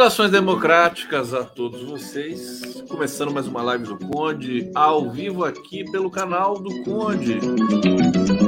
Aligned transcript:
Saudações 0.00 0.30
democráticas 0.30 1.34
a 1.34 1.44
todos 1.44 1.82
vocês. 1.82 2.62
Começando 2.88 3.34
mais 3.34 3.46
uma 3.46 3.60
live 3.60 3.84
do 3.84 3.98
Conde, 3.98 4.70
ao 4.74 5.10
vivo 5.10 5.44
aqui 5.44 5.84
pelo 5.92 6.10
canal 6.10 6.58
do 6.58 6.82
Conde. 6.84 7.38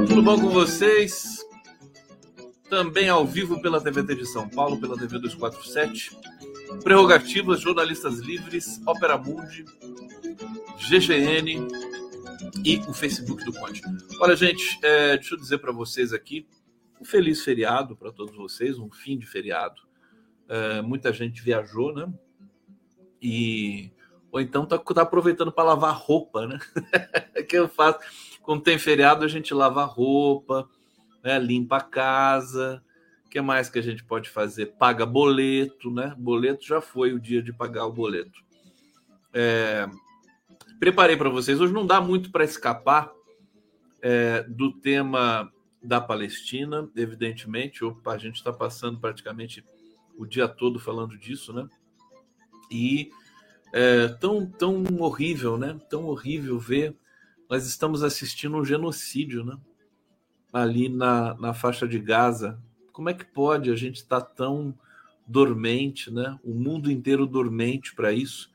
Tudo 0.07 0.23
bom 0.23 0.41
com 0.41 0.49
vocês? 0.49 1.45
Também 2.67 3.07
ao 3.07 3.23
vivo 3.23 3.61
pela 3.61 3.79
TVT 3.79 4.15
de 4.15 4.25
São 4.25 4.49
Paulo, 4.49 4.81
pela 4.81 4.97
TV 4.97 5.19
247. 5.19 6.17
Prerrogativas, 6.83 7.61
jornalistas 7.61 8.17
livres, 8.17 8.81
Opera 8.87 9.15
Mundi, 9.15 9.63
GGN 10.89 11.67
e 12.65 12.77
o 12.87 12.93
Facebook 12.93 13.45
do 13.45 13.53
Conde. 13.53 13.79
Olha, 14.19 14.35
gente, 14.35 14.79
é, 14.81 15.17
deixa 15.17 15.35
eu 15.35 15.39
dizer 15.39 15.59
para 15.59 15.71
vocês 15.71 16.13
aqui 16.13 16.47
um 16.99 17.05
feliz 17.05 17.43
feriado 17.43 17.95
para 17.95 18.11
todos 18.11 18.35
vocês, 18.35 18.79
um 18.79 18.89
fim 18.89 19.19
de 19.19 19.27
feriado 19.27 19.92
é, 20.47 20.81
muita 20.81 21.11
gente 21.13 21.41
viajou, 21.41 21.93
né? 21.93 22.11
E 23.21 23.91
ou 24.31 24.41
então 24.41 24.65
tá, 24.65 24.77
tá 24.77 25.03
aproveitando 25.03 25.51
para 25.51 25.63
lavar 25.63 25.95
roupa, 25.95 26.47
né? 26.47 26.59
que 27.47 27.55
eu 27.55 27.69
faço 27.69 27.99
quando 28.41 28.63
tem 28.63 28.77
feriado 28.77 29.23
a 29.23 29.27
gente 29.27 29.53
lava 29.53 29.83
roupa, 29.85 30.67
né? 31.23 31.39
limpa 31.39 31.77
a 31.77 31.81
casa. 31.81 32.83
O 33.25 33.29
que 33.29 33.39
mais 33.41 33.69
que 33.69 33.79
a 33.79 33.81
gente 33.81 34.03
pode 34.03 34.29
fazer? 34.29 34.75
Paga 34.77 35.05
boleto, 35.05 35.89
né? 35.89 36.13
Boleto 36.17 36.65
já 36.65 36.81
foi 36.81 37.13
o 37.13 37.19
dia 37.19 37.41
de 37.41 37.53
pagar 37.53 37.85
o 37.85 37.93
boleto. 37.93 38.43
É, 39.33 39.87
preparei 40.79 41.17
para 41.17 41.29
vocês. 41.29 41.59
Hoje 41.59 41.73
não 41.73 41.85
dá 41.85 41.99
muito 41.99 42.31
para 42.31 42.43
escapar 42.43 43.11
é, 44.01 44.43
do 44.43 44.73
tema 44.73 45.51
da 45.81 45.99
Palestina, 45.99 46.89
evidentemente. 46.95 47.83
Opa, 47.83 48.13
a 48.13 48.17
gente 48.17 48.35
está 48.35 48.53
passando 48.53 48.99
praticamente 48.99 49.63
o 50.17 50.25
dia 50.25 50.47
todo 50.47 50.79
falando 50.79 51.17
disso, 51.17 51.53
né? 51.53 51.67
E 52.69 53.11
é 53.73 54.07
tão, 54.07 54.45
tão 54.45 54.83
horrível, 54.99 55.57
né? 55.57 55.79
Tão 55.89 56.05
horrível 56.05 56.59
ver. 56.59 56.95
Nós 57.49 57.65
estamos 57.65 58.03
assistindo 58.03 58.57
um 58.57 58.65
genocídio, 58.65 59.43
né? 59.43 59.57
Ali 60.51 60.89
na, 60.89 61.33
na 61.35 61.53
faixa 61.53 61.87
de 61.87 61.99
Gaza. 61.99 62.61
Como 62.91 63.09
é 63.09 63.13
que 63.13 63.25
pode 63.25 63.71
a 63.71 63.75
gente 63.75 63.97
estar 63.97 64.21
tá 64.21 64.27
tão 64.27 64.77
dormente, 65.27 66.11
né? 66.11 66.39
O 66.43 66.53
mundo 66.53 66.91
inteiro 66.91 67.25
dormente 67.25 67.95
para 67.95 68.11
isso, 68.11 68.51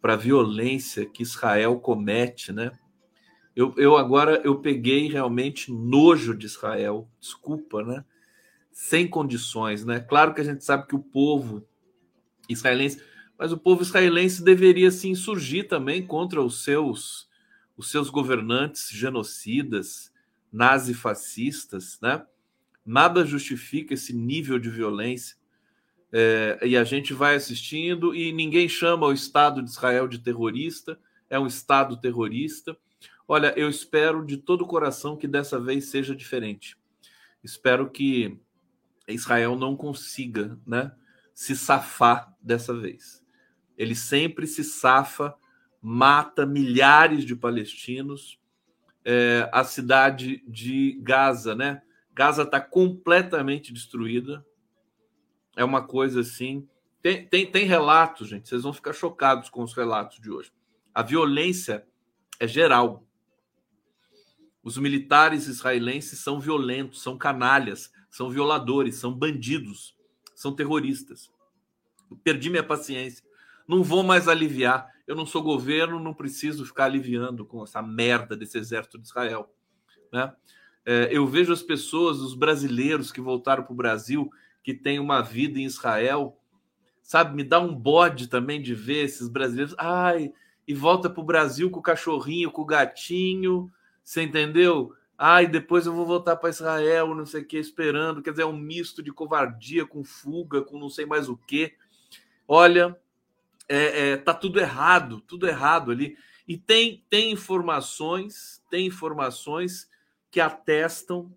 para 0.00 0.14
a 0.14 0.16
violência 0.16 1.06
que 1.06 1.22
Israel 1.22 1.78
comete, 1.78 2.52
né? 2.52 2.72
Eu, 3.54 3.74
eu 3.76 3.96
agora 3.96 4.40
eu 4.44 4.60
peguei 4.60 5.08
realmente 5.08 5.72
nojo 5.72 6.34
de 6.34 6.46
Israel, 6.46 7.08
desculpa, 7.20 7.82
né? 7.82 8.04
Sem 8.72 9.06
condições, 9.08 9.84
né? 9.84 10.00
Claro 10.00 10.34
que 10.34 10.40
a 10.40 10.44
gente 10.44 10.64
sabe 10.64 10.86
que 10.86 10.94
o 10.94 11.02
povo 11.02 11.66
israelense, 12.48 13.02
mas 13.38 13.52
o 13.52 13.58
povo 13.58 13.82
israelense 13.82 14.42
deveria 14.42 14.90
se 14.90 15.08
insurgir 15.08 15.68
também 15.68 16.06
contra 16.06 16.42
os 16.42 16.62
seus 16.64 17.28
os 17.76 17.90
seus 17.90 18.10
governantes 18.10 18.90
genocidas, 18.90 20.12
nazifascistas, 20.52 21.98
né? 22.02 22.22
Nada 22.84 23.24
justifica 23.24 23.94
esse 23.94 24.12
nível 24.12 24.58
de 24.58 24.68
violência. 24.68 25.36
É, 26.12 26.58
e 26.62 26.76
a 26.76 26.84
gente 26.84 27.14
vai 27.14 27.36
assistindo 27.36 28.14
e 28.14 28.32
ninguém 28.32 28.68
chama 28.68 29.06
o 29.06 29.12
Estado 29.12 29.62
de 29.62 29.70
Israel 29.70 30.08
de 30.08 30.18
terrorista, 30.18 30.98
é 31.30 31.38
um 31.38 31.46
Estado 31.46 31.96
terrorista. 31.96 32.76
Olha, 33.26 33.54
eu 33.56 33.68
espero 33.68 34.26
de 34.26 34.36
todo 34.36 34.62
o 34.62 34.66
coração 34.66 35.16
que 35.16 35.28
dessa 35.28 35.58
vez 35.58 35.86
seja 35.86 36.14
diferente. 36.14 36.76
Espero 37.42 37.88
que 37.88 38.38
Israel 39.12 39.56
não 39.56 39.76
consiga 39.76 40.58
né, 40.66 40.92
se 41.34 41.56
safar 41.56 42.34
dessa 42.40 42.74
vez. 42.74 43.24
Ele 43.76 43.94
sempre 43.94 44.46
se 44.46 44.62
safa, 44.62 45.34
mata 45.80 46.44
milhares 46.44 47.24
de 47.24 47.34
palestinos. 47.34 48.38
É, 49.04 49.48
a 49.52 49.64
cidade 49.64 50.44
de 50.46 50.98
Gaza, 51.02 51.54
né? 51.54 51.82
Gaza 52.12 52.42
está 52.42 52.60
completamente 52.60 53.72
destruída. 53.72 54.44
É 55.56 55.64
uma 55.64 55.82
coisa 55.82 56.20
assim. 56.20 56.68
Tem, 57.02 57.26
tem, 57.26 57.50
tem 57.50 57.64
relatos, 57.64 58.28
gente. 58.28 58.48
Vocês 58.48 58.62
vão 58.62 58.72
ficar 58.72 58.92
chocados 58.92 59.48
com 59.48 59.62
os 59.62 59.72
relatos 59.72 60.20
de 60.20 60.30
hoje. 60.30 60.52
A 60.94 61.02
violência 61.02 61.86
é 62.38 62.46
geral. 62.46 63.06
Os 64.62 64.76
militares 64.76 65.46
israelenses 65.46 66.18
são 66.18 66.38
violentos, 66.38 67.02
são 67.02 67.16
canalhas, 67.16 67.90
são 68.10 68.28
violadores, 68.28 68.96
são 68.96 69.12
bandidos, 69.12 69.96
são 70.34 70.54
terroristas. 70.54 71.30
Eu 72.10 72.16
perdi 72.16 72.50
minha 72.50 72.62
paciência. 72.62 73.24
Não 73.66 73.82
vou 73.82 74.02
mais 74.02 74.26
aliviar. 74.26 74.88
Eu 75.06 75.14
não 75.14 75.24
sou 75.24 75.42
governo, 75.42 76.00
não 76.00 76.12
preciso 76.12 76.66
ficar 76.66 76.86
aliviando 76.86 77.46
com 77.46 77.62
essa 77.62 77.80
merda 77.80 78.36
desse 78.36 78.58
exército 78.58 78.98
de 78.98 79.06
Israel. 79.06 79.52
Né? 80.12 80.32
É, 80.84 81.08
eu 81.10 81.26
vejo 81.26 81.52
as 81.52 81.62
pessoas, 81.62 82.18
os 82.20 82.34
brasileiros 82.34 83.12
que 83.12 83.20
voltaram 83.20 83.62
para 83.62 83.72
o 83.72 83.76
Brasil, 83.76 84.30
que 84.62 84.74
têm 84.74 84.98
uma 84.98 85.20
vida 85.20 85.58
em 85.58 85.64
Israel, 85.64 86.38
sabe? 87.02 87.34
Me 87.36 87.44
dá 87.44 87.60
um 87.60 87.74
bode 87.74 88.28
também 88.28 88.60
de 88.60 88.74
ver 88.74 89.04
esses 89.04 89.28
brasileiros. 89.28 89.74
Ai, 89.78 90.32
e 90.66 90.74
volta 90.74 91.08
para 91.10 91.20
o 91.20 91.26
Brasil 91.26 91.70
com 91.70 91.80
o 91.80 91.82
cachorrinho, 91.82 92.50
com 92.50 92.62
o 92.62 92.66
gatinho. 92.66 93.70
Você 94.02 94.22
entendeu? 94.22 94.92
Ai, 95.22 95.46
depois 95.46 95.84
eu 95.84 95.92
vou 95.92 96.06
voltar 96.06 96.34
para 96.36 96.48
Israel, 96.48 97.14
não 97.14 97.26
sei 97.26 97.42
o 97.42 97.44
que, 97.44 97.58
esperando. 97.58 98.22
Quer 98.22 98.30
dizer, 98.30 98.44
é 98.44 98.46
um 98.46 98.56
misto 98.56 99.02
de 99.02 99.12
covardia 99.12 99.84
com 99.84 100.02
fuga, 100.02 100.62
com 100.62 100.78
não 100.78 100.88
sei 100.88 101.04
mais 101.04 101.28
o 101.28 101.36
que. 101.36 101.74
Olha, 102.48 102.98
é, 103.68 104.12
é, 104.12 104.16
tá 104.16 104.32
tudo 104.32 104.58
errado, 104.58 105.20
tudo 105.20 105.46
errado 105.46 105.90
ali. 105.90 106.16
E 106.48 106.56
tem, 106.56 107.04
tem 107.10 107.32
informações, 107.32 108.64
tem 108.70 108.86
informações 108.86 109.90
que 110.30 110.40
atestam 110.40 111.30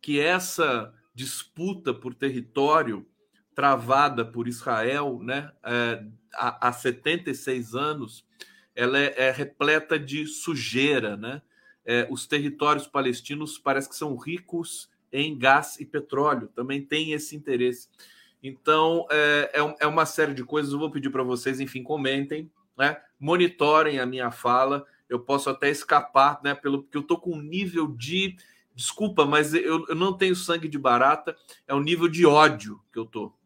que 0.00 0.20
essa 0.20 0.94
disputa 1.12 1.92
por 1.92 2.14
território 2.14 3.04
travada 3.52 4.24
por 4.24 4.46
Israel, 4.46 5.18
né, 5.20 5.50
é, 5.64 6.04
há, 6.34 6.68
há 6.68 6.72
76 6.72 7.74
anos, 7.74 8.24
ela 8.76 8.96
é, 8.96 9.12
é 9.16 9.30
repleta 9.32 9.98
de 9.98 10.24
sujeira, 10.24 11.16
né? 11.16 11.42
É, 11.84 12.06
os 12.10 12.26
territórios 12.26 12.86
palestinos 12.86 13.58
parece 13.58 13.88
que 13.88 13.96
são 13.96 14.16
ricos 14.16 14.90
em 15.12 15.38
gás 15.38 15.78
e 15.78 15.84
petróleo, 15.84 16.48
também 16.48 16.84
tem 16.84 17.12
esse 17.12 17.36
interesse. 17.36 17.88
Então, 18.42 19.06
é, 19.10 19.50
é, 19.54 19.76
é 19.80 19.86
uma 19.86 20.04
série 20.04 20.34
de 20.34 20.44
coisas. 20.44 20.72
Eu 20.72 20.78
vou 20.78 20.90
pedir 20.90 21.08
para 21.10 21.22
vocês, 21.22 21.60
enfim, 21.60 21.82
comentem, 21.82 22.50
né? 22.76 23.00
monitorem 23.18 23.98
a 23.98 24.04
minha 24.04 24.30
fala. 24.30 24.84
Eu 25.08 25.20
posso 25.20 25.48
até 25.48 25.70
escapar, 25.70 26.40
né? 26.42 26.54
Pelo 26.54 26.82
que 26.82 26.96
eu 26.96 27.00
estou 27.00 27.18
com 27.18 27.32
um 27.32 27.40
nível 27.40 27.86
de. 27.86 28.36
Desculpa, 28.74 29.24
mas 29.24 29.54
eu, 29.54 29.86
eu 29.88 29.94
não 29.94 30.12
tenho 30.12 30.34
sangue 30.34 30.68
de 30.68 30.78
barata. 30.78 31.36
É 31.66 31.72
o 31.72 31.80
nível 31.80 32.08
de 32.08 32.26
ódio 32.26 32.82
que 32.92 32.98
eu 32.98 33.04
estou 33.04 33.38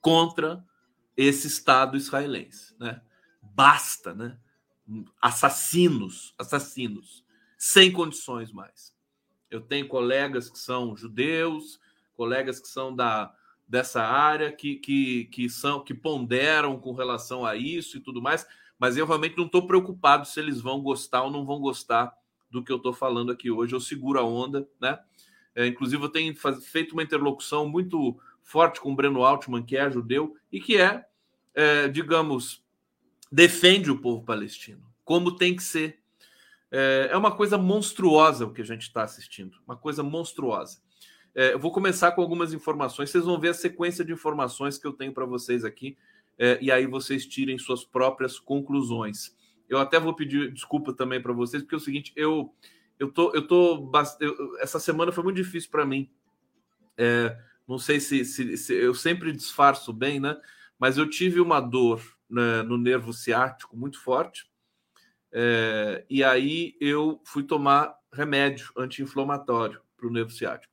contra 0.00 0.62
esse 1.16 1.46
Estado 1.46 1.96
israelense, 1.96 2.74
né? 2.78 3.00
Basta, 3.40 4.12
né? 4.12 4.36
Assassinos, 5.22 6.34
assassinos 6.36 7.21
sem 7.64 7.92
condições 7.92 8.50
mais. 8.50 8.92
Eu 9.48 9.60
tenho 9.60 9.86
colegas 9.86 10.50
que 10.50 10.58
são 10.58 10.96
judeus, 10.96 11.78
colegas 12.12 12.58
que 12.58 12.66
são 12.66 12.92
da 12.92 13.32
dessa 13.68 14.02
área 14.02 14.50
que, 14.50 14.74
que, 14.74 15.26
que 15.26 15.48
são 15.48 15.78
que 15.82 15.94
ponderam 15.94 16.76
com 16.76 16.92
relação 16.92 17.46
a 17.46 17.54
isso 17.54 17.96
e 17.96 18.00
tudo 18.00 18.20
mais, 18.20 18.44
mas 18.76 18.96
eu 18.96 19.06
realmente 19.06 19.36
não 19.36 19.46
estou 19.46 19.64
preocupado 19.64 20.26
se 20.26 20.40
eles 20.40 20.60
vão 20.60 20.82
gostar 20.82 21.22
ou 21.22 21.30
não 21.30 21.46
vão 21.46 21.60
gostar 21.60 22.12
do 22.50 22.64
que 22.64 22.72
eu 22.72 22.78
estou 22.78 22.92
falando 22.92 23.30
aqui 23.30 23.48
hoje. 23.48 23.72
Eu 23.72 23.80
seguro 23.80 24.18
a 24.18 24.24
onda, 24.24 24.68
né? 24.80 24.98
É, 25.54 25.64
inclusive, 25.64 26.02
eu 26.02 26.08
tenho 26.08 26.36
faz, 26.36 26.66
feito 26.66 26.94
uma 26.94 27.02
interlocução 27.04 27.68
muito 27.68 28.18
forte 28.42 28.80
com 28.80 28.90
o 28.90 28.96
Breno 28.96 29.22
Altman, 29.22 29.62
que 29.62 29.76
é 29.76 29.88
judeu 29.88 30.36
e 30.50 30.60
que 30.60 30.78
é, 30.78 31.06
é 31.54 31.86
digamos, 31.86 32.60
defende 33.30 33.88
o 33.88 34.00
povo 34.00 34.24
palestino, 34.24 34.82
como 35.04 35.36
tem 35.36 35.54
que 35.54 35.62
ser. 35.62 36.01
É, 36.74 37.10
é 37.12 37.16
uma 37.18 37.30
coisa 37.30 37.58
monstruosa 37.58 38.46
o 38.46 38.52
que 38.52 38.62
a 38.62 38.64
gente 38.64 38.82
está 38.82 39.02
assistindo, 39.02 39.58
uma 39.66 39.76
coisa 39.76 40.02
monstruosa. 40.02 40.80
É, 41.34 41.52
eu 41.52 41.58
vou 41.58 41.70
começar 41.70 42.12
com 42.12 42.22
algumas 42.22 42.54
informações, 42.54 43.10
vocês 43.10 43.24
vão 43.24 43.38
ver 43.38 43.50
a 43.50 43.54
sequência 43.54 44.02
de 44.02 44.10
informações 44.10 44.78
que 44.78 44.86
eu 44.86 44.92
tenho 44.94 45.12
para 45.12 45.26
vocês 45.26 45.66
aqui, 45.66 45.98
é, 46.38 46.58
e 46.62 46.72
aí 46.72 46.86
vocês 46.86 47.26
tirem 47.26 47.58
suas 47.58 47.84
próprias 47.84 48.38
conclusões. 48.38 49.36
Eu 49.68 49.78
até 49.78 50.00
vou 50.00 50.14
pedir 50.14 50.50
desculpa 50.50 50.94
também 50.94 51.20
para 51.20 51.34
vocês, 51.34 51.62
porque 51.62 51.74
é 51.74 51.78
o 51.78 51.80
seguinte, 51.80 52.10
eu 52.16 52.54
eu 52.98 53.10
tô, 53.10 53.34
eu 53.34 53.46
tô 53.46 53.90
eu, 54.20 54.56
essa 54.60 54.78
semana 54.78 55.12
foi 55.12 55.24
muito 55.24 55.36
difícil 55.36 55.70
para 55.70 55.84
mim. 55.84 56.08
É, 56.96 57.36
não 57.66 57.78
sei 57.78 58.00
se, 58.00 58.24
se, 58.24 58.56
se, 58.56 58.74
eu 58.74 58.94
sempre 58.94 59.32
disfarço 59.32 59.92
bem, 59.92 60.20
né? 60.20 60.40
Mas 60.78 60.96
eu 60.96 61.08
tive 61.08 61.40
uma 61.40 61.60
dor 61.60 62.00
né, 62.30 62.62
no 62.62 62.78
nervo 62.78 63.12
ciático 63.12 63.76
muito 63.76 64.00
forte 64.00 64.51
é, 65.32 66.04
e 66.10 66.22
aí 66.22 66.76
eu 66.80 67.20
fui 67.24 67.42
tomar 67.42 67.94
remédio 68.12 68.70
anti-inflamatório 68.76 69.80
para 69.96 70.06
o 70.06 70.12
nervo 70.12 70.30
ciático. 70.30 70.72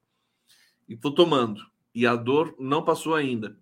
E 0.88 0.94
estou 0.94 1.14
tomando. 1.14 1.62
E 1.96 2.06
a 2.06 2.16
dor 2.16 2.56
não 2.60 2.84
passou 2.84 3.16
ainda. 3.16 3.58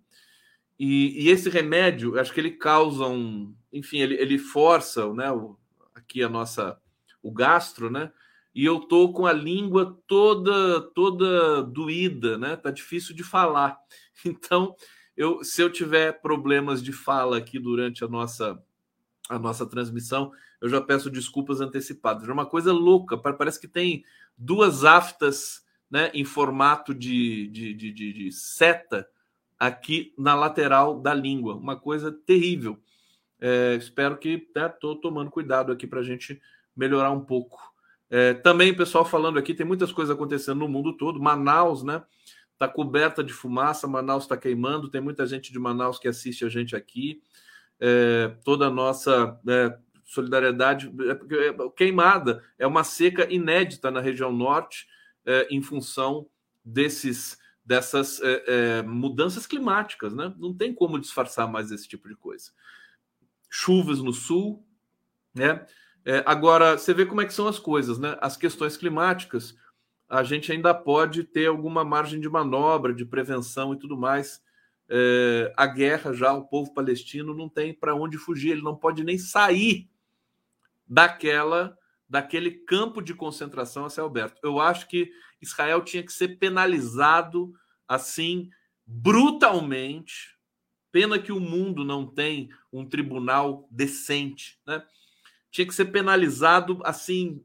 E, 0.78 1.24
e, 1.24 1.28
esse 1.28 1.48
remédio, 1.48 2.18
acho 2.18 2.32
que 2.32 2.40
ele 2.40 2.52
causa 2.52 3.06
um, 3.06 3.54
enfim, 3.72 3.98
ele, 3.98 4.14
ele 4.14 4.38
força, 4.38 5.12
né, 5.12 5.30
o, 5.30 5.58
aqui 5.94 6.22
a 6.22 6.28
nossa, 6.28 6.80
o 7.22 7.32
gastro, 7.32 7.90
né? 7.90 8.12
E 8.54 8.64
eu 8.64 8.80
tô 8.80 9.12
com 9.12 9.26
a 9.26 9.32
língua 9.32 9.98
toda, 10.06 10.80
toda 10.80 11.62
doída, 11.62 12.38
né? 12.38 12.56
Tá 12.56 12.70
difícil 12.70 13.14
de 13.14 13.22
falar. 13.22 13.78
Então, 14.24 14.74
eu, 15.16 15.44
se 15.44 15.62
eu 15.62 15.70
tiver 15.70 16.20
problemas 16.20 16.82
de 16.82 16.92
fala 16.92 17.38
aqui 17.38 17.56
durante 17.56 18.02
a 18.02 18.08
nossa, 18.08 18.60
a 19.28 19.38
nossa 19.38 19.66
transmissão, 19.66 20.32
eu 20.60 20.68
já 20.68 20.80
peço 20.80 21.10
desculpas 21.10 21.60
antecipadas. 21.60 22.28
É 22.28 22.32
uma 22.32 22.46
coisa 22.46 22.72
louca, 22.72 23.16
parece 23.16 23.60
que 23.60 23.68
tem 23.68 24.04
duas 24.36 24.84
aftas, 24.84 25.64
né, 25.90 26.10
em 26.14 26.24
formato 26.24 26.94
de, 26.94 27.48
de, 27.48 27.74
de, 27.74 27.92
de, 27.92 28.12
de 28.12 28.32
seta 28.32 29.08
aqui 29.58 30.14
na 30.16 30.34
lateral 30.34 31.00
da 31.00 31.12
língua. 31.12 31.56
Uma 31.56 31.76
coisa 31.76 32.12
terrível. 32.12 32.78
É, 33.40 33.74
espero 33.76 34.16
que 34.16 34.46
estou 34.54 34.94
né, 34.94 35.00
tomando 35.00 35.30
cuidado 35.30 35.72
aqui 35.72 35.86
para 35.86 36.00
a 36.00 36.04
gente 36.04 36.40
melhorar 36.76 37.10
um 37.10 37.24
pouco. 37.24 37.58
É, 38.10 38.34
também, 38.34 38.74
pessoal 38.74 39.04
falando 39.04 39.38
aqui, 39.38 39.54
tem 39.54 39.66
muitas 39.66 39.92
coisas 39.92 40.14
acontecendo 40.14 40.58
no 40.60 40.68
mundo 40.68 40.96
todo. 40.96 41.20
Manaus, 41.20 41.82
né? 41.82 42.02
Está 42.52 42.66
coberta 42.66 43.22
de 43.22 43.32
fumaça, 43.32 43.86
Manaus 43.86 44.24
está 44.24 44.36
queimando. 44.36 44.90
Tem 44.90 45.00
muita 45.00 45.26
gente 45.26 45.52
de 45.52 45.58
Manaus 45.58 45.98
que 45.98 46.08
assiste 46.08 46.44
a 46.44 46.48
gente 46.48 46.74
aqui. 46.74 47.22
É, 47.80 48.28
toda 48.44 48.66
a 48.66 48.70
nossa 48.70 49.38
né, 49.44 49.78
solidariedade. 50.04 50.92
É, 51.00 51.48
é, 51.48 51.70
queimada 51.76 52.42
é 52.58 52.66
uma 52.66 52.82
seca 52.82 53.32
inédita 53.32 53.90
na 53.90 54.00
região 54.00 54.32
norte, 54.32 54.86
é, 55.24 55.46
em 55.50 55.62
função 55.62 56.26
desses 56.64 57.38
dessas 57.64 58.18
é, 58.22 58.44
é, 58.46 58.82
mudanças 58.82 59.46
climáticas, 59.46 60.14
né? 60.14 60.34
Não 60.38 60.54
tem 60.54 60.72
como 60.74 60.98
disfarçar 60.98 61.46
mais 61.46 61.70
esse 61.70 61.86
tipo 61.86 62.08
de 62.08 62.16
coisa. 62.16 62.50
Chuvas 63.50 63.98
no 64.02 64.10
sul, 64.10 64.66
né? 65.34 65.66
É, 66.02 66.22
agora, 66.24 66.78
você 66.78 66.94
vê 66.94 67.04
como 67.04 67.20
é 67.20 67.26
que 67.26 67.34
são 67.34 67.46
as 67.46 67.58
coisas, 67.58 67.98
né? 67.98 68.16
As 68.22 68.38
questões 68.38 68.78
climáticas, 68.78 69.54
a 70.08 70.22
gente 70.22 70.50
ainda 70.50 70.72
pode 70.72 71.24
ter 71.24 71.46
alguma 71.46 71.84
margem 71.84 72.18
de 72.18 72.28
manobra, 72.30 72.94
de 72.94 73.04
prevenção 73.04 73.74
e 73.74 73.78
tudo 73.78 73.98
mais. 73.98 74.42
É, 74.88 75.52
a 75.56 75.66
guerra 75.66 76.12
já, 76.12 76.32
o 76.32 76.46
povo 76.46 76.72
palestino 76.72 77.34
não 77.34 77.48
tem 77.48 77.74
para 77.74 77.94
onde 77.94 78.16
fugir, 78.16 78.52
ele 78.52 78.62
não 78.62 78.74
pode 78.74 79.04
nem 79.04 79.18
sair 79.18 79.90
daquela 80.86 81.76
daquele 82.08 82.50
campo 82.50 83.02
de 83.02 83.12
concentração 83.12 83.84
a 83.84 83.90
céu 83.90 84.06
aberto. 84.06 84.40
Eu 84.42 84.58
acho 84.58 84.88
que 84.88 85.12
Israel 85.42 85.82
tinha 85.82 86.02
que 86.02 86.12
ser 86.12 86.38
penalizado 86.38 87.52
assim 87.86 88.50
brutalmente. 88.86 90.36
Pena 90.90 91.18
que 91.18 91.30
o 91.30 91.38
mundo 91.38 91.84
não 91.84 92.06
tem 92.06 92.48
um 92.72 92.86
tribunal 92.86 93.68
decente, 93.70 94.58
né? 94.66 94.82
Tinha 95.50 95.66
que 95.66 95.74
ser 95.74 95.86
penalizado 95.86 96.80
assim 96.82 97.44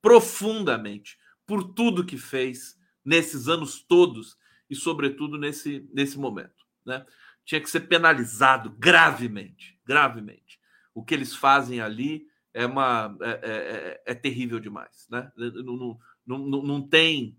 profundamente 0.00 1.16
por 1.46 1.62
tudo 1.62 2.04
que 2.04 2.18
fez 2.18 2.76
nesses 3.04 3.46
anos 3.48 3.80
todos 3.80 4.36
e 4.68 4.74
sobretudo 4.74 5.38
nesse 5.38 5.88
nesse 5.92 6.18
momento, 6.18 6.61
né? 6.84 7.04
Tinha 7.44 7.60
que 7.60 7.70
ser 7.70 7.80
penalizado 7.80 8.70
gravemente, 8.78 9.78
gravemente. 9.84 10.60
O 10.94 11.04
que 11.04 11.14
eles 11.14 11.34
fazem 11.34 11.80
ali 11.80 12.26
é 12.54 12.66
uma 12.66 13.16
é, 13.20 13.30
é, 13.30 13.36
é, 13.42 14.02
é 14.06 14.14
terrível 14.14 14.60
demais, 14.60 15.06
né? 15.10 15.30
Não, 15.36 15.98
não, 16.26 16.38
não, 16.38 16.62
não 16.62 16.88
tem, 16.88 17.36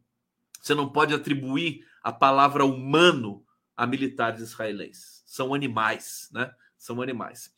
você 0.59 0.73
não 0.73 0.89
pode 0.89 1.13
atribuir 1.13 1.85
a 2.01 2.11
palavra 2.11 2.65
humano 2.65 3.45
a 3.75 3.87
militares 3.87 4.41
israelenses. 4.41 5.23
São 5.25 5.53
animais, 5.53 6.29
né? 6.31 6.53
São 6.77 7.01
animais. 7.01 7.51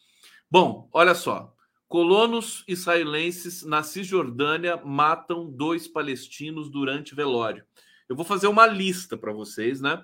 Bom, 0.50 0.89
olha 0.94 1.15
só. 1.15 1.54
Colonos 1.88 2.63
israelenses 2.68 3.63
na 3.63 3.84
Cisjordânia 3.84 4.77
matam 4.77 5.50
dois 5.50 5.88
palestinos 5.88 6.70
durante 6.70 7.15
velório. 7.15 7.65
Eu 8.10 8.15
vou 8.15 8.25
fazer 8.25 8.48
uma 8.48 8.65
lista 8.65 9.18
para 9.18 9.32
vocês, 9.32 9.82
né? 9.82 10.04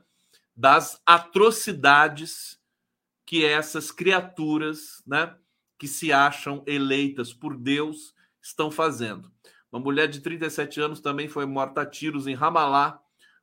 Das 0.55 1.01
atrocidades 1.05 2.60
que 3.25 3.46
essas 3.46 3.91
criaturas, 3.91 5.01
né? 5.05 5.36
que 5.81 5.88
se 5.88 6.13
acham 6.13 6.63
eleitas 6.67 7.34
por 7.34 7.58
Deus 7.58 8.13
estão 8.39 8.70
fazendo. 8.70 9.31
Uma 9.72 9.81
mulher 9.81 10.08
de 10.08 10.20
37 10.20 10.79
anos 10.79 11.00
também 11.00 11.27
foi 11.27 11.46
morta 11.48 11.81
a 11.81 11.86
tiros 11.86 12.27
em 12.27 12.36
Ramallah 12.36 13.00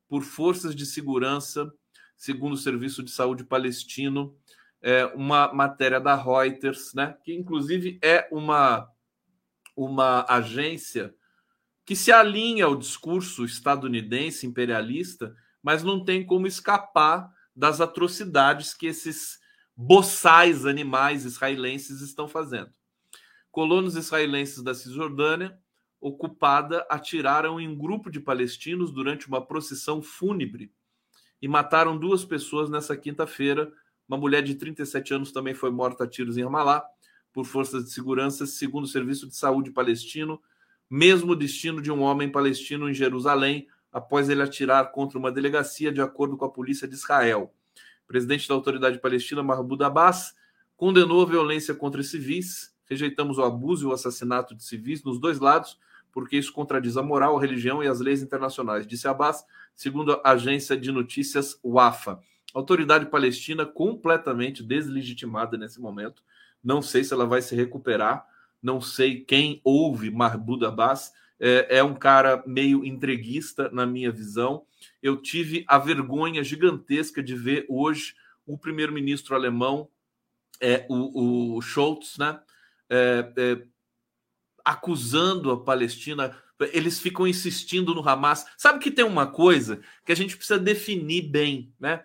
por 0.06 0.22
forças 0.22 0.72
de 0.76 0.86
segurança, 0.86 1.72
segundo 2.16 2.52
o 2.52 2.56
Serviço 2.56 3.02
de 3.02 3.10
Saúde 3.10 3.42
palestino. 3.42 4.36
É 4.80 5.06
uma 5.06 5.52
matéria 5.52 5.98
da 5.98 6.14
Reuters, 6.14 6.94
né, 6.94 7.16
que 7.24 7.34
inclusive 7.34 7.98
é 8.00 8.28
uma, 8.30 8.88
uma 9.74 10.24
agência 10.28 11.12
que 11.84 11.96
se 11.96 12.12
alinha 12.12 12.66
ao 12.66 12.76
discurso 12.76 13.44
estadunidense 13.44 14.46
imperialista, 14.46 15.34
mas 15.68 15.84
não 15.84 16.02
tem 16.02 16.24
como 16.24 16.46
escapar 16.46 17.30
das 17.54 17.78
atrocidades 17.78 18.72
que 18.72 18.86
esses 18.86 19.38
boçais 19.76 20.64
animais 20.64 21.26
israelenses 21.26 22.00
estão 22.00 22.26
fazendo. 22.26 22.70
Colonos 23.50 23.94
israelenses 23.94 24.62
da 24.62 24.72
Cisjordânia, 24.72 25.58
ocupada, 26.00 26.86
atiraram 26.88 27.60
em 27.60 27.68
um 27.68 27.76
grupo 27.76 28.10
de 28.10 28.18
palestinos 28.18 28.90
durante 28.90 29.28
uma 29.28 29.44
procissão 29.44 30.00
fúnebre 30.00 30.72
e 31.42 31.46
mataram 31.46 31.98
duas 31.98 32.24
pessoas 32.24 32.70
nessa 32.70 32.96
quinta-feira. 32.96 33.70
Uma 34.08 34.16
mulher 34.16 34.42
de 34.42 34.54
37 34.54 35.12
anos 35.12 35.32
também 35.32 35.52
foi 35.52 35.70
morta 35.70 36.04
a 36.04 36.08
tiros 36.08 36.38
em 36.38 36.44
Ramallah 36.44 36.82
por 37.30 37.44
forças 37.44 37.84
de 37.84 37.90
segurança, 37.90 38.46
segundo 38.46 38.84
o 38.84 38.88
Serviço 38.88 39.28
de 39.28 39.36
Saúde 39.36 39.70
palestino. 39.70 40.40
Mesmo 40.88 41.36
destino 41.36 41.82
de 41.82 41.92
um 41.92 42.00
homem 42.00 42.32
palestino 42.32 42.88
em 42.88 42.94
Jerusalém 42.94 43.68
após 43.92 44.28
ele 44.28 44.42
atirar 44.42 44.92
contra 44.92 45.18
uma 45.18 45.32
delegacia, 45.32 45.92
de 45.92 46.00
acordo 46.00 46.36
com 46.36 46.44
a 46.44 46.50
polícia 46.50 46.86
de 46.86 46.94
Israel 46.94 47.52
presidente 48.08 48.48
da 48.48 48.54
Autoridade 48.54 48.98
Palestina, 48.98 49.42
Mahmoud 49.42 49.84
Abbas, 49.84 50.34
condenou 50.76 51.22
a 51.22 51.26
violência 51.26 51.74
contra 51.74 52.02
civis. 52.02 52.74
Rejeitamos 52.86 53.36
o 53.36 53.44
abuso 53.44 53.86
e 53.86 53.90
o 53.90 53.92
assassinato 53.92 54.54
de 54.54 54.64
civis 54.64 55.04
nos 55.04 55.20
dois 55.20 55.38
lados, 55.38 55.78
porque 56.10 56.38
isso 56.38 56.50
contradiz 56.50 56.96
a 56.96 57.02
moral, 57.02 57.36
a 57.36 57.40
religião 57.40 57.84
e 57.84 57.86
as 57.86 58.00
leis 58.00 58.22
internacionais, 58.22 58.86
disse 58.86 59.06
Abbas, 59.06 59.44
segundo 59.74 60.18
a 60.24 60.30
agência 60.30 60.74
de 60.74 60.90
notícias 60.90 61.60
Wafa. 61.62 62.18
Autoridade 62.54 63.06
palestina 63.06 63.66
completamente 63.66 64.62
deslegitimada 64.62 65.58
nesse 65.58 65.78
momento. 65.78 66.22
Não 66.64 66.80
sei 66.80 67.04
se 67.04 67.12
ela 67.12 67.26
vai 67.26 67.42
se 67.42 67.54
recuperar. 67.54 68.26
Não 68.60 68.80
sei 68.80 69.20
quem 69.20 69.60
ouve 69.62 70.10
Mahmoud 70.10 70.64
Abbas. 70.64 71.12
É, 71.40 71.78
é 71.78 71.84
um 71.84 71.94
cara 71.94 72.42
meio 72.46 72.84
entreguista, 72.84 73.70
na 73.70 73.86
minha 73.86 74.10
visão 74.10 74.66
eu 75.02 75.16
tive 75.16 75.64
a 75.66 75.78
vergonha 75.78 76.42
gigantesca 76.42 77.22
de 77.22 77.34
ver 77.34 77.64
hoje 77.68 78.14
o 78.46 78.58
primeiro-ministro 78.58 79.34
alemão, 79.34 79.88
é, 80.60 80.86
o, 80.88 81.56
o 81.56 81.62
Scholz, 81.62 82.16
né, 82.18 82.40
é, 82.90 83.32
é, 83.36 83.62
acusando 84.64 85.50
a 85.50 85.62
Palestina. 85.62 86.36
Eles 86.72 86.98
ficam 86.98 87.26
insistindo 87.26 87.94
no 87.94 88.06
Hamas. 88.06 88.44
Sabe 88.56 88.80
que 88.80 88.90
tem 88.90 89.04
uma 89.04 89.26
coisa 89.26 89.80
que 90.04 90.10
a 90.10 90.16
gente 90.16 90.36
precisa 90.36 90.58
definir 90.58 91.22
bem, 91.22 91.72
né? 91.78 92.02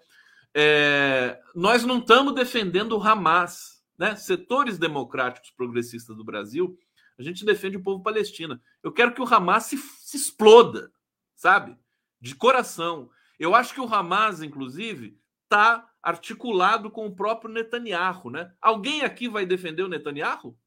É, 0.54 1.40
nós 1.56 1.84
não 1.84 1.98
estamos 1.98 2.36
defendendo 2.36 2.96
o 2.96 3.02
Hamas, 3.02 3.84
né? 3.98 4.16
Setores 4.16 4.78
democráticos 4.78 5.50
progressistas 5.50 6.16
do 6.16 6.24
Brasil, 6.24 6.78
a 7.18 7.24
gente 7.24 7.46
defende 7.46 7.78
o 7.78 7.84
povo 7.84 8.04
palestino. 8.04 8.60
Eu 8.82 8.92
quero 8.92 9.14
que 9.14 9.22
o 9.22 9.26
Hamas 9.26 9.66
se, 9.66 9.78
se 9.78 10.18
exploda, 10.18 10.92
sabe? 11.36 11.78
de 12.24 12.36
coração. 12.36 13.12
Eu 13.38 13.54
acho 13.54 13.74
que 13.74 13.82
o 13.82 13.94
Hamas, 13.94 14.42
inclusive, 14.42 15.20
está 15.44 15.92
articulado 16.02 16.90
com 16.90 17.06
o 17.06 17.14
próprio 17.14 17.52
Netanyahu, 17.52 18.30
né? 18.30 18.54
Alguém 18.62 19.02
aqui 19.02 19.28
vai 19.28 19.46
defender 19.46 19.84
o 19.84 19.90
Netanyahu? 19.90 20.58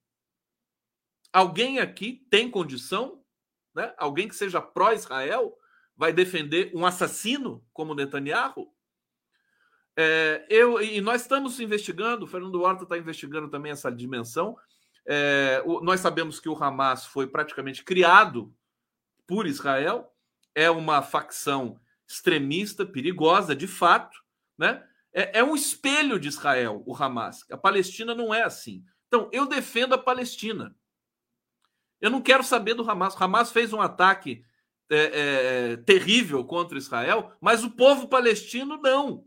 Alguém 1.32 1.78
aqui 1.78 2.26
tem 2.30 2.50
condição, 2.50 3.24
né? 3.74 3.94
Alguém 3.96 4.28
que 4.28 4.36
seja 4.36 4.60
pró-Israel 4.60 5.56
vai 5.96 6.12
defender 6.12 6.70
um 6.74 6.84
assassino 6.84 7.64
como 7.72 7.94
Netanyahu? 7.94 8.70
É, 9.96 10.46
eu 10.50 10.82
e 10.82 11.00
nós 11.00 11.22
estamos 11.22 11.58
investigando, 11.58 12.26
o 12.26 12.28
Fernando 12.28 12.60
Horta 12.60 12.82
está 12.82 12.98
investigando 12.98 13.48
também 13.48 13.72
essa 13.72 13.90
dimensão. 13.90 14.58
É, 15.06 15.62
o, 15.64 15.80
nós 15.80 16.00
sabemos 16.00 16.40
que 16.40 16.48
o 16.48 16.62
Hamas 16.62 17.06
foi 17.06 17.26
praticamente 17.26 17.84
criado 17.84 18.52
por 19.26 19.46
Israel, 19.46 20.12
é 20.54 20.70
uma 20.70 21.02
facção 21.02 21.80
extremista, 22.08 22.84
perigosa, 22.84 23.54
de 23.54 23.66
fato, 23.66 24.18
né? 24.58 24.84
É, 25.12 25.38
é, 25.38 25.44
um 25.44 25.54
espelho 25.54 26.20
de 26.20 26.28
Israel, 26.28 26.82
o 26.86 26.94
Hamas. 26.94 27.44
A 27.50 27.56
Palestina 27.56 28.14
não 28.14 28.34
é 28.34 28.42
assim. 28.42 28.84
Então, 29.06 29.30
eu 29.32 29.46
defendo 29.46 29.94
a 29.94 29.98
Palestina. 29.98 30.76
Eu 32.00 32.10
não 32.10 32.20
quero 32.20 32.44
saber 32.44 32.74
do 32.74 32.88
Hamas. 32.88 33.14
O 33.14 33.24
Hamas 33.24 33.50
fez 33.50 33.72
um 33.72 33.80
ataque 33.80 34.44
é, 34.90 34.96
é, 35.72 35.76
terrível 35.78 36.44
contra 36.44 36.76
Israel, 36.76 37.32
mas 37.40 37.64
o 37.64 37.70
povo 37.70 38.08
palestino 38.08 38.76
não. 38.76 39.24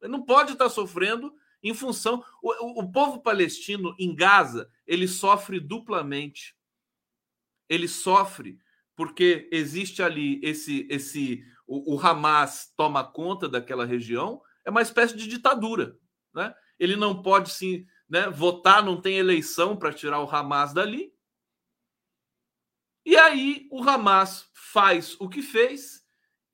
Ele 0.00 0.12
não 0.12 0.22
pode 0.22 0.52
estar 0.52 0.68
sofrendo 0.68 1.34
em 1.62 1.74
função. 1.74 2.24
O, 2.42 2.80
o, 2.80 2.92
povo 2.92 3.22
palestino 3.22 3.94
em 3.98 4.14
Gaza 4.14 4.70
ele 4.86 5.06
sofre 5.06 5.60
duplamente. 5.60 6.56
Ele 7.68 7.86
sofre 7.86 8.58
porque 8.96 9.48
existe 9.52 10.02
ali 10.02 10.40
esse 10.42 10.86
esse 10.90 11.44
o, 11.66 11.94
o 11.94 12.00
Hamas 12.00 12.72
toma 12.76 13.04
conta 13.04 13.48
daquela 13.48 13.86
região 13.86 14.42
é 14.64 14.70
uma 14.70 14.82
espécie 14.82 15.16
de 15.16 15.26
ditadura, 15.26 15.98
né? 16.34 16.54
Ele 16.78 16.96
não 16.96 17.22
pode 17.22 17.50
sim, 17.50 17.86
né, 18.08 18.28
votar, 18.28 18.82
não 18.82 19.00
tem 19.00 19.18
eleição 19.18 19.76
para 19.76 19.92
tirar 19.92 20.20
o 20.20 20.28
Hamas 20.28 20.72
dali. 20.72 21.12
E 23.04 23.16
aí 23.16 23.68
o 23.70 23.82
Hamas 23.82 24.48
faz 24.52 25.16
o 25.20 25.28
que 25.28 25.42
fez 25.42 26.04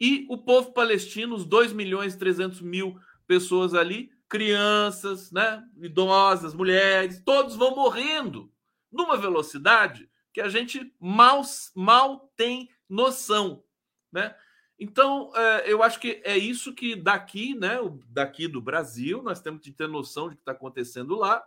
e 0.00 0.26
o 0.30 0.38
povo 0.38 0.72
palestino, 0.72 1.34
os 1.34 1.44
2 1.44 1.72
milhões 1.72 2.14
e 2.14 2.18
300 2.18 2.60
mil 2.60 2.98
pessoas 3.26 3.74
ali, 3.74 4.10
crianças, 4.28 5.32
né, 5.32 5.64
idosas, 5.78 6.54
mulheres, 6.54 7.22
todos 7.24 7.56
vão 7.56 7.74
morrendo 7.74 8.52
numa 8.92 9.16
velocidade 9.16 10.08
que 10.32 10.40
a 10.40 10.48
gente 10.48 10.94
mal, 11.00 11.42
mal 11.74 12.32
tem 12.36 12.70
noção, 12.88 13.64
né? 14.12 14.34
Então, 14.78 15.32
é, 15.34 15.72
eu 15.72 15.82
acho 15.82 15.98
que 15.98 16.22
é 16.24 16.38
isso 16.38 16.72
que 16.72 16.94
daqui, 16.94 17.54
né, 17.54 17.78
daqui 18.08 18.46
do 18.46 18.60
Brasil, 18.60 19.22
nós 19.22 19.40
temos 19.40 19.60
que 19.60 19.72
ter 19.72 19.88
noção 19.88 20.28
de 20.28 20.36
que 20.36 20.42
está 20.42 20.52
acontecendo 20.52 21.16
lá, 21.16 21.44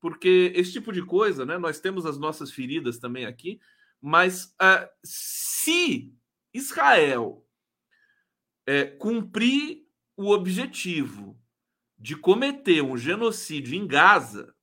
porque 0.00 0.52
esse 0.54 0.72
tipo 0.72 0.92
de 0.92 1.04
coisa, 1.04 1.46
né, 1.46 1.58
nós 1.58 1.78
temos 1.78 2.04
as 2.04 2.18
nossas 2.18 2.50
feridas 2.50 2.98
também 2.98 3.24
aqui, 3.24 3.60
mas 4.00 4.46
uh, 4.60 4.88
se 5.04 6.12
Israel 6.52 7.46
é, 8.66 8.84
cumprir 8.84 9.86
o 10.16 10.30
objetivo 10.30 11.38
de 11.98 12.16
cometer 12.16 12.82
um 12.82 12.96
genocídio 12.96 13.74
em 13.74 13.86
Gaza, 13.86 14.54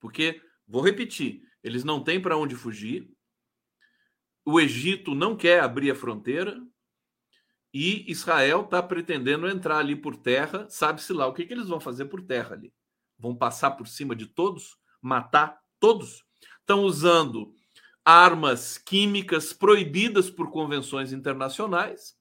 porque, 0.00 0.42
vou 0.66 0.82
repetir, 0.82 1.42
eles 1.62 1.84
não 1.84 2.02
têm 2.02 2.20
para 2.20 2.36
onde 2.36 2.56
fugir, 2.56 3.08
o 4.44 4.60
Egito 4.60 5.14
não 5.14 5.36
quer 5.36 5.60
abrir 5.60 5.90
a 5.90 5.94
fronteira 5.94 6.60
e 7.72 8.10
Israel 8.10 8.62
está 8.62 8.82
pretendendo 8.82 9.48
entrar 9.48 9.78
ali 9.78 9.94
por 9.94 10.16
terra. 10.16 10.68
Sabe-se 10.68 11.12
lá 11.12 11.26
o 11.26 11.32
que, 11.32 11.46
que 11.46 11.52
eles 11.52 11.68
vão 11.68 11.80
fazer 11.80 12.06
por 12.06 12.20
terra 12.20 12.54
ali? 12.54 12.72
Vão 13.18 13.36
passar 13.36 13.72
por 13.72 13.86
cima 13.86 14.16
de 14.16 14.26
todos? 14.26 14.76
Matar 15.00 15.58
todos? 15.78 16.24
Estão 16.58 16.82
usando 16.82 17.54
armas 18.04 18.76
químicas 18.76 19.52
proibidas 19.52 20.28
por 20.28 20.50
convenções 20.50 21.12
internacionais. 21.12 22.16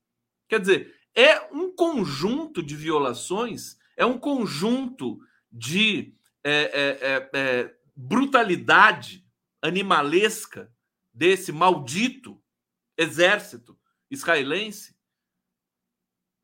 Quer 0.48 0.60
dizer, 0.60 0.96
é 1.16 1.42
um 1.52 1.61
conjunto 1.76 2.62
de 2.62 2.76
violações, 2.76 3.78
é 3.98 4.06
um 4.06 4.18
conjunto 4.18 5.20
de 5.52 6.16
é, 6.44 6.52
é, 6.54 7.00
é, 7.02 7.30
é 7.34 7.76
brutalidade 7.96 9.26
animalesca 9.62 10.74
desse 11.14 11.52
maldito 11.52 12.42
exército 12.98 13.78
israelense 14.10 14.96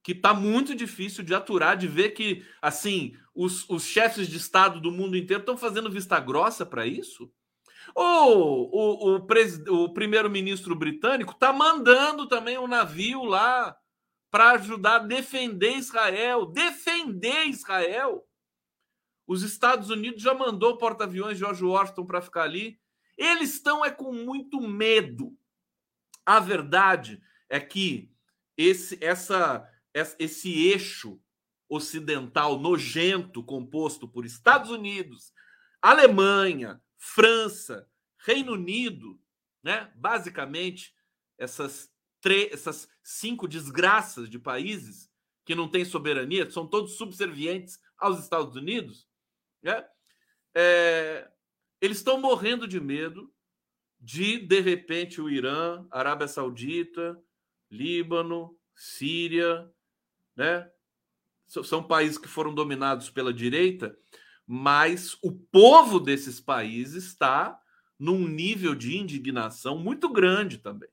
que 0.04 0.14
está 0.14 0.34
muito 0.34 0.74
difícil 0.74 1.22
de 1.22 1.36
aturar, 1.36 1.76
de 1.76 1.86
ver 1.86 2.12
que, 2.12 2.46
assim, 2.62 3.14
os, 3.36 3.70
os 3.70 3.84
chefes 3.84 4.30
de 4.30 4.38
Estado 4.38 4.80
do 4.80 4.90
mundo 4.90 5.18
inteiro 5.18 5.42
estão 5.42 5.58
fazendo 5.58 5.92
vista 5.92 6.18
grossa 6.18 6.66
para 6.66 6.88
isso? 6.88 7.30
Ou 7.94 8.72
o, 8.74 9.18
o, 9.18 9.84
o 9.84 9.94
primeiro-ministro 9.94 10.74
britânico 10.76 11.34
está 11.34 11.52
mandando 11.52 12.26
também 12.26 12.58
um 12.58 12.70
navio 12.70 13.26
lá 13.26 13.76
para 14.30 14.52
ajudar 14.52 14.96
a 14.96 15.08
defender 15.08 15.76
Israel, 15.78 16.46
defender 16.46 17.46
Israel. 17.48 18.28
Os 19.26 19.44
Estados 19.44 19.90
Unidos 19.90 20.22
já 20.22 20.34
mandou 20.34 20.78
porta-aviões 20.78 21.38
George 21.38 21.64
Washington 21.64 22.06
para 22.06 22.22
ficar 22.22 22.44
ali 22.44 22.80
eles 23.18 23.56
estão 23.56 23.84
é 23.84 23.90
com 23.90 24.14
muito 24.14 24.62
medo. 24.62 25.36
A 26.26 26.40
verdade 26.40 27.22
é 27.50 27.60
que 27.60 28.12
esse, 28.56 29.04
essa, 29.04 29.68
esse 29.94 30.68
eixo 30.68 31.20
ocidental 31.68 32.60
nojento 32.60 33.44
composto 33.44 34.08
por 34.08 34.26
Estados 34.26 34.70
Unidos, 34.70 35.34
Alemanha, 35.82 36.82
França, 36.98 37.90
Reino 38.20 38.54
Unido, 38.54 39.20
né? 39.64 39.92
Basicamente 39.96 40.96
essas 41.38 41.92
essas 42.52 42.90
cinco 43.04 43.48
desgraças 43.48 44.30
de 44.30 44.38
países 44.38 45.10
que 45.46 45.56
não 45.56 45.70
têm 45.70 45.86
soberania, 45.86 46.50
são 46.52 46.68
todos 46.68 46.98
subservientes 46.98 47.80
aos 47.98 48.20
Estados 48.20 48.56
Unidos, 48.56 49.08
né? 49.64 49.86
É, 50.54 51.30
eles 51.80 51.98
estão 51.98 52.20
morrendo 52.20 52.68
de 52.68 52.80
medo 52.80 53.34
de, 54.00 54.40
de 54.40 54.60
repente, 54.60 55.22
o 55.22 55.30
Irã, 55.30 55.86
Arábia 55.90 56.28
Saudita, 56.28 57.18
Líbano, 57.70 58.58
Síria, 58.76 59.72
né? 60.36 60.70
São 61.48 61.82
países 61.82 62.18
que 62.18 62.28
foram 62.28 62.54
dominados 62.54 63.10
pela 63.10 63.34
direita, 63.34 63.98
mas 64.46 65.18
o 65.24 65.32
povo 65.32 66.00
desses 66.00 66.42
países 66.42 67.06
está 67.06 67.60
num 67.98 68.28
nível 68.28 68.76
de 68.76 68.98
indignação 68.98 69.78
muito 69.78 70.10
grande 70.10 70.58
também. 70.58 70.90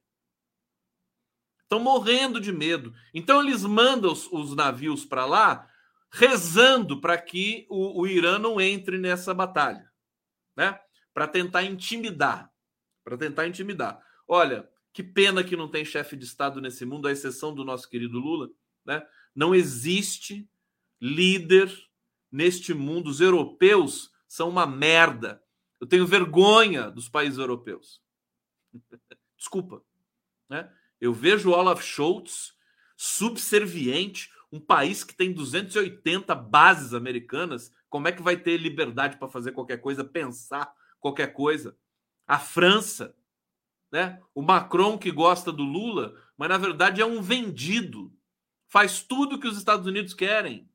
Estão 1.64 1.80
morrendo 1.80 2.40
de 2.40 2.52
medo. 2.52 2.94
Então 3.12 3.42
eles 3.42 3.64
mandam 3.64 4.12
os, 4.12 4.30
os 4.30 4.54
navios 4.54 5.04
para 5.04 5.26
lá, 5.26 5.68
rezando 6.10 7.00
para 7.00 7.18
que 7.18 7.66
o, 7.68 8.00
o 8.00 8.06
Irã 8.06 8.38
não 8.38 8.60
entre 8.60 8.96
nessa 8.98 9.34
batalha 9.34 9.92
né? 10.56 10.78
Para 11.12 11.26
tentar 11.26 11.62
intimidar, 11.64 12.52
para 13.02 13.16
tentar 13.16 13.46
intimidar. 13.46 14.00
Olha, 14.26 14.68
que 14.92 15.02
pena 15.02 15.44
que 15.44 15.56
não 15.56 15.68
tem 15.68 15.84
chefe 15.84 16.16
de 16.16 16.24
Estado 16.24 16.60
nesse 16.60 16.84
mundo, 16.84 17.08
à 17.08 17.12
exceção 17.12 17.54
do 17.54 17.64
nosso 17.64 17.88
querido 17.88 18.18
Lula, 18.18 18.50
né? 18.84 19.06
Não 19.34 19.54
existe 19.54 20.48
líder 21.00 21.72
neste 22.30 22.72
mundo. 22.72 23.10
Os 23.10 23.20
europeus 23.20 24.12
são 24.28 24.48
uma 24.48 24.66
merda. 24.66 25.42
Eu 25.80 25.86
tenho 25.86 26.06
vergonha 26.06 26.90
dos 26.90 27.08
países 27.08 27.38
europeus. 27.38 28.00
Desculpa, 29.36 29.82
né? 30.48 30.72
Eu 31.00 31.12
vejo 31.12 31.50
Olaf 31.50 31.82
Scholz 31.82 32.54
subserviente, 32.96 34.30
um 34.50 34.60
país 34.60 35.02
que 35.02 35.14
tem 35.14 35.32
280 35.32 36.34
bases 36.34 36.94
americanas, 36.94 37.72
como 37.88 38.08
é 38.08 38.12
que 38.12 38.22
vai 38.22 38.36
ter 38.36 38.56
liberdade 38.56 39.16
para 39.16 39.28
fazer 39.28 39.52
qualquer 39.52 39.78
coisa, 39.78 40.04
pensar 40.04 40.72
qualquer 41.00 41.32
coisa? 41.32 41.76
A 42.26 42.38
França, 42.38 43.14
né? 43.90 44.20
O 44.34 44.42
Macron 44.42 44.98
que 44.98 45.10
gosta 45.10 45.52
do 45.52 45.62
Lula, 45.62 46.20
mas 46.36 46.48
na 46.48 46.58
verdade 46.58 47.00
é 47.00 47.06
um 47.06 47.20
vendido. 47.20 48.12
Faz 48.66 49.02
tudo 49.02 49.38
que 49.38 49.46
os 49.46 49.56
Estados 49.56 49.86
Unidos 49.86 50.14
querem. 50.14 50.68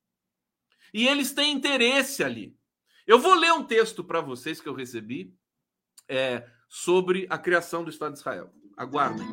E 0.93 1.07
eles 1.07 1.33
têm 1.33 1.51
interesse 1.51 2.23
ali. 2.23 2.57
Eu 3.05 3.19
vou 3.19 3.33
ler 3.33 3.51
um 3.51 3.63
texto 3.63 4.03
para 4.03 4.21
vocês 4.21 4.61
que 4.61 4.69
eu 4.69 4.73
recebi 4.73 5.35
é, 6.07 6.47
sobre 6.67 7.27
a 7.29 7.37
criação 7.37 7.83
do 7.83 7.89
Estado 7.89 8.13
de 8.13 8.19
Israel. 8.19 8.53
Aguardem. 8.77 9.27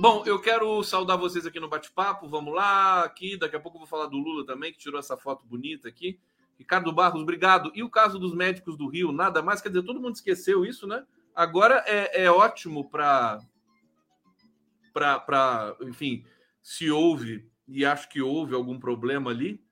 Bom, 0.00 0.22
eu 0.24 0.40
quero 0.40 0.82
saudar 0.82 1.18
vocês 1.18 1.44
aqui 1.44 1.60
no 1.60 1.68
bate-papo. 1.68 2.26
Vamos 2.26 2.54
lá, 2.54 3.04
aqui. 3.04 3.36
Daqui 3.36 3.54
a 3.54 3.60
pouco 3.60 3.76
eu 3.76 3.80
vou 3.80 3.86
falar 3.86 4.06
do 4.06 4.16
Lula 4.16 4.46
também, 4.46 4.72
que 4.72 4.78
tirou 4.78 4.98
essa 4.98 5.14
foto 5.14 5.44
bonita 5.44 5.86
aqui. 5.90 6.18
Ricardo 6.58 6.90
Barros, 6.90 7.20
obrigado. 7.20 7.70
E 7.74 7.82
o 7.82 7.90
caso 7.90 8.18
dos 8.18 8.34
médicos 8.34 8.78
do 8.78 8.88
Rio, 8.88 9.12
nada 9.12 9.42
mais. 9.42 9.60
Quer 9.60 9.68
dizer, 9.68 9.82
todo 9.82 10.00
mundo 10.00 10.14
esqueceu 10.14 10.64
isso, 10.64 10.86
né? 10.86 11.04
Agora 11.34 11.84
é, 11.86 12.22
é 12.22 12.30
ótimo 12.30 12.88
para. 12.88 13.40
Para, 14.94 15.76
enfim, 15.82 16.24
se 16.62 16.90
houve, 16.90 17.46
e 17.68 17.84
acho 17.84 18.08
que 18.08 18.22
houve 18.22 18.54
algum 18.54 18.80
problema 18.80 19.30
ali, 19.30 19.62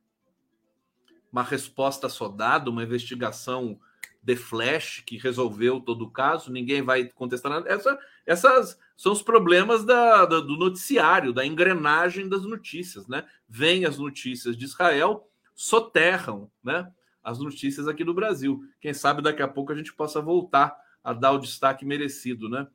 uma 1.33 1.43
resposta 1.43 2.07
só 2.11 2.29
dada, 2.29 2.69
uma 2.69 2.83
investigação 2.83 3.81
de 4.23 4.37
flash 4.37 5.03
que 5.07 5.17
resolveu 5.17 5.81
todo 5.81 6.03
o 6.03 6.11
caso, 6.11 6.53
ninguém 6.53 6.83
vai 6.83 7.07
contestar 7.07 7.51
nada. 7.51 7.67
Essa, 7.67 7.99
essas 8.27 8.79
são 8.99 9.13
os 9.13 9.23
problemas 9.23 9.85
da, 9.85 10.27
da, 10.27 10.41
do 10.41 10.57
noticiário, 10.57 11.33
da 11.33 11.47
engrenagem 11.47 12.29
das 12.29 12.43
notícias, 12.43 13.07
né? 13.07 13.25
Vêm 13.49 13.85
as 13.85 13.97
notícias 13.97 14.57
de 14.57 14.65
Israel, 14.65 15.31
soterram, 15.55 16.51
né? 16.65 16.91
As 17.23 17.39
notícias 17.39 17.87
aqui 17.87 18.03
do 18.03 18.13
Brasil. 18.13 18.61
Quem 18.81 18.93
sabe 18.93 19.23
daqui 19.23 19.41
a 19.41 19.47
pouco 19.47 19.71
a 19.71 19.77
gente 19.77 19.95
possa 19.95 20.21
voltar 20.21 20.77
a 21.05 21.13
dar 21.13 21.31
o 21.31 21.39
destaque 21.39 21.85
merecido, 21.85 22.49
né? 22.49 22.67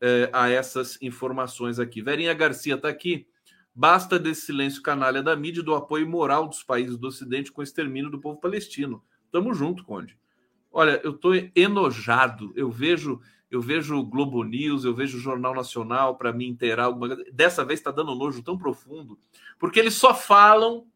É, 0.00 0.30
a 0.32 0.48
essas 0.48 1.02
informações 1.02 1.80
aqui. 1.80 2.00
Verinha 2.00 2.32
Garcia 2.32 2.76
está 2.76 2.88
aqui. 2.88 3.26
Basta 3.74 4.20
desse 4.20 4.42
silêncio 4.42 4.82
canalha 4.82 5.20
da 5.20 5.34
mídia 5.34 5.62
e 5.62 5.64
do 5.64 5.74
apoio 5.74 6.08
moral 6.08 6.46
dos 6.46 6.62
países 6.62 6.96
do 6.96 7.08
Ocidente 7.08 7.50
com 7.50 7.60
o 7.60 7.64
extermínio 7.64 8.08
do 8.08 8.20
povo 8.20 8.38
palestino. 8.38 9.02
Tamo 9.32 9.52
junto, 9.52 9.82
Conde. 9.82 10.16
Olha, 10.70 11.00
eu 11.02 11.10
estou 11.10 11.32
enojado. 11.56 12.52
Eu 12.54 12.70
vejo 12.70 13.20
eu 13.52 13.60
vejo 13.60 13.98
o 13.98 14.02
Globo 14.02 14.42
News, 14.42 14.82
eu 14.82 14.94
vejo 14.94 15.18
o 15.18 15.20
Jornal 15.20 15.54
Nacional 15.54 16.16
para 16.16 16.32
me 16.32 16.48
inteirar 16.48 16.84
alguma 16.84 17.14
Dessa 17.30 17.62
vez 17.62 17.78
está 17.78 17.90
dando 17.90 18.14
nojo 18.14 18.42
tão 18.42 18.56
profundo, 18.56 19.18
porque 19.58 19.78
eles 19.78 19.92
só 19.92 20.14
falam 20.14 20.86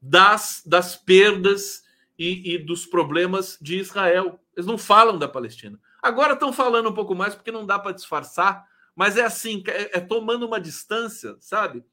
das, 0.00 0.62
das 0.64 0.96
perdas 0.96 1.84
e, 2.18 2.54
e 2.54 2.58
dos 2.58 2.86
problemas 2.86 3.58
de 3.60 3.78
Israel. 3.78 4.40
Eles 4.56 4.64
não 4.64 4.78
falam 4.78 5.18
da 5.18 5.28
Palestina. 5.28 5.78
Agora 6.02 6.32
estão 6.32 6.50
falando 6.50 6.88
um 6.88 6.94
pouco 6.94 7.14
mais 7.14 7.34
porque 7.34 7.52
não 7.52 7.66
dá 7.66 7.78
para 7.78 7.92
disfarçar, 7.92 8.66
mas 8.96 9.18
é 9.18 9.22
assim, 9.22 9.62
é, 9.66 9.98
é, 9.98 10.00
tomando 10.00 10.46
uma 10.46 10.58
distância, 10.58 11.36
sabe? 11.40 11.84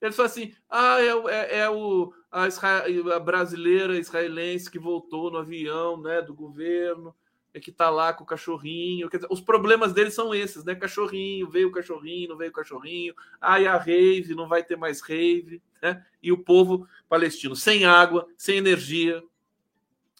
Eles 0.00 0.16
falam 0.16 0.32
assim: 0.32 0.52
ah, 0.68 1.00
é, 1.00 1.10
é, 1.32 1.58
é 1.60 1.70
o, 1.70 2.12
a, 2.28 2.48
Israel, 2.48 3.12
a 3.12 3.20
brasileira 3.20 3.96
israelense 3.96 4.68
que 4.68 4.80
voltou 4.80 5.30
no 5.30 5.38
avião 5.38 5.96
né, 5.96 6.20
do 6.20 6.34
governo 6.34 7.14
é 7.56 7.60
que 7.60 7.72
tá 7.72 7.88
lá 7.88 8.12
com 8.12 8.22
o 8.22 8.26
cachorrinho. 8.26 9.08
Dizer, 9.08 9.26
os 9.30 9.40
problemas 9.40 9.94
deles 9.94 10.12
são 10.12 10.34
esses, 10.34 10.62
né? 10.62 10.74
Cachorrinho, 10.74 11.48
veio 11.48 11.68
o 11.68 11.72
cachorrinho, 11.72 12.28
não 12.28 12.36
veio 12.36 12.50
o 12.50 12.54
cachorrinho. 12.54 13.14
Ai, 13.40 13.66
a 13.66 13.78
rave, 13.78 14.34
não 14.34 14.46
vai 14.46 14.62
ter 14.62 14.76
mais 14.76 15.00
rave, 15.00 15.62
né? 15.80 16.04
E 16.22 16.30
o 16.30 16.36
povo 16.36 16.86
palestino 17.08 17.56
sem 17.56 17.86
água, 17.86 18.28
sem 18.36 18.58
energia, 18.58 19.22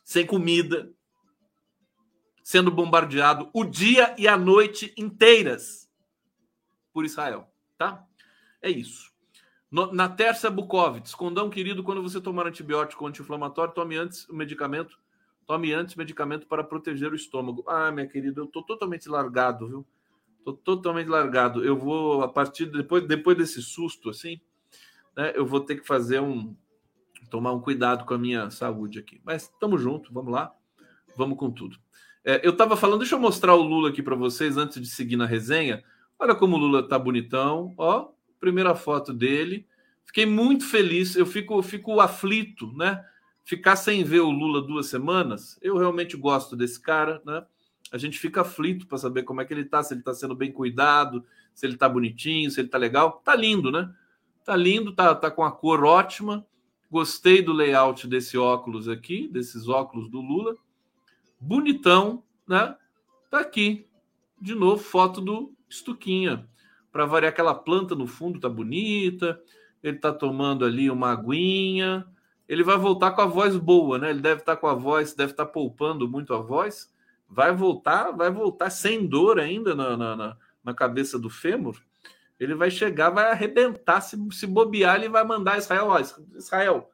sem 0.03 0.25
comida, 0.25 0.91
sendo 2.43 2.71
bombardeado 2.71 3.51
o 3.53 3.65
dia 3.65 4.15
e 4.17 4.27
a 4.27 4.39
noite 4.39 4.95
inteiras 4.97 5.91
por 6.91 7.05
Israel, 7.05 7.53
tá? 7.77 8.03
É 8.63 8.71
isso. 8.71 9.13
No, 9.71 9.93
na 9.93 10.09
terça 10.09 10.49
Bukovitz, 10.49 11.15
condão 11.15 11.51
querido, 11.51 11.85
quando 11.85 12.03
você 12.03 12.19
tomar 12.19 12.47
antibiótico 12.47 13.07
anti-inflamatório, 13.07 13.75
tome 13.75 13.95
antes 13.95 14.27
o 14.27 14.35
medicamento 14.35 14.99
Tome 15.47 15.73
antes 15.73 15.95
medicamento 15.95 16.47
para 16.47 16.65
proteger 16.65 17.13
o 17.13 17.17
estômago. 17.17 17.65
Ah, 17.69 17.93
minha 17.93 18.07
querida, 18.07 18.41
eu 18.41 18.47
estou 18.47 18.65
totalmente 18.65 19.09
largado, 19.09 19.69
viu? 19.69 19.87
Estou 20.39 20.55
totalmente 20.55 21.07
largado. 21.09 21.65
Eu 21.65 21.77
vou, 21.77 22.23
a 22.23 22.29
partir 22.29 22.67
de, 22.67 22.79
depois, 22.79 23.07
depois 23.07 23.37
desse 23.37 23.63
susto, 23.63 24.11
assim, 24.11 24.41
né, 25.17 25.33
eu 25.37 25.47
vou 25.47 25.61
ter 25.61 25.77
que 25.77 25.87
fazer 25.87 26.21
um. 26.21 26.57
tomar 27.31 27.53
um 27.53 27.61
cuidado 27.61 28.05
com 28.05 28.15
a 28.15 28.19
minha 28.19 28.51
saúde 28.51 28.99
aqui. 28.99 29.21
Mas 29.25 29.43
estamos 29.45 29.81
juntos, 29.81 30.13
vamos 30.13 30.33
lá. 30.33 30.53
Vamos 31.17 31.39
com 31.39 31.51
tudo. 31.51 31.79
É, 32.25 32.45
eu 32.45 32.51
estava 32.51 32.77
falando, 32.77 32.99
deixa 32.99 33.15
eu 33.15 33.21
mostrar 33.21 33.55
o 33.55 33.63
Lula 33.63 33.91
aqui 33.91 34.03
para 34.03 34.17
vocês 34.17 34.57
antes 34.57 34.81
de 34.81 34.89
seguir 34.89 35.17
na 35.17 35.27
resenha. 35.27 35.85
Olha 36.19 36.35
como 36.35 36.57
o 36.57 36.59
Lula 36.59 36.87
tá 36.87 36.99
bonitão, 36.99 37.73
ó. 37.79 38.09
Primeira 38.41 38.75
foto 38.75 39.13
dele. 39.13 39.65
Fiquei 40.05 40.27
muito 40.27 40.65
feliz. 40.65 41.15
Eu 41.15 41.25
fico, 41.25 41.63
fico 41.63 42.01
aflito, 42.01 42.73
né? 42.73 43.05
Ficar 43.47 43.77
sem 43.77 44.03
ver 44.03 44.21
o 44.21 44.31
Lula 44.31 44.61
duas 44.61 44.89
semanas, 44.89 45.57
eu 45.63 45.79
realmente 45.79 46.17
gosto 46.17 46.57
desse 46.57 46.81
cara, 46.81 47.23
né? 47.25 47.47
A 47.93 47.97
gente 47.97 48.19
fica 48.19 48.41
aflito 48.41 48.89
para 48.89 48.99
saber 48.99 49.23
como 49.23 49.41
é 49.41 49.45
que 49.45 49.55
ele 49.55 49.65
tá, 49.65 49.81
se 49.85 49.95
ele 49.95 50.01
está 50.01 50.13
sendo 50.13 50.35
bem 50.35 50.51
cuidado, 50.51 51.25
se 51.55 51.65
ele 51.65 51.75
está 51.75 51.89
bonitinho, 51.89 52.51
se 52.51 52.61
ele 52.61 52.67
está 52.67 52.77
legal. 52.77 53.23
Tá 53.25 53.37
lindo, 53.37 53.71
né? 53.71 53.95
Tá 54.45 54.57
lindo, 54.57 54.93
tá, 54.93 55.15
tá 55.15 55.31
com 55.31 55.45
a 55.45 55.53
cor 55.53 55.85
ótima. 55.85 56.45
Gostei 56.91 57.41
do 57.41 57.53
layout 57.53 58.09
desse 58.09 58.37
óculos 58.37 58.89
aqui, 58.89 59.29
desses 59.29 59.69
óculos 59.69 60.11
do 60.11 60.21
Lula. 60.21 60.57
Bonitão, 61.39 62.25
né? 62.49 62.75
Tá 63.31 63.39
aqui. 63.39 63.87
De 64.41 64.57
novo, 64.57 64.83
foto 64.83 65.21
do 65.21 65.55
Estuquinha. 65.69 66.49
Para 66.91 67.07
variar 67.07 67.33
aquela 67.33 67.55
planta 67.55 67.95
no 67.95 68.09
fundo, 68.09 68.41
tá 68.41 68.49
bonita. 68.49 69.41
Ele 69.85 69.99
tá 69.99 70.13
tomando 70.13 70.65
ali 70.65 70.91
uma 70.91 71.13
aguinha 71.13 72.05
ele 72.49 72.63
vai 72.63 72.77
voltar 72.77 73.13
com 73.13 73.21
a 73.21 73.27
voz 73.27 73.57
boa, 73.57 73.99
né? 73.99 74.11
Ele 74.11 74.21
deve 74.21 74.41
estar 74.41 74.57
com 74.57 74.67
a 74.67 74.75
voz, 74.75 75.15
deve 75.15 75.33
estar 75.33 75.47
poupando 75.47 76.09
muito 76.09 76.33
a 76.33 76.39
voz. 76.39 76.93
Vai 77.29 77.53
voltar, 77.53 78.13
vai 78.13 78.31
voltar 78.31 78.71
sem 78.71 79.07
dor 79.07 79.41
ainda 79.41 79.75
na, 79.75 79.97
na, 79.97 80.37
na 80.63 80.75
cabeça 80.75 81.19
do 81.19 81.29
fêmur. 81.29 81.77
Ele 82.39 82.55
vai 82.55 82.71
chegar, 82.71 83.11
vai 83.11 83.31
arrebentar, 83.31 84.01
se, 84.01 84.17
se 84.31 84.47
bobear, 84.47 84.97
ele 84.97 85.09
vai 85.09 85.25
mandar 85.25 85.59
Israel, 85.59 85.87
ó, 85.87 85.99
Israel, 86.37 86.91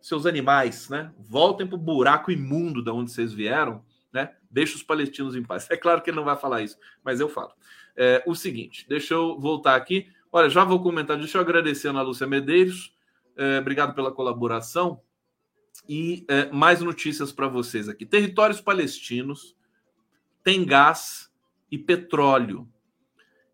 seus 0.00 0.26
animais, 0.26 0.88
né? 0.88 1.12
Voltem 1.18 1.66
para 1.66 1.76
o 1.76 1.78
buraco 1.78 2.30
imundo 2.30 2.82
da 2.82 2.92
onde 2.92 3.10
vocês 3.10 3.32
vieram, 3.32 3.84
né? 4.12 4.34
Deixa 4.50 4.76
os 4.76 4.82
palestinos 4.82 5.34
em 5.34 5.42
paz. 5.42 5.68
É 5.70 5.76
claro 5.76 6.00
que 6.00 6.10
ele 6.10 6.16
não 6.16 6.24
vai 6.24 6.36
falar 6.36 6.62
isso, 6.62 6.78
mas 7.02 7.20
eu 7.20 7.28
falo. 7.28 7.52
É, 7.96 8.22
o 8.26 8.34
seguinte, 8.34 8.86
deixa 8.88 9.14
eu 9.14 9.38
voltar 9.38 9.74
aqui. 9.76 10.08
Olha, 10.32 10.48
já 10.48 10.64
vou 10.64 10.82
comentar, 10.82 11.18
deixa 11.18 11.38
eu 11.38 11.42
agradecer 11.42 11.88
a 11.88 11.90
Ana 11.90 12.02
Lúcia 12.02 12.26
Medeiros, 12.26 12.94
é, 13.36 13.58
obrigado 13.58 13.94
pela 13.94 14.12
colaboração. 14.12 15.00
E 15.88 16.24
é, 16.28 16.50
mais 16.50 16.80
notícias 16.80 17.32
para 17.32 17.48
vocês 17.48 17.88
aqui. 17.88 18.06
Territórios 18.06 18.60
palestinos 18.60 19.56
têm 20.42 20.64
gás 20.64 21.30
e 21.70 21.76
petróleo 21.76 22.68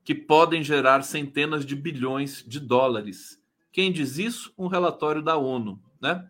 que 0.04 0.14
podem 0.14 0.62
gerar 0.62 1.02
centenas 1.02 1.64
de 1.64 1.74
bilhões 1.74 2.44
de 2.46 2.60
dólares. 2.60 3.42
Quem 3.72 3.92
diz 3.92 4.18
isso? 4.18 4.52
Um 4.58 4.66
relatório 4.66 5.22
da 5.22 5.36
ONU, 5.36 5.80
né? 6.00 6.28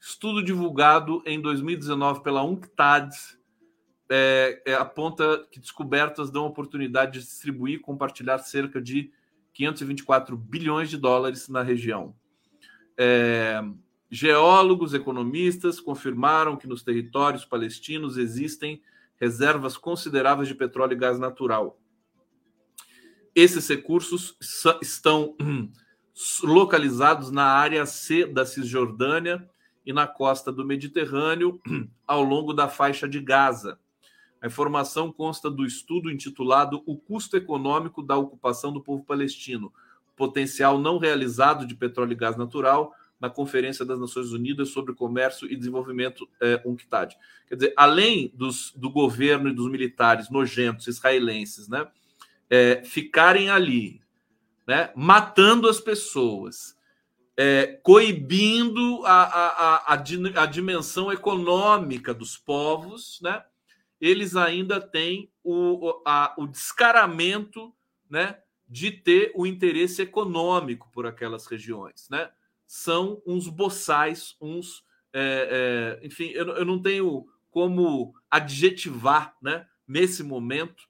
Estudo 0.00 0.42
divulgado 0.42 1.22
em 1.26 1.40
2019 1.40 2.22
pela 2.22 2.44
UNCTAD 2.44 3.10
é, 4.08 4.62
é, 4.64 4.74
aponta 4.74 5.44
que 5.50 5.58
descobertas 5.58 6.30
dão 6.30 6.46
oportunidade 6.46 7.14
de 7.18 7.26
distribuir 7.26 7.76
e 7.76 7.82
compartilhar 7.82 8.38
cerca 8.38 8.80
de 8.80 9.10
524 9.52 10.36
bilhões 10.36 10.90
de 10.90 10.96
dólares 10.96 11.48
na 11.48 11.62
região. 11.62 12.14
É, 12.96 13.62
geólogos, 14.10 14.94
economistas 14.94 15.80
confirmaram 15.80 16.56
que 16.56 16.66
nos 16.66 16.82
territórios 16.82 17.44
palestinos 17.44 18.16
existem 18.16 18.82
reservas 19.20 19.76
consideráveis 19.76 20.48
de 20.48 20.54
petróleo 20.54 20.92
e 20.92 20.96
gás 20.96 21.18
natural. 21.18 21.78
Esses 23.34 23.68
recursos 23.68 24.36
estão 24.80 25.36
localizados 26.42 27.30
na 27.30 27.44
área 27.44 27.84
C 27.84 28.24
da 28.24 28.46
Cisjordânia 28.46 29.48
e 29.84 29.92
na 29.92 30.06
costa 30.06 30.50
do 30.50 30.64
Mediterrâneo, 30.64 31.60
ao 32.06 32.22
longo 32.22 32.52
da 32.52 32.68
faixa 32.68 33.08
de 33.08 33.20
Gaza. 33.20 33.78
A 34.40 34.46
informação 34.46 35.12
consta 35.12 35.50
do 35.50 35.64
estudo 35.64 36.10
intitulado 36.10 36.82
O 36.86 36.96
Custo 36.96 37.36
Econômico 37.36 38.02
da 38.02 38.16
Ocupação 38.16 38.72
do 38.72 38.82
Povo 38.82 39.04
Palestino, 39.04 39.72
potencial 40.16 40.78
não 40.78 40.98
realizado 40.98 41.66
de 41.66 41.74
petróleo 41.74 42.12
e 42.12 42.16
gás 42.16 42.36
natural 42.36 42.92
na 43.20 43.30
Conferência 43.30 43.84
das 43.84 43.98
Nações 43.98 44.32
Unidas 44.32 44.70
sobre 44.70 44.94
Comércio 44.94 45.50
e 45.50 45.56
Desenvolvimento 45.56 46.28
é, 46.40 46.60
UNCTAD. 46.64 47.16
Quer 47.48 47.54
dizer, 47.54 47.74
além 47.76 48.30
dos, 48.34 48.72
do 48.74 48.90
governo 48.90 49.48
e 49.48 49.54
dos 49.54 49.70
militares 49.70 50.30
nojentos 50.30 50.86
israelenses 50.86 51.68
né, 51.68 51.86
é, 52.50 52.82
ficarem 52.84 53.48
ali, 53.50 54.02
né, 54.66 54.90
matando 54.94 55.68
as 55.68 55.80
pessoas, 55.80 56.76
é, 57.36 57.78
coibindo 57.82 59.04
a, 59.04 59.22
a, 59.22 59.76
a, 59.76 59.94
a, 59.94 60.46
dimensão 60.46 61.12
econômica 61.12 62.12
dos 62.12 62.36
povos, 62.36 63.18
né, 63.22 63.44
eles 64.00 64.36
ainda 64.36 64.80
têm 64.80 65.30
o, 65.42 66.02
a, 66.04 66.34
o 66.36 66.46
descaramento 66.46 67.72
né, 68.10 68.38
de 68.68 68.90
ter 68.90 69.32
o 69.34 69.46
interesse 69.46 70.02
econômico 70.02 70.90
por 70.92 71.06
aquelas 71.06 71.46
regiões, 71.46 72.08
né? 72.10 72.30
São 72.66 73.22
uns 73.24 73.48
boçais, 73.48 74.36
uns, 74.40 74.84
é, 75.12 75.98
é, 76.02 76.06
enfim, 76.06 76.30
eu, 76.30 76.48
eu 76.48 76.64
não 76.64 76.80
tenho 76.82 77.26
como 77.50 78.14
adjetivar, 78.30 79.36
né? 79.40 79.66
Nesse 79.86 80.22
momento, 80.22 80.88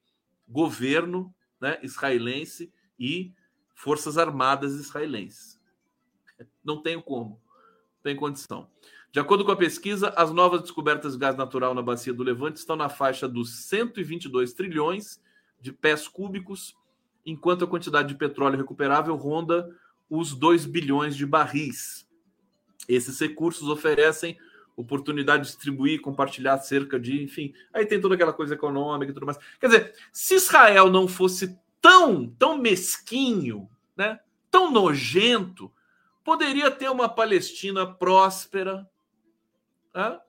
governo, 0.48 1.34
né? 1.60 1.78
Israelense 1.82 2.72
e 2.98 3.34
forças 3.74 4.16
armadas 4.16 4.74
israelenses. 4.74 5.60
Não 6.64 6.82
tenho 6.82 7.02
como, 7.02 7.40
não 7.96 8.02
tem 8.02 8.16
condição. 8.16 8.70
De 9.12 9.20
acordo 9.20 9.44
com 9.44 9.52
a 9.52 9.56
pesquisa, 9.56 10.10
as 10.10 10.30
novas 10.30 10.62
descobertas 10.62 11.12
de 11.12 11.18
gás 11.18 11.36
natural 11.36 11.74
na 11.74 11.82
bacia 11.82 12.12
do 12.12 12.22
Levante 12.22 12.56
estão 12.56 12.76
na 12.76 12.88
faixa 12.88 13.28
dos 13.28 13.66
122 13.66 14.52
trilhões 14.52 15.22
de 15.60 15.72
pés 15.72 16.08
cúbicos 16.08 16.74
enquanto 17.26 17.64
a 17.64 17.68
quantidade 17.68 18.08
de 18.08 18.14
petróleo 18.14 18.56
recuperável 18.56 19.16
ronda 19.16 19.68
os 20.08 20.32
2 20.32 20.64
bilhões 20.64 21.16
de 21.16 21.26
barris. 21.26 22.08
Esses 22.88 23.18
recursos 23.18 23.68
oferecem 23.68 24.38
oportunidade 24.76 25.44
de 25.44 25.48
distribuir, 25.48 26.00
compartilhar 26.00 26.58
cerca 26.58 27.00
de, 27.00 27.22
enfim, 27.22 27.52
aí 27.72 27.86
tem 27.86 28.00
toda 28.00 28.14
aquela 28.14 28.32
coisa 28.32 28.54
econômica 28.54 29.10
e 29.10 29.14
tudo 29.14 29.26
mais. 29.26 29.38
Quer 29.58 29.66
dizer, 29.66 29.94
se 30.12 30.34
Israel 30.34 30.90
não 30.90 31.08
fosse 31.08 31.58
tão, 31.80 32.28
tão 32.28 32.58
mesquinho, 32.58 33.68
né, 33.96 34.20
tão 34.50 34.70
nojento, 34.70 35.72
poderia 36.22 36.70
ter 36.70 36.90
uma 36.90 37.08
Palestina 37.08 37.86
próspera, 37.86 38.88
né, 39.94 40.20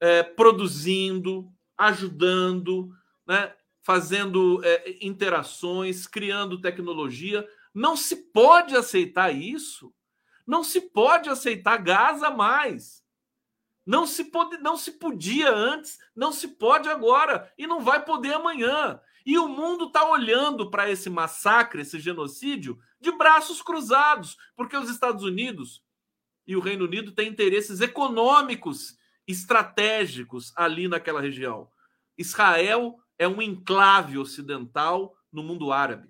é, 0.00 0.22
produzindo, 0.22 1.52
ajudando, 1.76 2.90
né, 3.26 3.52
fazendo 3.82 4.60
é, 4.64 4.98
interações, 5.00 6.06
criando 6.06 6.60
tecnologia. 6.60 7.48
Não 7.74 7.96
se 7.96 8.16
pode 8.16 8.76
aceitar 8.76 9.34
isso. 9.34 9.92
Não 10.46 10.64
se 10.64 10.80
pode 10.80 11.28
aceitar 11.28 11.76
gás 11.78 12.22
a 12.22 12.30
mais. 12.30 13.04
Não 13.86 14.06
se, 14.06 14.24
pode, 14.24 14.58
não 14.58 14.76
se 14.76 14.92
podia 14.92 15.50
antes, 15.50 15.98
não 16.14 16.32
se 16.32 16.48
pode 16.48 16.88
agora 16.88 17.52
e 17.58 17.66
não 17.66 17.80
vai 17.80 18.04
poder 18.04 18.34
amanhã. 18.34 19.00
E 19.24 19.38
o 19.38 19.48
mundo 19.48 19.86
está 19.86 20.08
olhando 20.08 20.70
para 20.70 20.90
esse 20.90 21.10
massacre, 21.10 21.82
esse 21.82 21.98
genocídio, 21.98 22.78
de 23.00 23.10
braços 23.12 23.62
cruzados, 23.62 24.36
porque 24.54 24.76
os 24.76 24.90
Estados 24.90 25.24
Unidos 25.24 25.82
e 26.46 26.56
o 26.56 26.60
Reino 26.60 26.84
Unido 26.84 27.12
têm 27.12 27.28
interesses 27.28 27.80
econômicos 27.80 28.98
estratégicos 29.26 30.52
ali 30.56 30.88
naquela 30.88 31.20
região. 31.20 31.68
Israel 32.18 32.98
é 33.20 33.28
um 33.28 33.42
enclave 33.42 34.16
ocidental 34.16 35.14
no 35.30 35.42
mundo 35.42 35.70
árabe. 35.70 36.08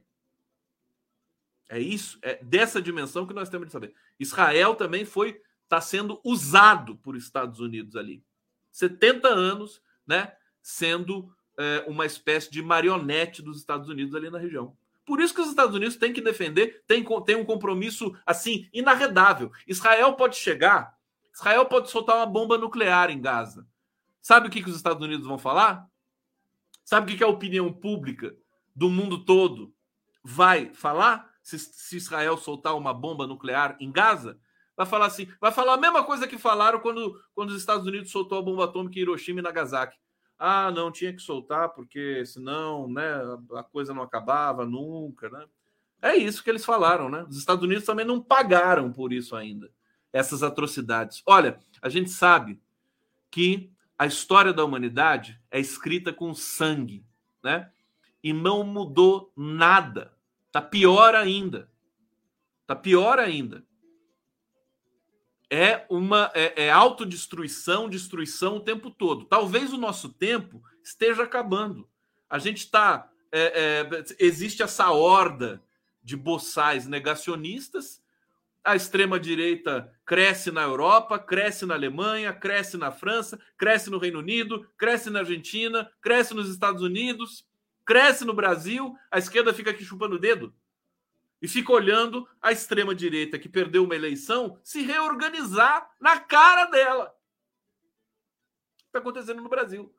É 1.69 1.77
isso, 1.77 2.21
é 2.23 2.37
dessa 2.41 2.81
dimensão 2.81 3.27
que 3.27 3.35
nós 3.35 3.49
temos 3.49 3.67
de 3.67 3.73
saber. 3.73 3.93
Israel 4.19 4.77
também 4.77 5.05
foi 5.05 5.43
está 5.65 5.81
sendo 5.81 6.21
usado 6.25 6.97
por 6.97 7.17
Estados 7.17 7.59
Unidos 7.59 7.97
ali. 7.97 8.23
70 8.71 9.27
anos, 9.27 9.83
né, 10.07 10.33
sendo 10.63 11.35
é, 11.59 11.85
uma 11.89 12.07
espécie 12.07 12.49
de 12.49 12.63
marionete 12.63 13.43
dos 13.43 13.59
Estados 13.59 13.89
Unidos 13.89 14.15
ali 14.15 14.31
na 14.31 14.39
região. 14.39 14.77
Por 15.05 15.21
isso 15.21 15.35
que 15.35 15.41
os 15.41 15.49
Estados 15.49 15.75
Unidos 15.75 15.97
têm 15.97 16.13
que 16.13 16.21
defender, 16.21 16.85
tem, 16.87 17.05
tem 17.25 17.35
um 17.35 17.45
compromisso 17.45 18.17
assim 18.25 18.69
inarredável. 18.73 19.51
Israel 19.67 20.15
pode 20.15 20.37
chegar, 20.37 20.97
Israel 21.35 21.67
pode 21.67 21.91
soltar 21.91 22.17
uma 22.17 22.27
bomba 22.27 22.57
nuclear 22.57 23.11
em 23.11 23.21
Gaza. 23.21 23.67
Sabe 24.23 24.47
o 24.47 24.51
que, 24.51 24.63
que 24.63 24.71
os 24.71 24.77
Estados 24.77 25.05
Unidos 25.05 25.27
vão 25.27 25.39
falar? 25.39 25.90
Sabe 26.91 27.07
o 27.07 27.09
que, 27.09 27.19
que 27.19 27.23
a 27.23 27.29
opinião 27.29 27.73
pública 27.73 28.35
do 28.75 28.91
mundo 28.91 29.25
todo 29.25 29.73
vai 30.25 30.75
falar 30.75 31.31
se, 31.41 31.57
se 31.57 31.97
Israel 31.97 32.37
soltar 32.37 32.77
uma 32.77 32.93
bomba 32.93 33.29
nuclear 33.29 33.77
em 33.79 33.93
Gaza? 33.93 34.41
vai 34.77 34.85
falar 34.85 35.07
assim, 35.07 35.29
vai 35.41 35.53
falar 35.53 35.75
a 35.75 35.81
mesma 35.81 36.03
coisa 36.03 36.27
que 36.27 36.37
falaram 36.37 36.81
quando, 36.81 37.17
quando 37.33 37.51
os 37.51 37.59
Estados 37.59 37.87
Unidos 37.87 38.11
soltou 38.11 38.39
a 38.39 38.43
bomba 38.43 38.65
atômica 38.65 38.99
em 38.99 39.03
Hiroshima 39.03 39.39
e 39.39 39.43
Nagasaki. 39.43 39.97
Ah, 40.37 40.73
não 40.73 40.91
tinha 40.91 41.13
que 41.13 41.23
soltar 41.23 41.69
porque 41.69 42.27
senão, 42.27 42.89
né, 42.89 43.23
a 43.55 43.63
coisa 43.63 43.95
não 43.95 44.03
acabava 44.03 44.67
nunca, 44.67 45.31
né? 45.31 45.47
É 46.03 46.17
isso 46.17 46.43
que 46.43 46.51
eles 46.51 46.65
falaram, 46.65 47.09
né? 47.09 47.25
Os 47.29 47.37
Estados 47.37 47.63
Unidos 47.63 47.85
também 47.85 48.05
não 48.05 48.21
pagaram 48.21 48.91
por 48.91 49.13
isso 49.13 49.37
ainda, 49.37 49.71
essas 50.13 50.43
atrocidades. 50.43 51.23
Olha, 51.25 51.61
a 51.81 51.89
gente 51.89 52.11
sabe 52.11 52.61
que 53.31 53.71
a 54.01 54.07
história 54.07 54.53
da 54.53 54.65
humanidade 54.65 55.39
é 55.51 55.61
escrita 55.61 56.13
com 56.13 56.33
sangue, 56.35 57.05
né? 57.43 57.71
E 58.23 58.33
não 58.33 58.65
mudou 58.65 59.33
nada. 59.37 60.13
Tá 60.51 60.63
pior 60.63 61.15
ainda. 61.15 61.71
Tá 62.67 62.75
pior 62.75 63.19
ainda 63.19 63.65
é 65.51 65.85
uma 65.91 66.31
é, 66.33 66.67
é 66.67 66.71
autodestruição, 66.71 67.89
destruição 67.89 68.57
o 68.57 68.61
tempo 68.61 68.89
todo. 68.89 69.25
Talvez 69.25 69.73
o 69.73 69.79
nosso 69.79 70.11
tempo 70.11 70.63
esteja 70.83 71.25
acabando. 71.25 71.89
A 72.29 72.39
gente 72.39 72.59
está. 72.59 73.11
É, 73.33 73.85
é, 73.91 74.05
existe 74.19 74.63
essa 74.63 74.91
horda 74.91 75.61
de 76.03 76.17
boçais 76.17 76.87
negacionistas. 76.87 78.00
A 78.63 78.77
extrema-direita 78.77 79.91
cresce 80.05 80.51
na 80.51 80.63
Europa, 80.63 81.19
cresce 81.19 81.65
na 81.65 81.75
Alemanha, 81.75 82.33
cresce 82.33 82.77
na 82.77 82.93
França, 82.93 83.41
cresce 83.57 83.89
no 83.89 83.99
Reino 83.99 84.19
Unido, 84.19 84.69
cresce 84.77 85.09
na 85.09 85.21
Argentina, 85.21 85.91
cresce 86.01 86.35
nos 86.35 86.51
Estados 86.51 86.83
Unidos, 86.83 87.47
cresce 87.87 88.25
no 88.25 88.35
Brasil. 88.35 88.95
A 89.11 89.19
esquerda 89.19 89.55
fica 89.55 89.71
aqui 89.71 89.85
chupando 89.85 90.17
o 90.17 90.19
dedo 90.19 90.55
e 91.41 91.49
fica 91.49 91.73
olhando 91.73 92.29
a 92.41 92.53
extrema-direita 92.53 93.39
que 93.39 93.49
perdeu 93.49 93.85
uma 93.85 93.95
eleição 93.95 94.59
se 94.63 94.83
reorganizar 94.83 95.91
na 95.99 96.21
cara 96.21 96.67
dela. 96.67 97.15
Está 98.87 98.99
acontecendo 98.99 99.41
no 99.41 99.49
Brasil. 99.49 99.95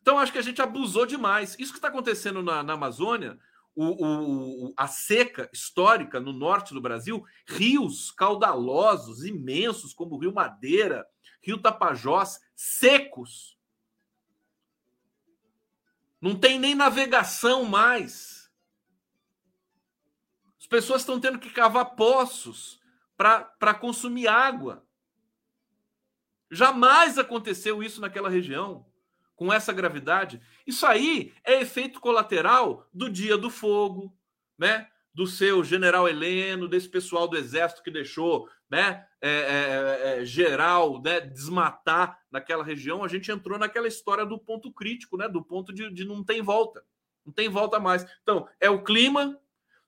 Então, 0.00 0.18
acho 0.18 0.32
que 0.32 0.38
a 0.38 0.42
gente 0.42 0.62
abusou 0.62 1.04
demais. 1.04 1.56
Isso 1.58 1.72
que 1.72 1.78
está 1.78 1.88
acontecendo 1.88 2.42
na, 2.42 2.62
na 2.62 2.74
Amazônia, 2.74 3.38
o, 3.76 4.66
o, 4.66 4.74
a 4.76 4.88
seca 4.88 5.48
histórica 5.52 6.18
no 6.18 6.32
norte 6.32 6.74
do 6.74 6.80
Brasil, 6.80 7.24
rios 7.46 8.10
caudalosos, 8.10 9.24
imensos, 9.24 9.92
como 9.92 10.16
o 10.16 10.18
Rio 10.18 10.32
Madeira, 10.32 11.06
Rio 11.42 11.58
Tapajós, 11.58 12.40
secos. 12.56 13.56
Não 16.20 16.34
tem 16.34 16.58
nem 16.58 16.74
navegação 16.74 17.64
mais 17.64 18.36
as 20.66 20.68
pessoas 20.68 21.02
estão 21.02 21.20
tendo 21.20 21.38
que 21.38 21.48
cavar 21.48 21.94
poços 21.94 22.80
para 23.16 23.72
consumir 23.72 24.26
água. 24.26 24.84
Jamais 26.50 27.18
aconteceu 27.18 27.84
isso 27.84 28.00
naquela 28.00 28.28
região, 28.28 28.84
com 29.36 29.52
essa 29.52 29.72
gravidade. 29.72 30.40
Isso 30.66 30.84
aí 30.84 31.32
é 31.44 31.60
efeito 31.60 32.00
colateral 32.00 32.88
do 32.92 33.08
dia 33.08 33.36
do 33.38 33.50
fogo, 33.50 34.12
né? 34.58 34.88
Do 35.14 35.26
seu 35.26 35.62
general 35.62 36.08
Heleno, 36.08 36.68
desse 36.68 36.88
pessoal 36.88 37.28
do 37.28 37.36
exército 37.36 37.82
que 37.82 37.90
deixou, 37.90 38.48
né? 38.68 39.06
É, 39.20 39.30
é, 39.30 40.20
é, 40.20 40.24
geral, 40.24 41.00
né? 41.00 41.20
Desmatar 41.20 42.18
naquela 42.30 42.64
região. 42.64 43.04
A 43.04 43.08
gente 43.08 43.30
entrou 43.30 43.58
naquela 43.58 43.86
história 43.86 44.26
do 44.26 44.38
ponto 44.38 44.72
crítico, 44.72 45.16
né? 45.16 45.28
Do 45.28 45.44
ponto 45.44 45.72
de, 45.72 45.88
de 45.92 46.04
não 46.04 46.24
tem 46.24 46.42
volta, 46.42 46.82
não 47.24 47.32
tem 47.32 47.48
volta 47.48 47.78
mais. 47.78 48.04
Então 48.22 48.48
é 48.58 48.68
o 48.68 48.82
clima 48.82 49.38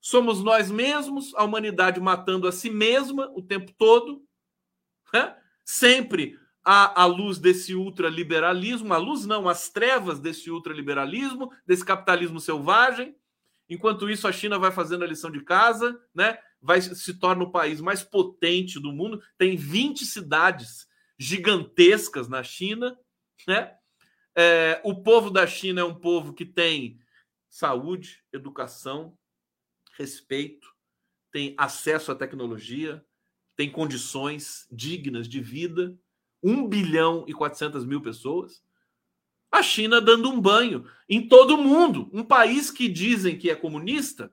Somos 0.01 0.43
nós 0.43 0.71
mesmos, 0.71 1.35
a 1.35 1.45
humanidade 1.45 2.01
matando 2.01 2.47
a 2.47 2.53
si 2.53 2.71
mesma 2.71 3.31
o 3.35 3.43
tempo 3.43 3.73
todo, 3.77 4.23
né? 5.13 5.37
sempre 5.65 6.39
à, 6.71 7.05
à 7.05 7.07
luz 7.07 7.39
desse 7.39 7.75
ultraliberalismo, 7.75 8.93
a 8.93 8.99
luz 8.99 9.25
não, 9.25 9.49
as 9.49 9.71
trevas 9.71 10.21
desse 10.21 10.51
ultraliberalismo, 10.51 11.51
desse 11.67 11.83
capitalismo 11.83 12.39
selvagem. 12.39 13.17
Enquanto 13.71 14.11
isso, 14.11 14.29
a 14.29 14.33
China 14.33 14.59
vai 14.59 14.71
fazendo 14.71 15.03
a 15.03 15.07
lição 15.07 15.31
de 15.31 15.41
casa, 15.43 15.99
né? 16.15 16.37
vai 16.61 16.83
se 16.83 17.15
torna 17.15 17.43
o 17.43 17.51
país 17.51 17.81
mais 17.81 18.03
potente 18.03 18.79
do 18.79 18.93
mundo, 18.93 19.23
tem 19.39 19.57
20 19.57 20.05
cidades 20.05 20.87
gigantescas 21.19 22.29
na 22.29 22.43
China, 22.43 22.99
né? 23.47 23.75
É, 24.37 24.79
o 24.85 25.03
povo 25.03 25.31
da 25.31 25.47
China 25.47 25.81
é 25.81 25.85
um 25.85 25.95
povo 25.95 26.35
que 26.35 26.45
tem 26.45 27.01
saúde, 27.49 28.23
educação, 28.31 29.17
respeito, 29.97 30.69
tem 31.33 31.55
acesso 31.57 32.13
à 32.13 32.15
tecnologia, 32.15 33.03
tem 33.57 33.73
condições 33.73 34.67
dignas 34.71 35.27
de 35.27 35.41
vida, 35.41 35.99
1 36.43 36.69
bilhão 36.69 37.25
e 37.27 37.33
400 37.33 37.85
mil 37.85 38.01
pessoas. 38.01 38.63
A 39.51 39.63
China 39.63 40.01
dando 40.01 40.31
um 40.31 40.41
banho 40.41 40.85
em 41.09 41.27
todo 41.27 41.57
mundo, 41.57 42.11
um 42.13 42.23
país 42.23 42.71
que 42.71 42.89
dizem 42.89 43.39
que 43.39 43.51
é 43.51 43.55
comunista, 43.55 44.33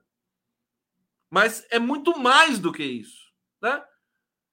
mas 1.30 1.66
é 1.70 1.78
muito 1.78 2.18
mais 2.18 2.58
do 2.58 2.72
que 2.72 2.84
isso, 2.84 3.32
né? 3.60 3.82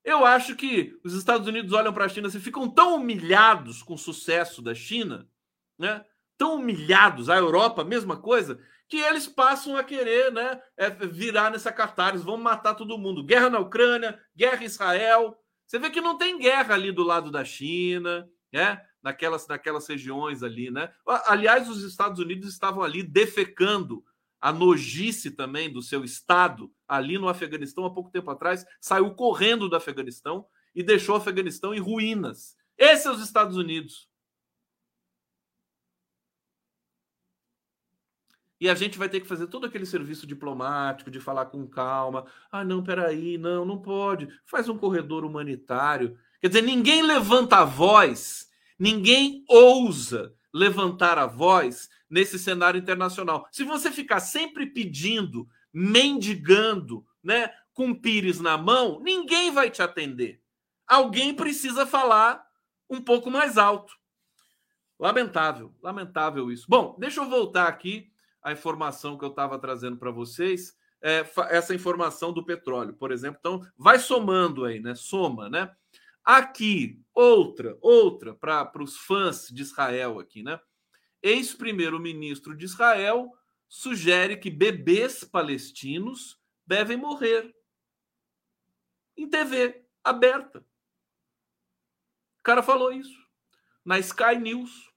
Eu 0.03 0.25
acho 0.25 0.55
que 0.55 0.99
os 1.03 1.13
Estados 1.13 1.47
Unidos 1.47 1.71
olham 1.71 1.93
para 1.93 2.05
a 2.05 2.09
China 2.09 2.27
e 2.27 2.31
ficam 2.31 2.69
tão 2.69 2.95
humilhados 2.95 3.81
com 3.81 3.93
o 3.93 3.97
sucesso 3.97 4.61
da 4.61 4.75
China, 4.75 5.29
né? 5.77 6.03
Tão 6.37 6.55
humilhados, 6.55 7.29
a 7.29 7.37
Europa, 7.37 7.83
mesma 7.83 8.17
coisa, 8.17 8.59
que 8.87 8.97
eles 8.97 9.27
passam 9.27 9.77
a 9.77 9.83
querer 9.83 10.31
né, 10.31 10.61
é, 10.77 10.89
virar 10.89 11.51
nessa 11.51 11.71
catarse, 11.71 12.23
vão 12.23 12.37
matar 12.37 12.75
todo 12.75 12.97
mundo. 12.97 13.23
Guerra 13.23 13.49
na 13.49 13.59
Ucrânia, 13.59 14.19
guerra 14.35 14.61
em 14.61 14.65
Israel. 14.65 15.42
Você 15.73 15.79
vê 15.79 15.89
que 15.89 16.01
não 16.01 16.15
tem 16.15 16.37
guerra 16.37 16.75
ali 16.75 16.91
do 16.91 17.01
lado 17.01 17.31
da 17.31 17.43
China, 17.43 18.29
né? 18.53 18.79
naquelas, 19.01 19.47
naquelas 19.47 19.87
regiões 19.87 20.43
ali. 20.43 20.69
Né? 20.69 20.93
Aliás, 21.25 21.67
os 21.67 21.81
Estados 21.81 22.19
Unidos 22.19 22.47
estavam 22.47 22.83
ali 22.83 23.01
defecando 23.01 24.05
a 24.39 24.53
nojice 24.53 25.31
também 25.31 25.73
do 25.73 25.81
seu 25.81 26.03
Estado 26.03 26.71
ali 26.87 27.17
no 27.17 27.27
Afeganistão 27.27 27.85
há 27.85 27.91
pouco 27.91 28.11
tempo 28.11 28.29
atrás, 28.29 28.63
saiu 28.79 29.15
correndo 29.15 29.67
do 29.67 29.75
Afeganistão 29.75 30.45
e 30.75 30.83
deixou 30.83 31.15
o 31.15 31.17
Afeganistão 31.17 31.73
em 31.73 31.79
ruínas. 31.79 32.55
Esses 32.77 33.01
são 33.01 33.15
os 33.15 33.23
Estados 33.23 33.57
Unidos. 33.57 34.07
E 38.63 38.69
a 38.69 38.75
gente 38.75 38.97
vai 38.97 39.09
ter 39.09 39.19
que 39.19 39.27
fazer 39.27 39.47
todo 39.47 39.65
aquele 39.65 39.85
serviço 39.85 40.25
diplomático 40.25 41.11
de 41.11 41.19
falar 41.19 41.47
com 41.47 41.67
calma. 41.67 42.25
Ah, 42.49 42.63
não, 42.63 42.81
peraí, 42.81 43.37
não, 43.37 43.65
não 43.65 43.77
pode. 43.77 44.29
Faz 44.45 44.69
um 44.69 44.77
corredor 44.77 45.25
humanitário. 45.25 46.17
Quer 46.39 46.47
dizer, 46.47 46.61
ninguém 46.61 47.01
levanta 47.01 47.57
a 47.57 47.65
voz, 47.65 48.49
ninguém 48.79 49.43
ousa 49.49 50.33
levantar 50.53 51.19
a 51.19 51.25
voz 51.25 51.89
nesse 52.09 52.39
cenário 52.39 52.79
internacional. 52.79 53.45
Se 53.51 53.65
você 53.65 53.91
ficar 53.91 54.21
sempre 54.21 54.67
pedindo, 54.67 55.45
mendigando, 55.73 57.05
né, 57.21 57.49
com 57.73 57.93
pires 57.93 58.39
na 58.39 58.57
mão, 58.57 59.01
ninguém 59.01 59.51
vai 59.51 59.69
te 59.69 59.81
atender. 59.81 60.41
Alguém 60.87 61.33
precisa 61.33 61.85
falar 61.85 62.41
um 62.89 63.01
pouco 63.01 63.29
mais 63.29 63.57
alto. 63.57 63.93
Lamentável, 64.97 65.75
lamentável 65.81 66.49
isso. 66.49 66.65
Bom, 66.69 66.95
deixa 66.97 67.19
eu 67.19 67.29
voltar 67.29 67.67
aqui 67.67 68.12
a 68.43 68.51
informação 68.51 69.17
que 69.17 69.23
eu 69.23 69.29
estava 69.29 69.57
trazendo 69.57 69.97
para 69.97 70.11
vocês, 70.11 70.75
é, 71.01 71.25
essa 71.49 71.73
informação 71.73 72.31
do 72.31 72.45
petróleo, 72.45 72.93
por 72.93 73.11
exemplo. 73.11 73.37
Então, 73.39 73.65
vai 73.77 73.99
somando 73.99 74.65
aí, 74.65 74.79
né? 74.79 74.95
Soma, 74.95 75.49
né? 75.49 75.73
Aqui, 76.23 77.01
outra, 77.13 77.77
outra, 77.81 78.33
para 78.33 78.71
os 78.81 78.97
fãs 78.97 79.47
de 79.49 79.61
Israel 79.61 80.19
aqui, 80.19 80.43
né? 80.43 80.59
Ex-primeiro-ministro 81.21 82.55
de 82.55 82.65
Israel 82.65 83.31
sugere 83.67 84.37
que 84.37 84.49
bebês 84.49 85.23
palestinos 85.23 86.39
devem 86.65 86.97
morrer. 86.97 87.53
Em 89.17 89.29
TV 89.29 89.85
aberta. 90.03 90.59
O 92.39 92.43
cara 92.43 92.61
falou 92.61 92.91
isso. 92.91 93.17
Na 93.85 93.99
Sky 93.99 94.37
News. 94.39 94.92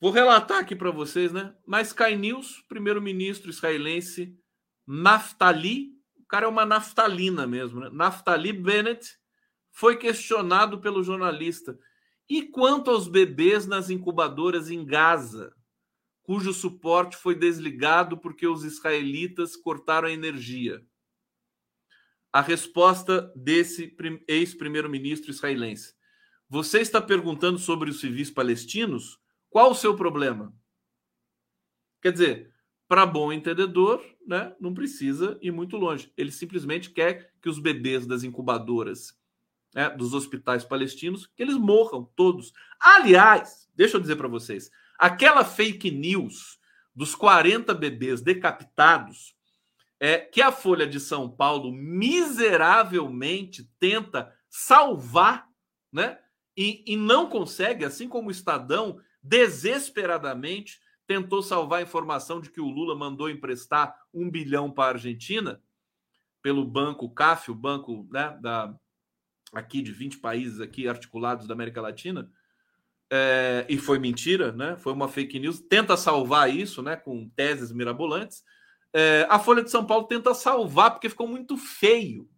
Vou 0.00 0.10
relatar 0.10 0.60
aqui 0.60 0.74
para 0.74 0.90
vocês, 0.90 1.30
né? 1.30 1.54
Na 1.66 1.82
Sky 1.82 2.16
News, 2.16 2.64
primeiro-ministro 2.66 3.50
israelense 3.50 4.34
Naftali, 4.86 5.90
o 6.16 6.24
cara 6.26 6.46
é 6.46 6.48
uma 6.48 6.64
naftalina 6.64 7.46
mesmo, 7.46 7.80
né? 7.80 7.90
Naftali 7.92 8.50
Bennett 8.50 9.06
foi 9.70 9.98
questionado 9.98 10.80
pelo 10.80 11.02
jornalista. 11.02 11.78
E 12.26 12.42
quanto 12.42 12.90
aos 12.90 13.08
bebês 13.08 13.66
nas 13.66 13.90
incubadoras 13.90 14.70
em 14.70 14.86
Gaza, 14.86 15.54
cujo 16.22 16.54
suporte 16.54 17.16
foi 17.16 17.34
desligado 17.34 18.16
porque 18.16 18.46
os 18.46 18.64
israelitas 18.64 19.54
cortaram 19.54 20.08
a 20.08 20.12
energia? 20.12 20.82
A 22.32 22.40
resposta 22.40 23.30
desse 23.36 23.94
ex-primeiro-ministro 24.26 25.30
israelense. 25.30 25.92
Você 26.48 26.80
está 26.80 27.02
perguntando 27.02 27.58
sobre 27.58 27.90
os 27.90 28.00
civis 28.00 28.30
palestinos? 28.30 29.19
Qual 29.50 29.72
o 29.72 29.74
seu 29.74 29.96
problema? 29.96 30.54
Quer 32.00 32.12
dizer, 32.12 32.54
para 32.88 33.04
bom 33.04 33.32
entendedor, 33.32 34.02
né, 34.26 34.54
não 34.60 34.72
precisa 34.72 35.38
ir 35.42 35.50
muito 35.50 35.76
longe. 35.76 36.10
Ele 36.16 36.32
simplesmente 36.32 36.90
quer 36.90 37.32
que 37.42 37.48
os 37.48 37.58
bebês 37.58 38.06
das 38.06 38.22
incubadoras 38.22 39.18
né, 39.74 39.90
dos 39.90 40.14
hospitais 40.14 40.64
palestinos, 40.64 41.26
que 41.26 41.42
eles 41.42 41.56
morram 41.56 42.04
todos. 42.16 42.52
Aliás, 42.78 43.68
deixa 43.74 43.96
eu 43.96 44.00
dizer 44.00 44.16
para 44.16 44.28
vocês, 44.28 44.70
aquela 44.98 45.44
fake 45.44 45.90
news 45.90 46.58
dos 46.94 47.14
40 47.14 47.74
bebês 47.74 48.20
decapitados, 48.20 49.34
é 49.98 50.18
que 50.18 50.40
a 50.40 50.50
Folha 50.50 50.86
de 50.86 50.98
São 50.98 51.30
Paulo 51.30 51.70
miseravelmente 51.70 53.70
tenta 53.78 54.34
salvar, 54.48 55.46
né? 55.92 56.18
E, 56.56 56.82
e 56.86 56.96
não 56.96 57.28
consegue, 57.28 57.84
assim 57.84 58.08
como 58.08 58.28
o 58.28 58.32
Estadão 58.32 58.98
desesperadamente 59.22 60.80
tentou 61.06 61.42
salvar 61.42 61.80
a 61.80 61.82
informação 61.82 62.40
de 62.40 62.50
que 62.50 62.60
o 62.60 62.68
Lula 62.68 62.94
mandou 62.94 63.28
emprestar 63.28 63.96
um 64.14 64.30
bilhão 64.30 64.70
para 64.70 64.84
a 64.84 64.94
Argentina 64.94 65.60
pelo 66.42 66.64
banco 66.64 67.10
CAF, 67.10 67.50
o 67.50 67.54
banco 67.54 68.08
né, 68.10 68.38
da, 68.40 68.74
aqui 69.52 69.82
de 69.82 69.92
20 69.92 70.18
países 70.18 70.60
aqui 70.60 70.88
articulados 70.88 71.46
da 71.46 71.54
América 71.54 71.80
Latina, 71.80 72.30
é, 73.12 73.66
e 73.68 73.76
foi 73.76 73.98
mentira, 73.98 74.52
né? 74.52 74.76
Foi 74.76 74.92
uma 74.92 75.08
fake 75.08 75.40
news. 75.40 75.58
Tenta 75.58 75.96
salvar 75.96 76.54
isso, 76.54 76.80
né? 76.80 76.94
Com 76.94 77.28
teses 77.30 77.72
mirabolantes. 77.72 78.44
É, 78.94 79.26
a 79.28 79.38
Folha 79.38 79.64
de 79.64 79.70
São 79.70 79.84
Paulo 79.84 80.06
tenta 80.06 80.32
salvar 80.32 80.92
porque 80.92 81.08
ficou 81.08 81.26
muito 81.26 81.56
feio 81.56 82.30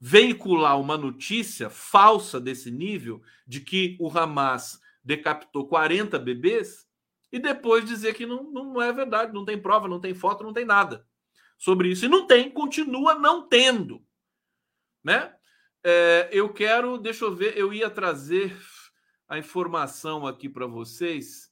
veicular 0.00 0.80
uma 0.80 0.98
notícia 0.98 1.70
falsa 1.70 2.40
desse 2.40 2.72
nível 2.72 3.22
de 3.46 3.60
que 3.60 3.96
o 4.00 4.10
Hamas 4.10 4.80
decapitou 5.04 5.66
40 5.66 6.18
bebês 6.18 6.86
e 7.32 7.38
depois 7.38 7.84
dizer 7.84 8.14
que 8.14 8.26
não, 8.26 8.50
não 8.50 8.80
é 8.80 8.92
verdade, 8.92 9.32
não 9.32 9.44
tem 9.44 9.60
prova, 9.60 9.88
não 9.88 10.00
tem 10.00 10.14
foto, 10.14 10.44
não 10.44 10.52
tem 10.52 10.64
nada 10.64 11.06
sobre 11.58 11.90
isso. 11.90 12.04
E 12.04 12.08
não 12.08 12.26
tem, 12.26 12.50
continua 12.50 13.14
não 13.14 13.48
tendo. 13.48 14.04
Né? 15.02 15.34
É, 15.82 16.28
eu 16.32 16.52
quero, 16.52 16.98
deixa 16.98 17.24
eu 17.24 17.34
ver, 17.34 17.56
eu 17.56 17.72
ia 17.72 17.88
trazer 17.88 18.56
a 19.28 19.38
informação 19.38 20.26
aqui 20.26 20.48
para 20.48 20.66
vocês. 20.66 21.50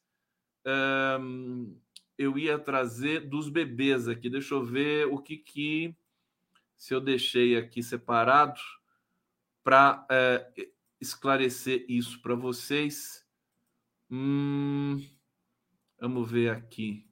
É, 0.64 1.18
eu 2.18 2.36
ia 2.38 2.58
trazer 2.58 3.20
dos 3.20 3.48
bebês 3.48 4.06
aqui. 4.06 4.28
Deixa 4.28 4.54
eu 4.54 4.64
ver 4.64 5.06
o 5.06 5.18
que 5.18 5.38
que 5.38 5.96
se 6.76 6.92
eu 6.92 7.00
deixei 7.00 7.56
aqui 7.56 7.82
separado 7.82 8.60
para 9.62 10.06
é, 10.10 10.50
esclarecer 11.00 11.84
isso 11.88 12.20
para 12.20 12.34
vocês. 12.34 13.19
Hum, 14.10 15.00
vamos 16.00 16.30
ver 16.30 16.50
aqui. 16.50 17.06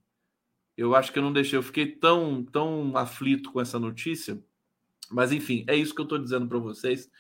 Eu 0.77 0.95
acho 0.95 1.13
que 1.13 1.19
eu 1.19 1.23
não 1.23 1.33
deixei. 1.33 1.59
Eu 1.59 1.63
fiquei 1.63 1.87
tão 1.87 2.45
tão 2.45 2.97
aflito 2.97 3.53
com 3.53 3.61
essa 3.61 3.79
notícia 3.79 4.43
mas 5.11 5.33
enfim, 5.33 5.65
é 5.67 5.75
isso 5.75 5.95
que 5.95 6.01
eu 6.01 6.05
estou 6.05 6.19
dizendo 6.19 6.47
para 6.47 6.59
vocês. 6.59 7.11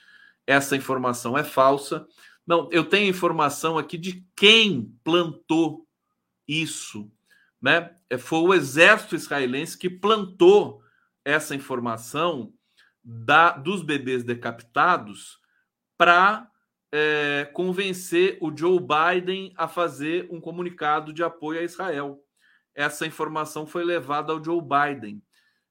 Essa 0.47 0.77
informação 0.77 1.37
é 1.37 1.45
falsa. 1.45 2.07
Não, 2.47 2.69
eu 2.71 2.85
tenho 2.85 3.09
informação 3.09 3.79
aqui 3.79 3.99
de 3.99 4.25
quem 4.37 4.95
plantou 5.05 5.87
isso, 6.47 7.11
né? 7.61 7.95
É, 8.09 8.17
foi 8.17 8.38
o 8.38 8.55
exército 8.55 9.14
israelense 9.14 9.77
que 9.77 9.91
plantou 9.91 10.83
essa 11.25 11.55
informação 11.55 12.53
da, 13.03 13.51
dos 13.51 13.83
bebês 13.83 14.25
decapitados 14.25 15.38
para 15.97 16.51
é, 16.92 17.51
convencer 17.53 18.38
o 18.40 18.57
Joe 18.57 18.79
Biden 18.81 19.53
a 19.57 19.68
fazer 19.68 20.27
um 20.31 20.40
comunicado 20.40 21.12
de 21.12 21.22
apoio 21.22 21.61
a 21.61 21.64
Israel. 21.64 22.22
Essa 22.74 23.07
informação 23.07 23.66
foi 23.66 23.85
levada 23.85 24.33
ao 24.33 24.42
Joe 24.42 24.61
Biden. 24.61 25.22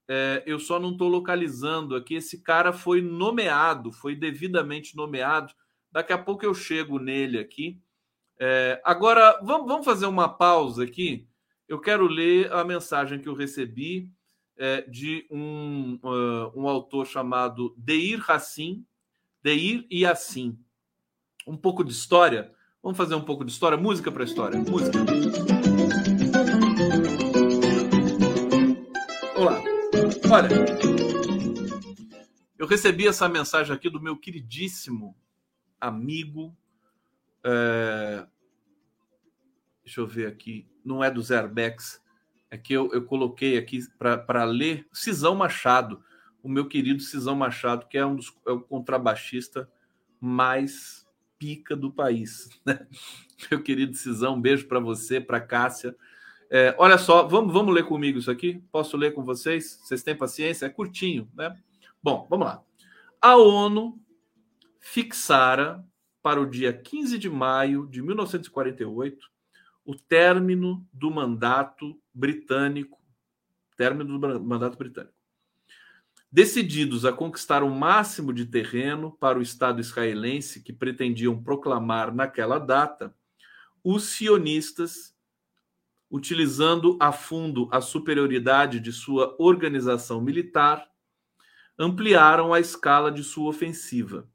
É, 0.09 0.43
eu 0.45 0.59
só 0.59 0.79
não 0.79 0.91
estou 0.91 1.07
localizando 1.07 1.95
aqui. 1.95 2.15
Esse 2.15 2.41
cara 2.41 2.71
foi 2.71 3.01
nomeado, 3.01 3.91
foi 3.91 4.15
devidamente 4.15 4.95
nomeado. 4.95 5.53
Daqui 5.91 6.13
a 6.13 6.17
pouco 6.17 6.45
eu 6.45 6.53
chego 6.53 6.99
nele 6.99 7.39
aqui. 7.39 7.81
É, 8.39 8.79
agora, 8.83 9.39
vamos, 9.43 9.67
vamos, 9.67 9.85
fazer 9.85 10.05
uma 10.05 10.29
pausa 10.29 10.83
aqui. 10.83 11.27
Eu 11.67 11.81
quero 11.81 12.07
ler 12.07 12.51
a 12.53 12.63
mensagem 12.63 13.19
que 13.19 13.27
eu 13.27 13.33
recebi 13.33 14.09
é, 14.57 14.81
de 14.81 15.27
um, 15.29 15.99
uh, 16.03 16.51
um 16.55 16.67
autor 16.67 17.05
chamado 17.05 17.73
Deir 17.77 18.23
Hassim, 18.29 18.85
Deir 19.41 19.85
Yassin. 19.91 20.57
Um 21.47 21.57
pouco 21.57 21.83
de 21.83 21.91
história. 21.91 22.51
Vamos 22.83 22.97
fazer 22.97 23.15
um 23.15 23.21
pouco 23.21 23.45
de 23.45 23.51
história? 23.51 23.77
Música 23.77 24.11
para 24.11 24.23
história. 24.23 24.59
Música. 24.59 24.97
Olha, 30.29 30.49
eu 32.59 32.67
recebi 32.67 33.07
essa 33.07 33.29
mensagem 33.29 33.73
aqui 33.73 33.89
do 33.89 34.01
meu 34.01 34.17
queridíssimo 34.17 35.15
amigo. 35.79 36.53
É... 37.45 38.27
Deixa 39.85 40.01
eu 40.01 40.05
ver 40.05 40.27
aqui. 40.27 40.67
Não 40.83 41.01
é 41.01 41.09
do 41.09 41.21
Zerbex. 41.21 42.03
É 42.51 42.57
que 42.57 42.73
eu, 42.73 42.91
eu 42.91 43.05
coloquei 43.05 43.57
aqui 43.57 43.79
para 43.97 44.43
ler 44.43 44.85
Cisão 44.91 45.33
Machado, 45.33 46.03
o 46.43 46.49
meu 46.49 46.67
querido 46.67 47.01
Cisão 47.01 47.35
Machado, 47.35 47.87
que 47.87 47.97
é 47.97 48.05
um 48.05 48.17
dos 48.17 48.37
é 48.45 48.51
o 48.51 48.59
contrabaixista 48.59 49.71
mais 50.19 51.06
pica 51.37 51.75
do 51.75 51.91
país. 51.91 52.49
Né? 52.65 52.85
Meu 53.51 53.61
querido 53.61 53.95
Cisão, 53.95 54.35
um 54.35 54.41
beijo 54.41 54.67
para 54.67 54.79
você, 54.79 55.21
para 55.21 55.39
Cássia. 55.39 55.95
É, 56.49 56.75
olha 56.77 56.97
só, 56.97 57.27
vamos, 57.27 57.53
vamos 57.53 57.73
ler 57.73 57.85
comigo 57.85 58.17
isso 58.17 58.31
aqui? 58.31 58.63
Posso 58.71 58.97
ler 58.97 59.13
com 59.13 59.23
vocês? 59.23 59.79
Vocês 59.83 60.01
têm 60.01 60.15
paciência? 60.15 60.65
É 60.65 60.69
curtinho, 60.69 61.29
né? 61.35 61.55
Bom, 62.01 62.25
vamos 62.29 62.47
lá. 62.47 62.63
A 63.21 63.35
ONU 63.35 63.99
fixara 64.79 65.85
para 66.21 66.41
o 66.41 66.49
dia 66.49 66.73
15 66.73 67.17
de 67.17 67.29
maio 67.29 67.87
de 67.87 68.01
1948 68.01 69.29
o 69.87 69.95
término 69.95 70.85
do 70.91 71.09
mandato 71.09 71.97
britânico, 72.13 72.99
término 73.77 74.19
do 74.19 74.43
mandato 74.43 74.77
britânico. 74.77 75.16
Decididos 76.31 77.05
a 77.05 77.13
conquistar 77.13 77.63
o 77.63 77.69
máximo 77.69 78.33
de 78.33 78.45
terreno 78.45 79.11
para 79.13 79.39
o 79.39 79.41
Estado 79.41 79.79
israelense 79.79 80.61
que 80.61 80.73
pretendiam 80.73 81.41
proclamar 81.41 82.13
naquela 82.13 82.59
data, 82.59 83.15
os 83.83 84.03
sionistas 84.03 85.15
utilizando 86.09 86.97
a 86.99 87.11
fundo 87.11 87.67
a 87.71 87.81
superioridade 87.81 88.79
de 88.79 88.91
sua 88.91 89.35
organização 89.39 90.21
militar, 90.21 90.89
ampliaram 91.77 92.53
a 92.53 92.59
escala 92.59 93.11
de 93.11 93.23
sua 93.23 93.49
ofensiva. 93.49 94.27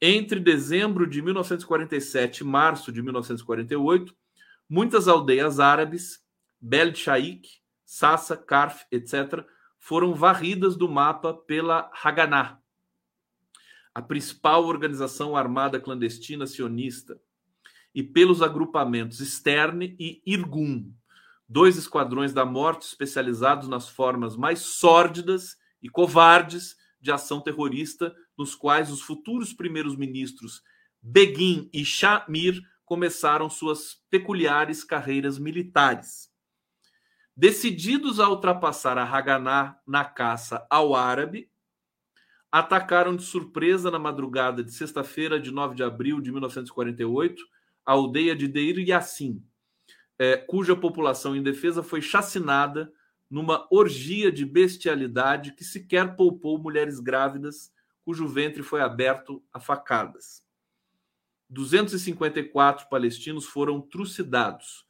Entre 0.00 0.40
dezembro 0.40 1.06
de 1.06 1.20
1947 1.20 2.38
e 2.38 2.44
março 2.44 2.90
de 2.90 3.02
1948, 3.02 4.16
muitas 4.68 5.08
aldeias 5.08 5.60
árabes, 5.60 6.24
Bel 6.60 6.94
Shaik, 6.94 7.48
Sassa, 7.84 8.36
Karf, 8.36 8.84
etc., 8.90 9.44
foram 9.80 10.14
varridas 10.14 10.76
do 10.76 10.88
mapa 10.88 11.34
pela 11.34 11.90
Haganah, 12.04 12.60
a 13.92 14.00
principal 14.00 14.64
organização 14.66 15.34
armada 15.34 15.80
clandestina 15.80 16.46
sionista, 16.46 17.20
e 17.92 18.02
pelos 18.02 18.40
agrupamentos 18.40 19.18
Stern 19.18 19.96
e 19.98 20.22
Irgun, 20.24 20.92
dois 21.48 21.76
esquadrões 21.76 22.32
da 22.32 22.44
morte 22.44 22.82
especializados 22.82 23.66
nas 23.66 23.88
formas 23.88 24.36
mais 24.36 24.60
sórdidas 24.60 25.56
e 25.82 25.88
covardes 25.88 26.76
de 27.00 27.10
ação 27.10 27.40
terrorista 27.40 28.14
nos 28.38 28.54
quais 28.54 28.92
os 28.92 29.00
futuros 29.00 29.52
primeiros 29.52 29.96
ministros 29.96 30.62
Begin 31.02 31.68
e 31.72 31.84
Shamir 31.84 32.60
começaram 32.84 33.48
suas 33.48 33.94
peculiares 34.10 34.84
carreiras 34.84 35.38
militares. 35.38 36.29
Decididos 37.40 38.20
a 38.20 38.28
ultrapassar 38.28 38.98
a 38.98 39.02
Haganá 39.02 39.80
na 39.86 40.04
caça 40.04 40.66
ao 40.68 40.94
árabe, 40.94 41.50
atacaram 42.52 43.16
de 43.16 43.22
surpresa 43.22 43.90
na 43.90 43.98
madrugada 43.98 44.62
de 44.62 44.70
sexta-feira, 44.70 45.40
de 45.40 45.50
9 45.50 45.74
de 45.74 45.82
abril 45.82 46.20
de 46.20 46.30
1948, 46.30 47.42
a 47.86 47.92
aldeia 47.92 48.36
de 48.36 48.46
Deir 48.46 48.78
Yassin, 48.86 49.42
é, 50.18 50.36
cuja 50.36 50.76
população 50.76 51.34
indefesa 51.34 51.82
foi 51.82 52.02
chacinada 52.02 52.92
numa 53.30 53.66
orgia 53.70 54.30
de 54.30 54.44
bestialidade 54.44 55.54
que 55.54 55.64
sequer 55.64 56.16
poupou 56.16 56.58
mulheres 56.58 57.00
grávidas, 57.00 57.72
cujo 58.04 58.28
ventre 58.28 58.62
foi 58.62 58.82
aberto 58.82 59.42
a 59.50 59.58
facadas. 59.58 60.44
254 61.48 62.86
palestinos 62.90 63.46
foram 63.46 63.80
trucidados. 63.80 64.89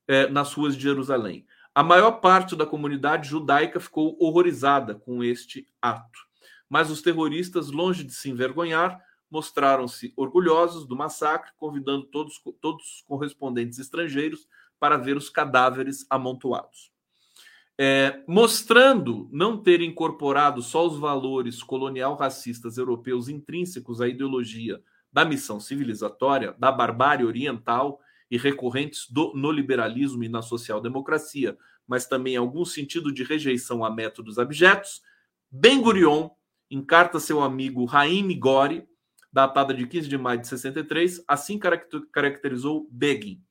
é, 0.07 0.27
nas 0.29 0.55
ruas 0.55 0.75
de 0.75 0.83
Jerusalém. 0.83 1.47
A 1.75 1.83
maior 1.83 2.13
parte 2.13 2.57
da 2.57 2.67
comunidade 2.67 3.29
judaica 3.29 3.79
ficou 3.79 4.17
horrorizada 4.19 4.95
com 4.95 5.23
este 5.23 5.69
ato. 5.81 6.27
Mas 6.69 6.91
os 6.91 7.03
terroristas, 7.03 7.71
longe 7.71 8.03
de 8.03 8.13
se 8.13 8.31
envergonhar, 8.31 9.01
mostraram-se 9.31 10.13
orgulhosos 10.17 10.87
do 10.87 10.97
massacre, 10.97 11.53
convidando 11.57 12.07
todos, 12.07 12.43
todos 12.61 12.97
os 12.97 13.03
correspondentes 13.03 13.79
estrangeiros 13.79 14.49
para 14.81 14.97
ver 14.97 15.17
os 15.17 15.29
cadáveres 15.29 16.07
amontoados. 16.09 16.91
É, 17.81 18.25
mostrando 18.27 19.29
não 19.31 19.57
ter 19.57 19.81
incorporado 19.81 20.63
só 20.63 20.85
os 20.85 20.99
valores 20.99 21.63
colonial 21.63 22.17
racistas 22.17 22.77
europeus 22.77 23.29
intrínsecos 23.29 24.01
à 24.01 24.09
ideologia 24.09 24.83
da 25.13 25.25
missão 25.25 25.59
civilizatória, 25.59 26.55
da 26.59 26.71
barbárie 26.71 27.25
oriental 27.25 28.01
e 28.31 28.37
recorrentes 28.37 29.11
do, 29.11 29.33
no 29.35 29.51
liberalismo 29.51 30.23
e 30.23 30.29
na 30.29 30.43
social-democracia, 30.43 31.57
mas 31.87 32.07
também 32.07 32.37
algum 32.37 32.65
sentido 32.65 33.13
de 33.13 33.25
rejeição 33.25 33.85
a 33.85 33.91
métodos 33.91 34.39
abjetos, 34.39 35.01
Ben 35.51 35.81
Gurion, 35.81 36.29
em 36.71 36.85
carta 36.85 37.17
a 37.17 37.21
seu 37.21 37.41
amigo 37.41 37.87
Raim 37.87 38.39
Gori, 38.39 38.87
datada 39.33 39.73
de 39.73 39.87
15 39.87 40.09
de 40.09 40.19
maio 40.19 40.41
de 40.41 40.49
63, 40.49 41.25
assim 41.27 41.59
caracterizou 42.13 42.87
Begin. 42.91 43.43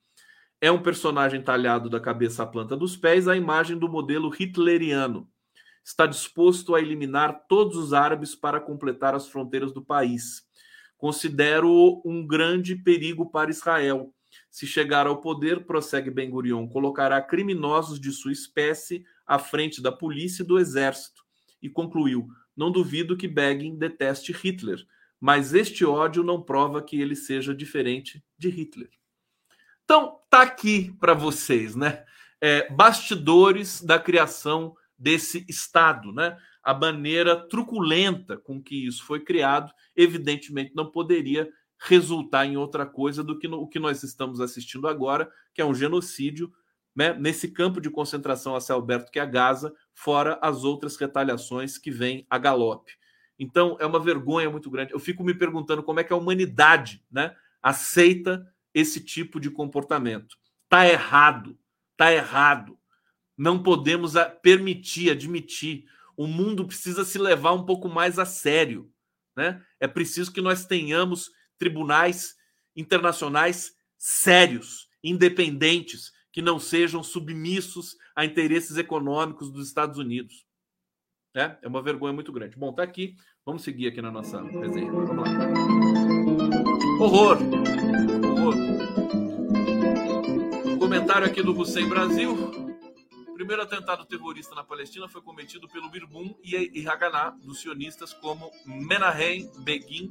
É 0.62 0.72
um 0.72 0.82
personagem 0.82 1.42
talhado 1.42 1.90
da 1.90 2.00
cabeça 2.00 2.44
à 2.44 2.46
planta 2.46 2.76
dos 2.76 2.96
pés, 2.96 3.28
à 3.28 3.36
imagem 3.36 3.78
do 3.78 3.88
modelo 3.88 4.32
hitleriano. 4.38 5.30
Está 5.84 6.06
disposto 6.06 6.76
a 6.76 6.82
eliminar 6.82 7.46
todos 7.48 7.78
os 7.78 7.94
árabes 7.94 8.36
para 8.36 8.60
completar 8.60 9.16
as 9.16 9.28
fronteiras 9.28 9.72
do 9.72 9.84
país 9.84 10.47
Considero 10.98 12.02
um 12.04 12.26
grande 12.26 12.76
perigo 12.76 13.30
para 13.30 13.52
Israel. 13.52 14.14
Se 14.50 14.66
chegar 14.66 15.08
ao 15.08 15.22
poder, 15.22 15.66
prossegue 15.66 16.10
Ben 16.10 16.30
Gurion, 16.30 16.68
colocará 16.68 17.22
criminosos 17.22 18.00
de 18.00 18.12
sua 18.12 18.32
espécie 18.32 19.06
à 19.26 19.38
frente 19.38 19.82
da 19.82 19.92
polícia 19.92 20.44
e 20.44 20.46
do 20.46 20.60
exército. 20.60 21.24
E 21.62 21.70
concluiu: 21.70 22.28
Não 22.56 22.72
duvido 22.72 23.18
que 23.18 23.28
Begin 23.28 23.78
deteste 23.78 24.32
Hitler, 24.32 24.84
mas 25.20 25.54
este 25.54 25.86
ódio 25.86 26.24
não 26.24 26.42
prova 26.42 26.82
que 26.82 27.00
ele 27.00 27.16
seja 27.16 27.54
diferente 27.54 28.24
de 28.38 28.50
Hitler. 28.50 28.90
Então, 29.84 30.20
tá 30.30 30.42
aqui 30.42 30.96
para 31.00 31.14
vocês, 31.14 31.76
né? 31.76 32.04
É, 32.42 32.70
bastidores 32.72 33.82
da 33.82 33.98
criação 33.98 34.76
desse 34.98 35.46
Estado, 35.48 36.12
né? 36.12 36.38
A 36.68 36.74
maneira 36.74 37.34
truculenta 37.48 38.36
com 38.36 38.62
que 38.62 38.86
isso 38.86 39.06
foi 39.06 39.22
criado, 39.22 39.72
evidentemente 39.96 40.76
não 40.76 40.92
poderia 40.92 41.50
resultar 41.80 42.46
em 42.46 42.58
outra 42.58 42.86
coisa 42.86 43.24
do 43.24 43.40
que 43.40 43.48
no, 43.48 43.62
o 43.62 43.70
que 43.70 43.80
nós 43.80 44.04
estamos 44.04 44.42
assistindo 44.42 44.86
agora, 44.86 45.32
que 45.54 45.62
é 45.62 45.66
um 45.66 45.74
genocídio 45.74 46.52
né, 46.94 47.14
nesse 47.14 47.48
campo 47.54 47.80
de 47.80 47.90
concentração 47.90 48.54
a 48.54 48.60
céu 48.60 48.80
aberto 48.80 49.10
que 49.10 49.18
é 49.18 49.22
a 49.22 49.26
Gaza, 49.26 49.74
fora 49.94 50.38
as 50.42 50.66
outras 50.66 50.98
retaliações 50.98 51.78
que 51.78 51.90
vêm 51.90 52.28
a 52.30 52.38
galope. 52.38 52.92
Então, 53.40 53.78
é 53.80 53.86
uma 53.86 54.02
vergonha 54.02 54.50
muito 54.50 54.70
grande. 54.70 54.92
Eu 54.92 55.00
fico 55.00 55.24
me 55.24 55.34
perguntando 55.34 55.82
como 55.82 56.02
é 56.02 56.04
que 56.04 56.12
a 56.12 56.18
humanidade 56.18 57.02
né, 57.10 57.34
aceita 57.64 58.46
esse 58.74 59.00
tipo 59.00 59.40
de 59.40 59.50
comportamento. 59.50 60.36
Está 60.66 60.86
errado, 60.86 61.58
está 61.94 62.12
errado. 62.12 62.78
Não 63.38 63.64
podemos 63.64 64.16
permitir, 64.42 65.12
admitir 65.12 65.86
o 66.18 66.26
mundo 66.26 66.66
precisa 66.66 67.06
se 67.06 67.20
levar 67.20 67.54
um 67.54 67.64
pouco 67.64 67.88
mais 67.88 68.18
a 68.18 68.26
sério. 68.26 68.92
Né? 69.36 69.64
É 69.80 69.88
preciso 69.88 70.34
que 70.34 70.42
nós 70.42 70.66
tenhamos 70.66 71.30
tribunais 71.60 72.36
internacionais 72.76 73.72
sérios, 73.98 74.90
independentes, 75.04 76.12
que 76.34 76.42
não 76.42 76.60
sejam 76.60 77.04
submissos 77.04 77.96
a 78.16 78.26
interesses 78.26 78.78
econômicos 78.78 79.52
dos 79.52 79.68
Estados 79.68 80.00
Unidos. 80.00 80.46
É, 81.36 81.56
é 81.62 81.68
uma 81.68 81.84
vergonha 81.84 82.14
muito 82.14 82.32
grande. 82.32 82.58
Bom, 82.58 82.74
tá 82.74 82.82
aqui. 82.82 83.16
Vamos 83.46 83.62
seguir 83.64 83.88
aqui 83.88 84.02
na 84.02 84.12
nossa 84.12 84.42
resenha. 84.42 84.92
Vamos 84.92 85.16
lá. 85.16 85.24
Horror! 87.00 87.38
Horror! 88.26 88.56
Comentário 90.80 91.28
aqui 91.28 91.44
do 91.44 91.58
Hussein 91.60 91.88
Brasil 91.88 92.77
primeiro 93.38 93.62
atentado 93.62 94.04
terrorista 94.04 94.56
na 94.56 94.64
Palestina 94.64 95.08
foi 95.08 95.22
cometido 95.22 95.70
pelo 95.70 95.92
Birbum 95.92 96.34
e 96.44 96.88
Haganah, 96.88 97.38
dos 97.44 97.62
sionistas 97.62 98.12
como 98.12 98.50
Menahem 98.66 99.48
Begin, 99.60 100.10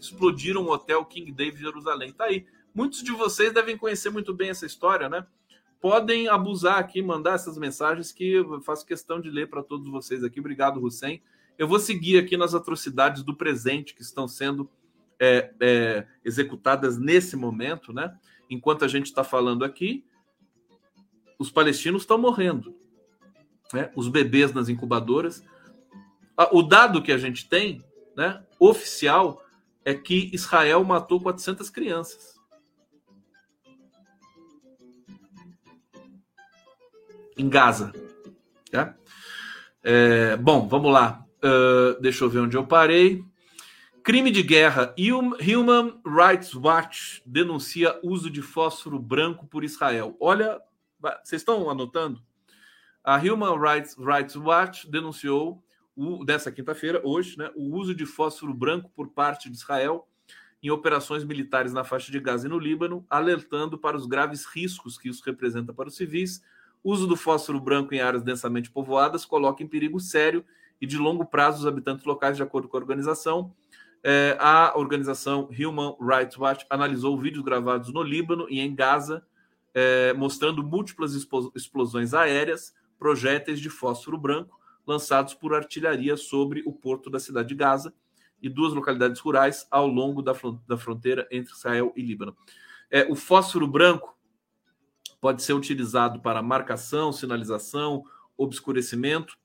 explodiram 0.00 0.62
o 0.62 0.70
hotel 0.70 1.04
King 1.04 1.32
David 1.32 1.60
Jerusalém. 1.60 2.12
Tá 2.12 2.26
aí. 2.26 2.46
Muitos 2.72 3.02
de 3.02 3.10
vocês 3.10 3.52
devem 3.52 3.76
conhecer 3.76 4.10
muito 4.10 4.32
bem 4.32 4.50
essa 4.50 4.64
história, 4.64 5.08
né? 5.08 5.26
Podem 5.80 6.28
abusar 6.28 6.78
aqui, 6.78 7.02
mandar 7.02 7.34
essas 7.34 7.58
mensagens 7.58 8.12
que 8.12 8.34
eu 8.34 8.60
faço 8.60 8.86
questão 8.86 9.20
de 9.20 9.28
ler 9.28 9.50
para 9.50 9.60
todos 9.60 9.88
vocês 9.88 10.22
aqui. 10.22 10.38
Obrigado, 10.38 10.80
Hussein. 10.80 11.20
Eu 11.58 11.66
vou 11.66 11.80
seguir 11.80 12.16
aqui 12.18 12.36
nas 12.36 12.54
atrocidades 12.54 13.24
do 13.24 13.34
presente 13.34 13.92
que 13.92 14.02
estão 14.02 14.28
sendo 14.28 14.70
é, 15.18 15.52
é, 15.58 16.06
executadas 16.24 16.96
nesse 16.96 17.34
momento, 17.34 17.92
né? 17.92 18.16
Enquanto 18.48 18.84
a 18.84 18.88
gente 18.88 19.06
está 19.06 19.24
falando 19.24 19.64
aqui, 19.64 20.04
os 21.38 21.50
palestinos 21.50 22.02
estão 22.02 22.18
morrendo, 22.18 22.74
né? 23.72 23.90
Os 23.94 24.08
bebês 24.08 24.52
nas 24.52 24.68
incubadoras. 24.68 25.42
O 26.52 26.62
dado 26.62 27.02
que 27.02 27.12
a 27.12 27.18
gente 27.18 27.48
tem, 27.48 27.84
né, 28.16 28.44
oficial, 28.58 29.42
é 29.84 29.94
que 29.94 30.30
Israel 30.32 30.84
matou 30.84 31.20
400 31.20 31.70
crianças. 31.70 32.38
Em 37.36 37.48
Gaza. 37.48 37.92
Tá? 38.70 38.94
É, 39.82 40.36
bom, 40.36 40.68
vamos 40.68 40.92
lá. 40.92 41.24
Uh, 41.38 42.00
deixa 42.00 42.24
eu 42.24 42.30
ver 42.30 42.40
onde 42.40 42.56
eu 42.56 42.66
parei. 42.66 43.24
Crime 44.02 44.30
de 44.30 44.42
guerra. 44.42 44.94
Human 44.98 46.00
Rights 46.04 46.54
Watch 46.54 47.22
denuncia 47.24 47.98
uso 48.02 48.28
de 48.28 48.42
fósforo 48.42 48.98
branco 48.98 49.46
por 49.46 49.64
Israel. 49.64 50.16
Olha, 50.20 50.60
vocês 51.00 51.42
estão 51.42 51.68
anotando? 51.70 52.22
A 53.02 53.16
Human 53.16 53.58
Rights, 53.58 53.96
Rights 53.98 54.36
Watch 54.36 54.90
denunciou 54.90 55.62
o, 55.96 56.24
dessa 56.24 56.52
quinta-feira, 56.52 57.00
hoje, 57.04 57.36
né, 57.38 57.50
o 57.56 57.74
uso 57.76 57.94
de 57.94 58.06
fósforo 58.06 58.54
branco 58.54 58.90
por 58.94 59.08
parte 59.08 59.48
de 59.48 59.56
Israel 59.56 60.06
em 60.62 60.70
operações 60.70 61.24
militares 61.24 61.72
na 61.72 61.84
faixa 61.84 62.10
de 62.10 62.18
Gaza 62.18 62.46
e 62.46 62.50
no 62.50 62.58
Líbano, 62.58 63.04
alertando 63.08 63.78
para 63.78 63.96
os 63.96 64.06
graves 64.06 64.44
riscos 64.44 64.98
que 64.98 65.08
isso 65.08 65.22
representa 65.24 65.72
para 65.72 65.88
os 65.88 65.96
civis. 65.96 66.42
O 66.82 66.92
uso 66.92 67.06
do 67.06 67.16
fósforo 67.16 67.60
branco 67.60 67.94
em 67.94 68.00
áreas 68.00 68.22
densamente 68.22 68.70
povoadas 68.70 69.24
coloca 69.24 69.62
em 69.62 69.68
perigo 69.68 70.00
sério 70.00 70.44
e 70.80 70.86
de 70.86 70.96
longo 70.96 71.24
prazo 71.24 71.60
os 71.60 71.66
habitantes 71.66 72.04
locais, 72.04 72.36
de 72.36 72.42
acordo 72.42 72.68
com 72.68 72.76
a 72.76 72.80
organização. 72.80 73.54
É, 74.02 74.36
a 74.40 74.72
organização 74.76 75.48
Human 75.50 75.96
Rights 76.00 76.36
Watch 76.36 76.66
analisou 76.70 77.18
vídeos 77.18 77.44
gravados 77.44 77.92
no 77.92 78.02
Líbano 78.02 78.46
e 78.48 78.60
em 78.60 78.74
Gaza, 78.74 79.24
é, 79.74 80.12
mostrando 80.12 80.62
múltiplas 80.62 81.14
explosões 81.54 82.14
aéreas, 82.14 82.74
projéteis 82.98 83.60
de 83.60 83.70
fósforo 83.70 84.18
branco 84.18 84.58
lançados 84.86 85.34
por 85.34 85.54
artilharia 85.54 86.16
sobre 86.16 86.62
o 86.64 86.72
porto 86.72 87.10
da 87.10 87.20
cidade 87.20 87.48
de 87.48 87.54
Gaza 87.54 87.92
e 88.40 88.48
duas 88.48 88.72
localidades 88.72 89.20
rurais 89.20 89.66
ao 89.70 89.86
longo 89.86 90.22
da, 90.22 90.32
da 90.66 90.78
fronteira 90.78 91.28
entre 91.30 91.52
Israel 91.52 91.92
e 91.94 92.02
Líbano. 92.02 92.36
É, 92.90 93.06
o 93.10 93.14
fósforo 93.14 93.66
branco 93.66 94.16
pode 95.20 95.42
ser 95.42 95.52
utilizado 95.52 96.20
para 96.20 96.42
marcação, 96.42 97.12
sinalização, 97.12 98.04
obscurecimento 98.36 99.36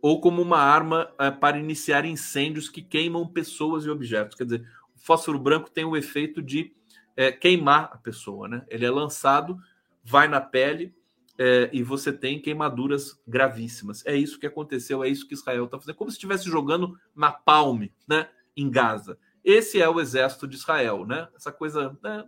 ou 0.00 0.20
como 0.20 0.42
uma 0.42 0.58
arma 0.58 1.12
é, 1.18 1.30
para 1.30 1.58
iniciar 1.58 2.04
incêndios 2.04 2.68
que 2.68 2.82
queimam 2.82 3.26
pessoas 3.26 3.84
e 3.84 3.90
objetos. 3.90 4.36
Quer 4.36 4.44
dizer, 4.44 4.68
o 4.96 4.98
fósforo 4.98 5.38
branco 5.38 5.70
tem 5.70 5.84
o 5.84 5.96
efeito 5.96 6.42
de 6.42 6.74
é, 7.16 7.30
queimar 7.32 7.90
a 7.92 7.98
pessoa, 7.98 8.48
né? 8.48 8.64
Ele 8.68 8.84
é 8.84 8.90
lançado, 8.90 9.58
vai 10.04 10.28
na 10.28 10.40
pele 10.40 10.94
é, 11.38 11.70
e 11.72 11.82
você 11.82 12.12
tem 12.12 12.40
queimaduras 12.40 13.20
gravíssimas. 13.26 14.04
É 14.06 14.14
isso 14.14 14.38
que 14.38 14.46
aconteceu, 14.46 15.02
é 15.02 15.08
isso 15.08 15.26
que 15.26 15.34
Israel 15.34 15.64
está 15.64 15.78
fazendo, 15.78 15.96
como 15.96 16.10
se 16.10 16.16
estivesse 16.16 16.44
jogando 16.44 16.98
na 17.14 17.32
palme, 17.32 17.92
né, 18.06 18.28
em 18.56 18.70
Gaza. 18.70 19.18
Esse 19.44 19.80
é 19.80 19.88
o 19.88 20.00
exército 20.00 20.46
de 20.46 20.56
Israel, 20.56 21.04
né? 21.04 21.28
Essa 21.34 21.50
coisa, 21.50 21.98
né, 22.02 22.24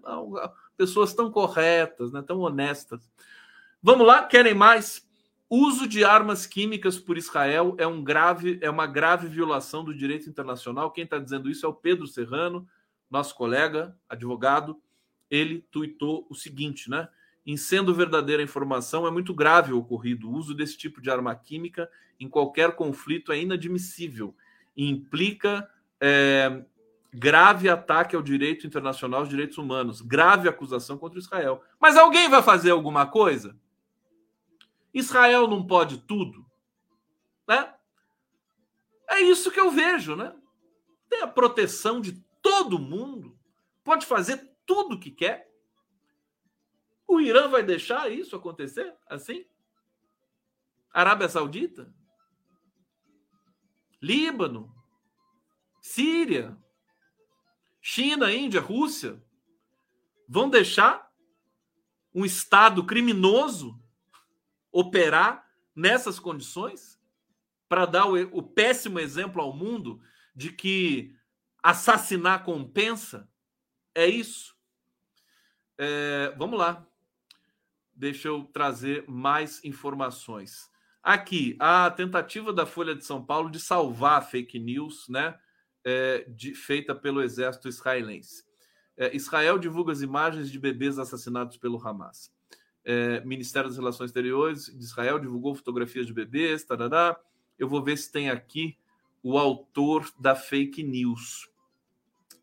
pessoas 0.77 1.15
tão 1.15 1.31
corretas, 1.31 2.11
né, 2.13 2.23
tão 2.27 2.41
honestas. 2.41 3.09
Vamos 3.81 4.07
lá, 4.07 4.25
querem 4.25 4.55
mais? 4.55 5.07
Uso 5.49 5.87
de 5.87 6.03
armas 6.03 6.47
químicas 6.47 6.99
por 6.99 7.17
Israel 7.17 7.77
é 7.79 7.87
um 7.87 8.03
grave, 8.03 8.59
é 8.61 8.69
uma 8.69 8.87
grave 8.87 9.29
violação 9.29 9.85
do 9.85 9.95
direito 9.95 10.29
internacional. 10.29 10.91
Quem 10.91 11.05
está 11.05 11.19
dizendo 11.19 11.49
isso 11.49 11.65
é 11.65 11.69
o 11.69 11.75
Pedro 11.75 12.09
Serrano, 12.09 12.67
nosso 13.15 13.35
colega, 13.35 13.97
advogado. 14.09 14.81
Ele 15.31 15.67
tuitou 15.71 16.27
o 16.29 16.35
seguinte, 16.35 16.91
né? 16.91 17.09
em 17.47 17.57
sendo 17.57 17.95
verdadeira 17.95 18.43
informação, 18.43 19.07
é 19.07 19.11
muito 19.11 19.35
grave 19.35 19.73
o 19.73 19.79
ocorrido. 19.79 20.31
O 20.31 20.33
uso 20.33 20.55
desse 20.55 20.77
tipo 20.79 21.01
de 21.01 21.11
arma 21.11 21.35
química 21.35 21.91
em 22.19 22.29
qualquer 22.29 22.75
conflito 22.75 23.33
é 23.33 23.39
inadmissível 23.39 24.35
e 24.77 24.89
implica 24.89 25.69
é, 26.01 26.65
grave 27.13 27.69
ataque 27.69 28.17
ao 28.17 28.23
direito 28.23 28.67
internacional, 28.67 29.21
aos 29.21 29.29
direitos 29.29 29.59
humanos, 29.59 30.01
grave 30.01 30.49
acusação 30.49 30.97
contra 30.97 31.19
Israel. 31.19 31.63
Mas 31.79 31.97
alguém 31.97 32.29
vai 32.31 32.43
fazer 32.43 32.71
alguma 32.71 33.07
coisa? 33.07 33.57
Israel 34.93 35.47
não 35.47 35.67
pode 35.67 35.99
tudo, 35.99 36.47
né? 37.47 37.75
É 39.11 39.21
isso 39.21 39.51
que 39.51 39.61
eu 39.61 39.71
vejo, 39.71 40.17
né? 40.17 40.33
Tem 41.11 41.21
a 41.21 41.27
proteção 41.27 42.01
de 42.01 42.24
todo 42.45 42.79
mundo, 42.79 43.41
pode 43.83 44.05
fazer 44.05 44.55
tudo 44.67 44.97
o 44.97 45.01
que 45.01 45.11
quer. 45.11 45.51
O 47.09 47.19
Irã 47.19 47.49
vai 47.49 47.63
deixar 47.63 48.13
isso 48.13 48.37
acontecer 48.37 48.95
assim? 49.09 49.47
Arábia 50.93 51.27
Saudita? 51.27 51.91
Líbano? 54.01 54.77
Síria? 55.81 56.55
China, 57.81 58.31
Índia, 58.31 58.61
Rússia? 58.61 59.25
Vão 60.29 60.51
deixar 60.51 61.11
um 62.15 62.27
Estado 62.27 62.85
criminoso 62.85 63.83
operar 64.71 65.51
nessas 65.75 66.19
condições? 66.19 67.01
Para 67.71 67.87
dar 67.87 68.07
o, 68.07 68.15
o 68.37 68.43
péssimo 68.43 69.01
exemplo 69.01 69.41
ao 69.41 69.57
mundo 69.57 70.03
de 70.37 70.53
que 70.53 71.17
assassinar 71.65 72.45
compensa? 72.45 73.27
É 73.95 74.07
isso? 74.07 74.55
É, 75.79 76.35
vamos 76.37 76.59
lá. 76.59 76.87
Deixa 77.95 78.29
eu 78.29 78.45
trazer 78.45 79.05
mais 79.09 79.65
informações. 79.65 80.71
Aqui, 81.03 81.57
a 81.59 81.91
tentativa 81.91 82.53
da 82.53 82.67
Folha 82.67 82.95
de 82.95 83.05
São 83.05 83.25
Paulo 83.25 83.51
de 83.51 83.59
salvar 83.59 84.19
a 84.19 84.23
fake 84.23 84.59
news, 84.59 85.09
né? 85.09 85.39
É, 85.83 86.27
de, 86.29 86.55
feita 86.55 86.95
pelo 86.95 87.23
exército 87.23 87.69
israelense. 87.69 88.45
É, 88.97 89.15
Israel 89.15 89.59
divulga 89.59 89.93
as 89.93 90.03
imagens 90.03 90.51
de 90.51 90.59
bebês 90.59 90.99
assassinados 90.99 91.57
pelo 91.57 91.79
Hamas. 91.87 92.31
É, 92.85 93.21
Ministério 93.25 93.69
das 93.71 93.79
Relações 93.79 94.11
Exteriores 94.11 94.67
de 94.67 94.85
Israel 94.85 95.19
divulgou 95.19 95.55
fotografias 95.55 96.07
de 96.07 96.13
bebês. 96.13 96.63
Tarará. 96.65 97.19
Eu 97.59 97.69
vou 97.69 97.83
ver 97.83 97.97
se 97.97 98.13
tem 98.13 98.29
aqui 98.29 98.77
o 99.23 99.39
autor 99.39 100.11
da 100.19 100.35
fake 100.35 100.83
news. 100.83 101.54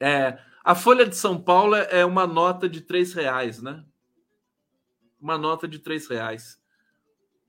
É, 0.02 0.38
a 0.64 0.76
Folha 0.76 1.08
de 1.08 1.16
São 1.16 1.40
Paulo 1.40 1.76
é 1.76 2.04
uma 2.04 2.28
nota 2.28 2.68
de 2.68 2.82
três 2.82 3.14
reais, 3.14 3.62
né? 3.62 3.86
uma 5.22 5.38
nota 5.38 5.68
de 5.68 5.78
três 5.78 6.08
reais. 6.08 6.60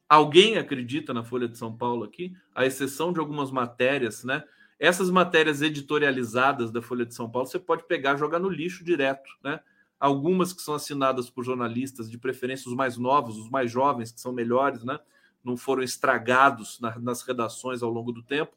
Alguém 0.08 0.58
acredita 0.58 1.14
na 1.14 1.24
Folha 1.24 1.48
de 1.48 1.56
São 1.56 1.74
Paulo 1.74 2.04
aqui, 2.04 2.36
à 2.54 2.66
exceção 2.66 3.12
de 3.12 3.18
algumas 3.18 3.50
matérias, 3.50 4.22
né? 4.22 4.44
Essas 4.78 5.08
matérias 5.10 5.62
editorializadas 5.62 6.70
da 6.70 6.82
Folha 6.82 7.06
de 7.06 7.14
São 7.14 7.30
Paulo 7.30 7.48
você 7.48 7.58
pode 7.58 7.86
pegar 7.86 8.16
jogar 8.16 8.38
no 8.38 8.50
lixo 8.50 8.84
direto, 8.84 9.30
né? 9.42 9.60
Algumas 9.98 10.52
que 10.52 10.60
são 10.60 10.74
assinadas 10.74 11.30
por 11.30 11.44
jornalistas, 11.44 12.10
de 12.10 12.18
preferência 12.18 12.68
os 12.68 12.76
mais 12.76 12.98
novos, 12.98 13.38
os 13.38 13.48
mais 13.48 13.70
jovens, 13.70 14.12
que 14.12 14.20
são 14.20 14.32
melhores, 14.32 14.84
né? 14.84 14.98
Não 15.42 15.56
foram 15.56 15.82
estragados 15.82 16.78
na, 16.78 16.98
nas 16.98 17.22
redações 17.22 17.82
ao 17.82 17.90
longo 17.90 18.12
do 18.12 18.22
tempo. 18.22 18.52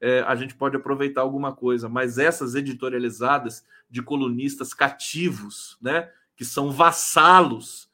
É, 0.00 0.20
a 0.20 0.34
gente 0.34 0.54
pode 0.54 0.76
aproveitar 0.76 1.22
alguma 1.22 1.52
coisa, 1.54 1.88
mas 1.88 2.18
essas 2.18 2.54
editorializadas 2.54 3.64
de 3.90 4.02
colunistas 4.02 4.74
cativos, 4.74 5.78
né? 5.80 6.10
Que 6.36 6.44
são 6.44 6.70
vassalos 6.70 7.90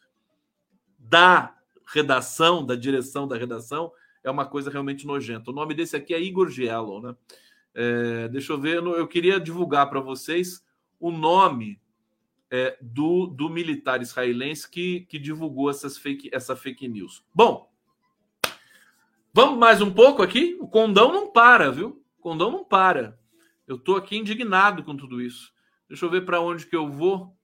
da 0.98 1.56
redação, 1.86 2.64
da 2.64 2.74
direção 2.74 3.28
da 3.28 3.36
redação, 3.36 3.92
é 4.24 4.30
uma 4.30 4.46
coisa 4.46 4.70
realmente 4.70 5.06
nojenta. 5.06 5.50
O 5.50 5.54
nome 5.54 5.74
desse 5.74 5.96
aqui 5.96 6.14
é 6.14 6.20
Igor 6.20 6.48
Giello, 6.48 7.00
né? 7.00 7.16
É, 7.74 8.28
deixa 8.28 8.52
eu 8.52 8.60
ver, 8.60 8.76
eu 8.76 9.08
queria 9.08 9.40
divulgar 9.40 9.88
para 9.88 10.00
vocês 10.00 10.64
o 11.00 11.10
nome 11.10 11.80
é, 12.50 12.76
do, 12.82 13.26
do 13.26 13.48
militar 13.48 14.02
israelense 14.02 14.68
que, 14.70 15.00
que 15.08 15.18
divulgou 15.18 15.70
essas 15.70 15.96
fake, 15.96 16.28
essa 16.32 16.54
fake 16.54 16.86
news. 16.86 17.24
Bom, 17.34 17.71
vamos 19.32 19.58
mais 19.58 19.80
um 19.80 19.90
pouco 19.90 20.22
aqui? 20.22 20.56
O 20.60 20.68
condão 20.68 21.12
não 21.12 21.32
para, 21.32 21.70
viu? 21.70 22.02
O 22.18 22.22
condão 22.22 22.50
não 22.50 22.64
para. 22.64 23.18
Eu 23.66 23.76
estou 23.76 23.96
aqui 23.96 24.16
indignado 24.16 24.82
com 24.82 24.96
tudo 24.96 25.20
isso. 25.20 25.52
Deixa 25.88 26.04
eu 26.04 26.10
ver 26.10 26.24
para 26.24 26.40
onde 26.40 26.66
que 26.66 26.76
eu 26.76 26.90
vou. 26.90 27.36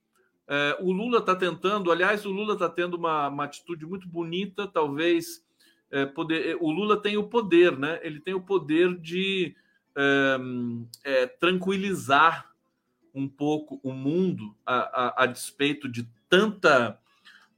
É, 0.46 0.78
o 0.80 0.90
Lula 0.90 1.18
está 1.18 1.36
tentando, 1.36 1.92
aliás, 1.92 2.24
o 2.24 2.30
Lula 2.30 2.54
está 2.54 2.68
tendo 2.68 2.96
uma, 2.96 3.28
uma, 3.28 3.44
atitude 3.44 3.84
muito 3.84 4.08
bonita, 4.08 4.66
talvez. 4.66 5.44
É, 5.90 6.06
poder, 6.06 6.50
é, 6.50 6.56
o 6.56 6.70
Lula 6.70 7.00
tem 7.00 7.16
o 7.16 7.28
poder, 7.28 7.78
né? 7.78 8.00
Ele 8.02 8.20
tem 8.20 8.34
o 8.34 8.40
poder 8.40 8.96
de 8.98 9.54
é, 9.96 10.38
é, 11.04 11.26
tranquilizar 11.26 12.50
um 13.14 13.28
pouco 13.28 13.80
o 13.82 13.92
mundo 13.92 14.56
a, 14.64 14.76
a, 14.76 15.24
a 15.24 15.26
despeito 15.26 15.88
de 15.88 16.08
tanta 16.28 16.98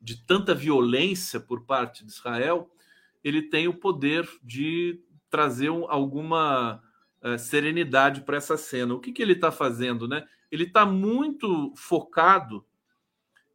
de 0.00 0.16
tanta 0.16 0.54
violência 0.54 1.38
por 1.38 1.66
parte 1.66 2.02
de 2.04 2.10
Israel, 2.10 2.70
ele 3.22 3.42
tem 3.42 3.68
o 3.68 3.74
poder 3.74 4.28
de 4.42 5.02
trazer 5.28 5.68
alguma 5.88 6.82
uh, 7.22 7.38
serenidade 7.38 8.22
para 8.22 8.36
essa 8.36 8.56
cena. 8.56 8.94
O 8.94 9.00
que, 9.00 9.12
que 9.12 9.22
ele 9.22 9.34
está 9.34 9.52
fazendo, 9.52 10.08
né? 10.08 10.26
Ele 10.50 10.64
está 10.64 10.84
muito 10.84 11.72
focado 11.76 12.64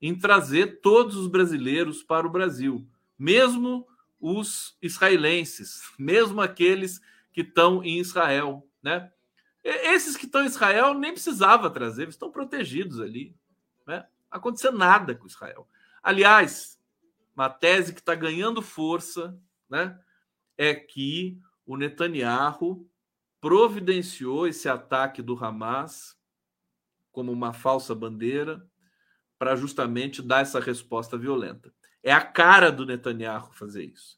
em 0.02 0.18
trazer 0.18 0.82
todos 0.82 1.16
os 1.16 1.28
brasileiros 1.28 2.04
para 2.04 2.28
o 2.28 2.30
Brasil, 2.30 2.88
mesmo 3.18 3.88
os 4.20 4.78
israelenses, 4.82 5.82
mesmo 5.98 6.42
aqueles 6.42 7.02
que 7.34 7.42
estão 7.42 7.84
em 7.84 8.00
Israel, 8.00 8.68
né? 8.82 9.12
Esses 9.64 10.16
que 10.16 10.26
estão 10.26 10.44
em 10.44 10.48
Israel 10.48 10.94
nem 10.94 11.12
precisava 11.12 11.70
trazer, 11.70 12.04
eles 12.04 12.16
estão 12.16 12.32
protegidos 12.32 13.00
ali, 13.00 13.36
né? 13.86 14.06
Não 14.32 14.38
aconteceu 14.38 14.72
nada 14.72 15.16
com 15.16 15.28
Israel. 15.28 15.68
Aliás, 16.04 16.80
uma 17.36 17.50
tese 17.50 17.94
que 17.94 18.00
está 18.00 18.16
ganhando 18.16 18.62
força, 18.62 19.38
né? 19.70 20.00
É 20.58 20.74
que 20.74 21.40
o 21.66 21.78
Netanyahu 21.78 22.90
providenciou 23.42 24.48
esse 24.48 24.68
ataque 24.68 25.22
do 25.22 25.36
Hamas 25.44 26.18
como 27.12 27.32
uma 27.32 27.54
falsa 27.54 27.94
bandeira 27.94 28.66
para 29.38 29.56
justamente 29.56 30.22
dar 30.22 30.42
essa 30.42 30.60
resposta 30.60 31.18
violenta. 31.18 31.74
É 32.02 32.12
a 32.12 32.22
cara 32.22 32.72
do 32.72 32.86
Netanyahu 32.86 33.54
fazer 33.54 33.86
isso. 33.86 34.18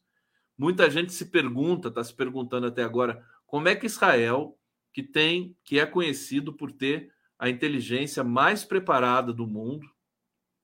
Muita 0.58 0.90
gente 0.90 1.14
se 1.14 1.26
pergunta, 1.26 1.90
está 1.90 2.04
se 2.04 2.14
perguntando 2.14 2.68
até 2.68 2.84
agora, 2.84 3.24
como 3.46 3.68
é 3.68 3.76
que 3.76 3.86
Israel, 3.86 4.58
que 4.92 5.04
tem, 5.04 5.56
que 5.64 5.80
é 5.80 5.86
conhecido 5.86 6.52
por 6.52 6.72
ter 6.72 7.14
a 7.38 7.50
inteligência 7.50 8.24
mais 8.24 8.66
preparada 8.66 9.32
do 9.32 9.46
mundo, 9.46 9.88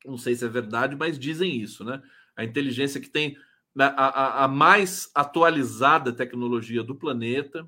não 0.06 0.18
sei 0.18 0.36
se 0.36 0.44
é 0.44 0.50
verdade, 0.50 0.96
mas 0.96 1.20
dizem 1.20 1.62
isso, 1.62 1.84
né? 1.84 2.02
A 2.36 2.44
inteligência 2.44 3.00
que 3.00 3.10
tem 3.10 3.38
a, 3.78 3.86
a, 3.86 4.44
a 4.46 4.48
mais 4.48 5.10
atualizada 5.16 6.14
tecnologia 6.14 6.84
do 6.84 6.96
planeta, 6.96 7.68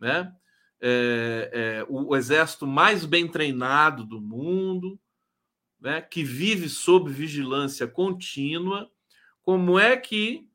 né? 0.00 0.34
É, 0.80 1.50
é, 1.52 1.86
o, 1.88 2.10
o 2.10 2.16
exército 2.16 2.66
mais 2.66 3.04
bem 3.04 3.28
treinado 3.28 4.04
do 4.04 4.20
mundo, 4.20 4.98
né, 5.80 6.00
que 6.00 6.22
vive 6.22 6.68
sob 6.68 7.10
vigilância 7.10 7.86
contínua, 7.86 8.90
como 9.42 9.78
é 9.78 9.96
que 9.96 10.48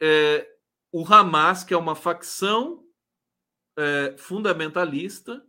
é, 0.00 0.46
o 0.92 1.04
Hamas, 1.06 1.64
que 1.64 1.72
é 1.72 1.76
uma 1.76 1.94
facção 1.94 2.84
é, 3.78 4.14
fundamentalista, 4.18 5.44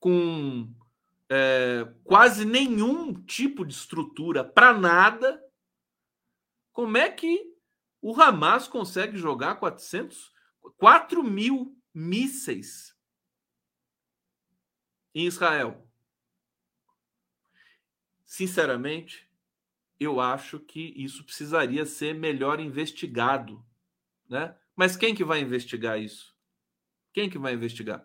com 0.00 0.72
é, 1.28 1.86
quase 2.04 2.44
nenhum 2.44 3.14
tipo 3.14 3.64
de 3.64 3.72
estrutura 3.72 4.44
para 4.44 4.72
nada, 4.72 5.43
como 6.74 6.98
é 6.98 7.08
que 7.08 7.54
o 8.02 8.20
Hamas 8.20 8.66
consegue 8.66 9.16
jogar 9.16 9.54
400, 9.54 10.32
4 10.76 11.22
mil 11.22 11.80
mísseis 11.94 12.94
em 15.14 15.24
Israel? 15.24 15.88
Sinceramente, 18.26 19.30
eu 20.00 20.20
acho 20.20 20.58
que 20.58 20.92
isso 20.96 21.24
precisaria 21.24 21.86
ser 21.86 22.12
melhor 22.12 22.58
investigado, 22.58 23.64
né? 24.28 24.56
Mas 24.74 24.96
quem 24.96 25.14
que 25.14 25.22
vai 25.22 25.40
investigar 25.40 26.00
isso? 26.00 26.34
Quem 27.12 27.30
que 27.30 27.38
vai 27.38 27.54
investigar? 27.54 28.04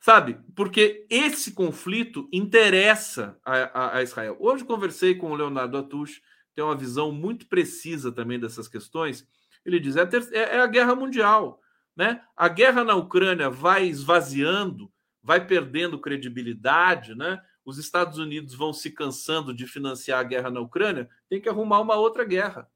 Sabe? 0.00 0.40
Porque 0.54 1.06
esse 1.10 1.52
conflito 1.52 2.26
interessa 2.32 3.38
a, 3.44 3.54
a, 3.54 3.96
a 3.98 4.02
Israel. 4.02 4.38
Hoje 4.40 4.64
conversei 4.64 5.14
com 5.14 5.30
o 5.30 5.34
Leonardo 5.34 5.76
Atush, 5.76 6.22
tem 6.56 6.64
uma 6.64 6.74
visão 6.74 7.12
muito 7.12 7.46
precisa 7.46 8.10
também 8.10 8.40
dessas 8.40 8.66
questões. 8.66 9.28
Ele 9.64 9.78
diz: 9.78 9.94
é 9.94 10.00
a, 10.00 10.06
ter, 10.06 10.26
é, 10.32 10.56
é 10.56 10.60
a 10.60 10.66
guerra 10.66 10.96
mundial. 10.96 11.60
Né? 11.94 12.22
A 12.34 12.48
guerra 12.48 12.82
na 12.82 12.94
Ucrânia 12.94 13.48
vai 13.48 13.86
esvaziando, 13.86 14.90
vai 15.22 15.46
perdendo 15.46 16.00
credibilidade, 16.00 17.14
né? 17.14 17.40
os 17.64 17.78
Estados 17.78 18.16
Unidos 18.16 18.54
vão 18.54 18.72
se 18.72 18.90
cansando 18.90 19.52
de 19.52 19.66
financiar 19.66 20.20
a 20.20 20.22
guerra 20.22 20.50
na 20.50 20.60
Ucrânia, 20.60 21.10
tem 21.28 21.40
que 21.40 21.48
arrumar 21.48 21.80
uma 21.80 21.96
outra 21.96 22.24
guerra. 22.24 22.70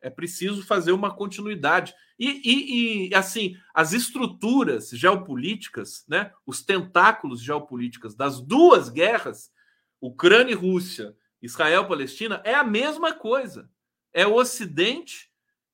É 0.00 0.08
preciso 0.08 0.64
fazer 0.64 0.92
uma 0.92 1.14
continuidade. 1.14 1.94
E, 2.18 2.40
e, 2.42 3.08
e, 3.08 3.14
assim, 3.14 3.54
as 3.74 3.92
estruturas 3.92 4.88
geopolíticas, 4.90 6.04
né, 6.08 6.32
os 6.46 6.64
tentáculos 6.64 7.42
geopolíticos 7.42 8.14
das 8.14 8.40
duas 8.40 8.88
guerras, 8.88 9.52
Ucrânia 10.00 10.52
e 10.52 10.56
Rússia, 10.56 11.14
Israel-Palestina, 11.42 12.40
é 12.44 12.54
a 12.54 12.64
mesma 12.64 13.12
coisa. 13.12 13.68
É 14.12 14.26
o 14.26 14.34
Ocidente 14.34 15.30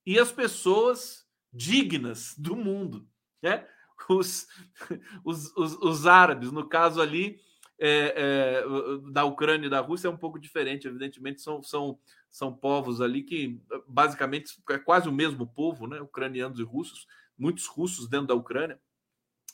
e 0.07 0.19
as 0.19 0.33
pessoas 0.33 1.27
dignas 1.53 2.35
do 2.39 2.57
mundo. 2.57 3.07
Né? 3.43 3.67
Os, 4.09 4.47
os, 5.25 5.55
os, 5.57 5.75
os 5.75 6.07
árabes, 6.07 6.51
no 6.51 6.67
caso 6.67 7.01
ali, 7.01 7.39
é, 7.79 8.15
é, 8.17 8.65
da 9.13 9.25
Ucrânia 9.25 9.67
e 9.67 9.71
da 9.71 9.81
Rússia 9.81 10.09
é 10.09 10.11
um 10.11 10.17
pouco 10.17 10.39
diferente. 10.39 10.89
Evidentemente, 10.89 11.41
são, 11.41 11.63
são, 11.63 11.99
são 12.31 12.53
povos 12.53 13.01
ali 13.01 13.23
que 13.23 13.61
basicamente 13.87 14.61
é 14.71 14.79
quase 14.79 15.09
o 15.09 15.13
mesmo 15.13 15.47
povo, 15.47 15.87
né? 15.87 16.01
Ucranianos 16.01 16.59
e 16.59 16.63
russos, 16.63 17.07
muitos 17.37 17.67
russos 17.67 18.09
dentro 18.09 18.27
da 18.27 18.35
Ucrânia. 18.35 18.81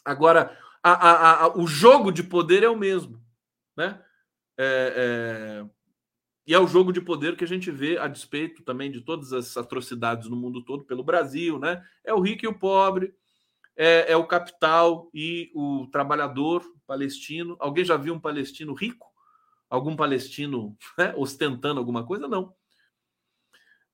Agora, 0.04 0.58
a, 0.82 0.92
a, 0.92 1.44
a, 1.44 1.58
o 1.58 1.66
jogo 1.66 2.10
de 2.10 2.22
poder 2.22 2.62
é 2.62 2.68
o 2.68 2.76
mesmo, 2.76 3.22
né? 3.76 4.02
É, 4.56 5.64
é, 5.66 5.70
e 6.46 6.52
é 6.52 6.58
o 6.58 6.66
jogo 6.66 6.92
de 6.92 7.00
poder 7.00 7.36
que 7.36 7.44
a 7.44 7.48
gente 7.48 7.70
vê 7.70 7.96
a 7.96 8.06
despeito 8.06 8.62
também 8.62 8.90
de 8.90 9.00
todas 9.00 9.32
as 9.32 9.56
atrocidades 9.56 10.28
no 10.28 10.36
mundo 10.36 10.62
todo, 10.62 10.84
pelo 10.84 11.02
Brasil, 11.02 11.58
né? 11.58 11.82
É 12.04 12.12
o 12.12 12.20
rico 12.20 12.44
e 12.44 12.48
o 12.48 12.58
pobre, 12.58 13.14
é, 13.76 14.12
é 14.12 14.16
o 14.16 14.26
capital 14.26 15.10
e 15.14 15.50
o 15.54 15.86
trabalhador 15.90 16.62
palestino. 16.86 17.56
Alguém 17.58 17.84
já 17.84 17.96
viu 17.96 18.14
um 18.14 18.20
palestino 18.20 18.74
rico? 18.74 19.06
Algum 19.70 19.96
palestino 19.96 20.76
né, 20.98 21.14
ostentando 21.16 21.80
alguma 21.80 22.04
coisa? 22.04 22.28
Não. 22.28 22.54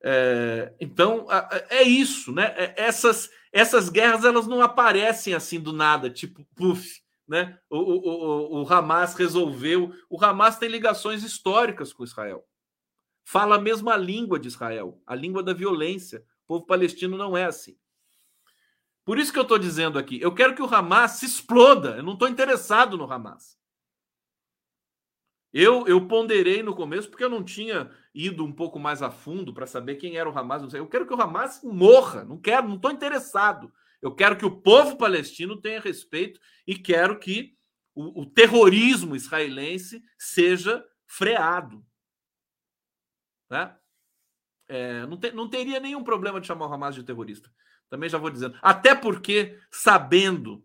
É, 0.03 0.75
então 0.81 1.27
é 1.69 1.83
isso, 1.83 2.33
né? 2.33 2.55
É, 2.57 2.75
essas, 2.77 3.31
essas 3.53 3.89
guerras 3.89 4.25
elas 4.25 4.47
não 4.47 4.61
aparecem 4.61 5.35
assim 5.35 5.61
do 5.61 5.73
nada, 5.73 6.11
tipo 6.11 6.45
puff, 6.57 7.01
né? 7.31 7.57
O, 7.71 7.79
o, 7.79 8.59
o, 8.59 8.63
o 8.63 8.73
Hamas 8.73 9.15
resolveu. 9.15 9.95
O 10.11 10.23
Hamas 10.23 10.59
tem 10.59 10.69
ligações 10.69 11.23
históricas 11.23 11.93
com 11.93 12.03
Israel, 12.03 12.45
fala 13.25 13.55
a 13.55 13.61
mesma 13.61 13.97
língua 13.97 14.37
de 14.37 14.49
Israel, 14.49 15.01
a 15.07 15.15
língua 15.15 15.41
da 15.41 15.53
violência. 15.53 16.27
O 16.43 16.47
povo 16.49 16.67
palestino 16.67 17.17
não 17.17 17.37
é 17.37 17.45
assim. 17.45 17.79
Por 19.05 19.17
isso 19.17 19.33
que 19.33 19.39
eu 19.39 19.45
estou 19.45 19.61
dizendo 19.61 19.97
aqui, 19.97 20.21
eu 20.21 20.35
quero 20.35 20.57
que 20.57 20.63
o 20.63 20.75
Hamas 20.75 21.13
se 21.13 21.27
exploda. 21.27 21.99
Eu 21.99 22.03
não 22.03 22.15
estou 22.15 22.29
interessado 22.29 22.99
no 22.99 23.11
Hamas. 23.11 23.57
Eu, 25.53 25.87
eu 25.87 26.09
ponderei 26.09 26.65
no 26.65 26.75
começo 26.75 27.09
porque 27.09 27.25
eu 27.25 27.31
não 27.31 27.45
tinha 27.45 27.93
ido 28.13 28.45
um 28.45 28.53
pouco 28.53 28.79
mais 28.79 29.03
a 29.03 29.11
fundo 29.11 29.55
para 29.55 29.69
saber 29.69 29.97
quem 29.97 30.17
era 30.17 30.29
o 30.29 30.37
Hamas. 30.37 30.75
Eu 30.75 30.89
quero 30.89 31.07
que 31.07 31.15
o 31.15 31.21
Hamas 31.21 31.63
morra. 31.63 32.25
Não 32.25 32.39
quero, 32.39 32.67
não 32.67 32.75
estou 32.75 32.91
interessado. 32.91 33.73
Eu 34.03 34.15
quero 34.15 34.37
que 34.37 34.47
o 34.47 34.61
povo 34.61 34.97
palestino 34.97 35.61
tenha 35.61 35.81
respeito 35.81 36.41
e 36.67 36.77
quero 36.77 37.19
que 37.19 37.57
o, 37.95 38.23
o 38.23 38.27
terrorismo 38.27 39.15
israelense 39.15 40.03
seja 40.19 40.85
freado. 41.07 41.85
Né? 43.51 43.77
É, 44.69 45.05
não, 45.07 45.17
te, 45.19 45.33
não 45.33 45.49
teria 45.49 45.81
nenhum 45.81 46.05
problema 46.05 46.41
de 46.41 46.47
chamar 46.47 46.69
o 46.69 46.73
Hamas 46.73 46.95
de 46.95 47.03
terrorista. 47.03 47.53
Também 47.89 48.09
já 48.09 48.19
vou 48.19 48.31
dizendo. 48.31 48.57
Até 48.63 48.95
porque, 48.95 49.59
sabendo 49.71 50.65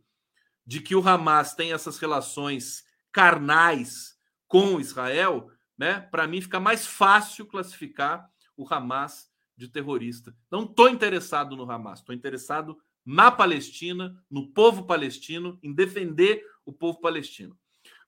de 0.66 0.80
que 0.80 0.96
o 0.96 1.08
Hamas 1.08 1.56
tem 1.56 1.74
essas 1.74 1.98
relações 1.98 2.84
carnais 3.12 4.16
com 4.48 4.80
Israel, 4.80 5.50
né? 5.78 6.00
Para 6.00 6.28
mim 6.28 6.42
fica 6.42 6.60
mais 6.60 6.86
fácil 6.86 7.46
classificar 7.46 8.30
o 8.56 8.72
Hamas 8.72 9.30
de 9.58 9.68
terrorista. 9.68 10.36
Não 10.52 10.64
estou 10.64 10.90
interessado 10.90 11.56
no 11.56 11.70
Hamas, 11.70 12.00
estou 12.00 12.14
interessado 12.14 12.78
na 13.06 13.32
Palestina, 13.32 14.18
no 14.30 14.48
povo 14.48 14.86
palestino, 14.86 15.60
em 15.62 15.72
defender 15.72 16.44
o 16.66 16.74
povo 16.74 17.00
palestino. 17.00 17.58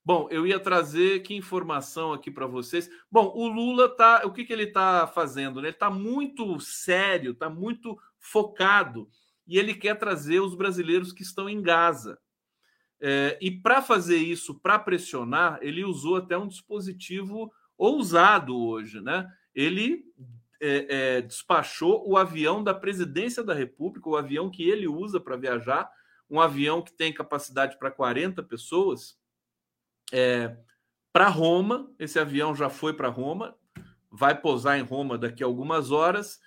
Bom, 0.04 0.28
eu 0.32 0.48
ia 0.48 0.60
trazer 0.60 1.22
que 1.22 1.36
informação 1.36 2.14
aqui 2.14 2.32
para 2.32 2.48
vocês. 2.48 2.90
Bom, 3.12 3.32
o 3.36 3.46
Lula 3.48 3.90
tá, 3.90 4.22
o 4.26 4.32
que, 4.32 4.46
que 4.46 4.54
ele 4.54 4.64
está 4.64 5.06
fazendo? 5.06 5.62
Né? 5.62 5.68
Ele 5.68 5.76
está 5.76 5.90
muito 5.90 6.60
sério, 6.62 7.32
está 7.32 7.50
muito 7.50 7.98
focado 8.18 9.10
e 9.46 9.58
ele 9.58 9.74
quer 9.74 10.00
trazer 10.00 10.40
os 10.40 10.56
brasileiros 10.56 11.12
que 11.12 11.24
estão 11.24 11.50
em 11.50 11.62
Gaza. 11.62 12.18
É, 13.00 13.38
e 13.42 13.52
para 13.52 13.82
fazer 13.82 14.18
isso, 14.18 14.56
para 14.56 14.80
pressionar, 14.80 15.60
ele 15.62 15.84
usou 15.84 16.16
até 16.16 16.38
um 16.38 16.48
dispositivo 16.48 17.52
ousado 17.78 18.58
hoje, 18.58 19.00
né? 19.02 19.30
Ele 19.54 20.04
é, 20.60 21.18
é, 21.18 21.22
despachou 21.22 22.08
o 22.08 22.18
avião 22.18 22.64
da 22.64 22.74
presidência 22.74 23.44
da 23.44 23.54
República, 23.54 24.10
o 24.10 24.16
avião 24.16 24.50
que 24.50 24.68
ele 24.68 24.88
usa 24.88 25.20
para 25.20 25.38
viajar, 25.38 25.90
um 26.30 26.42
avião 26.42 26.82
que 26.82 26.92
tem 26.92 27.14
capacidade 27.14 27.78
para 27.78 27.92
40 27.92 28.44
pessoas, 28.44 29.18
é, 30.12 30.56
para 31.14 31.28
Roma. 31.28 31.90
Esse 32.00 32.20
avião 32.20 32.56
já 32.56 32.70
foi 32.70 32.94
para 32.94 33.08
Roma, 33.08 33.56
vai 34.12 34.40
pousar 34.40 34.78
em 34.78 34.84
Roma 34.84 35.18
daqui 35.18 35.44
a 35.44 35.48
algumas 35.48 35.92
horas, 35.92 36.40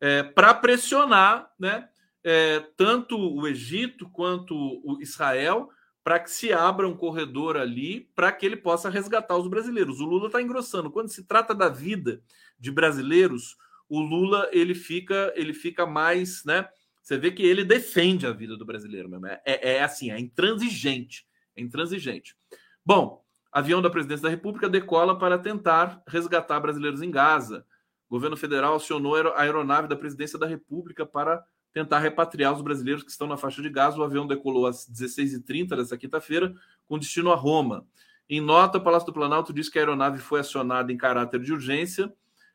é, 0.00 0.22
para 0.22 0.54
pressionar 0.54 1.52
né, 1.58 1.88
é, 2.24 2.60
tanto 2.76 3.16
o 3.18 3.46
Egito 3.46 4.08
quanto 4.10 4.54
o 4.54 5.00
Israel 5.00 5.70
para 6.02 6.18
que 6.18 6.30
se 6.30 6.52
abra 6.52 6.88
um 6.88 6.96
corredor 6.96 7.56
ali 7.56 8.10
para 8.14 8.32
que 8.32 8.46
ele 8.46 8.56
possa 8.56 8.88
resgatar 8.88 9.36
os 9.36 9.46
brasileiros. 9.46 10.00
O 10.00 10.06
Lula 10.06 10.26
está 10.26 10.40
engrossando. 10.40 10.90
Quando 10.90 11.10
se 11.10 11.24
trata 11.24 11.54
da 11.54 11.68
vida 11.68 12.22
de 12.60 12.70
brasileiros, 12.70 13.56
o 13.88 14.00
Lula 14.00 14.48
ele 14.52 14.74
fica 14.74 15.32
ele 15.34 15.52
fica 15.52 15.86
mais, 15.86 16.44
né? 16.44 16.68
Você 17.02 17.18
vê 17.18 17.32
que 17.32 17.42
ele 17.42 17.64
defende 17.64 18.26
a 18.26 18.30
vida 18.30 18.56
do 18.56 18.64
brasileiro 18.64 19.08
mesmo. 19.08 19.26
É, 19.26 19.40
é, 19.44 19.76
é 19.76 19.82
assim, 19.82 20.10
é 20.10 20.20
intransigente. 20.20 21.26
É 21.56 21.60
intransigente. 21.62 22.36
Bom, 22.84 23.24
avião 23.50 23.82
da 23.82 23.90
presidência 23.90 24.22
da 24.22 24.28
República 24.28 24.68
decola 24.68 25.18
para 25.18 25.38
tentar 25.38 26.02
resgatar 26.06 26.60
brasileiros 26.60 27.02
em 27.02 27.10
Gaza. 27.10 27.66
O 28.08 28.14
governo 28.14 28.36
federal 28.36 28.76
acionou 28.76 29.16
a 29.16 29.40
aeronave 29.40 29.88
da 29.88 29.96
presidência 29.96 30.38
da 30.38 30.46
República 30.46 31.06
para 31.06 31.42
tentar 31.72 32.00
repatriar 32.00 32.52
os 32.52 32.62
brasileiros 32.62 33.02
que 33.02 33.10
estão 33.10 33.26
na 33.26 33.36
faixa 33.36 33.62
de 33.62 33.70
Gaza. 33.70 33.98
O 33.98 34.02
avião 34.02 34.26
decolou 34.26 34.66
às 34.66 34.88
16h30 34.88 35.76
dessa 35.76 35.96
quinta-feira, 35.96 36.54
com 36.86 36.98
destino 36.98 37.32
a 37.32 37.36
Roma. 37.36 37.86
Em 38.28 38.40
nota, 38.40 38.78
o 38.78 38.80
Palácio 38.80 39.06
do 39.06 39.12
Planalto 39.12 39.52
diz 39.52 39.68
que 39.68 39.78
a 39.78 39.82
aeronave 39.82 40.18
foi 40.18 40.40
acionada 40.40 40.92
em 40.92 40.96
caráter 40.96 41.40
de 41.40 41.52
urgência. 41.52 42.12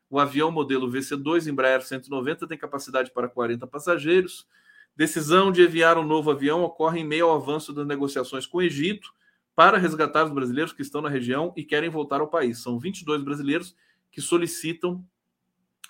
O 0.10 0.20
avião 0.20 0.52
modelo 0.52 0.90
VC2 0.90 1.48
Embraer 1.48 1.82
190 1.82 2.48
tem 2.48 2.58
capacidade 2.58 3.12
para 3.12 3.28
40 3.28 3.66
passageiros. 3.68 4.48
Decisão 4.96 5.52
de 5.52 5.64
enviar 5.64 5.98
um 5.98 6.06
novo 6.06 6.32
avião 6.32 6.64
ocorre 6.64 7.00
em 7.02 7.06
meio 7.06 7.28
ao 7.28 7.36
avanço 7.36 7.74
das 7.74 7.86
negociações 7.86 8.46
com 8.46 8.60
o 8.60 8.62
Egito 8.62 9.14
para 9.56 9.78
resgatar 9.78 10.26
os 10.26 10.32
brasileiros 10.32 10.74
que 10.74 10.82
estão 10.82 11.02
na 11.02 11.10
região 11.10 11.54
e 11.56 11.64
querem 11.64 11.90
voltar 11.90 12.22
ao 12.22 12.28
país. 12.28 12.62
São 12.62 12.78
22 12.78 13.24
brasileiros 13.24 13.76
que 14.12 14.22
solicitam 14.22 15.04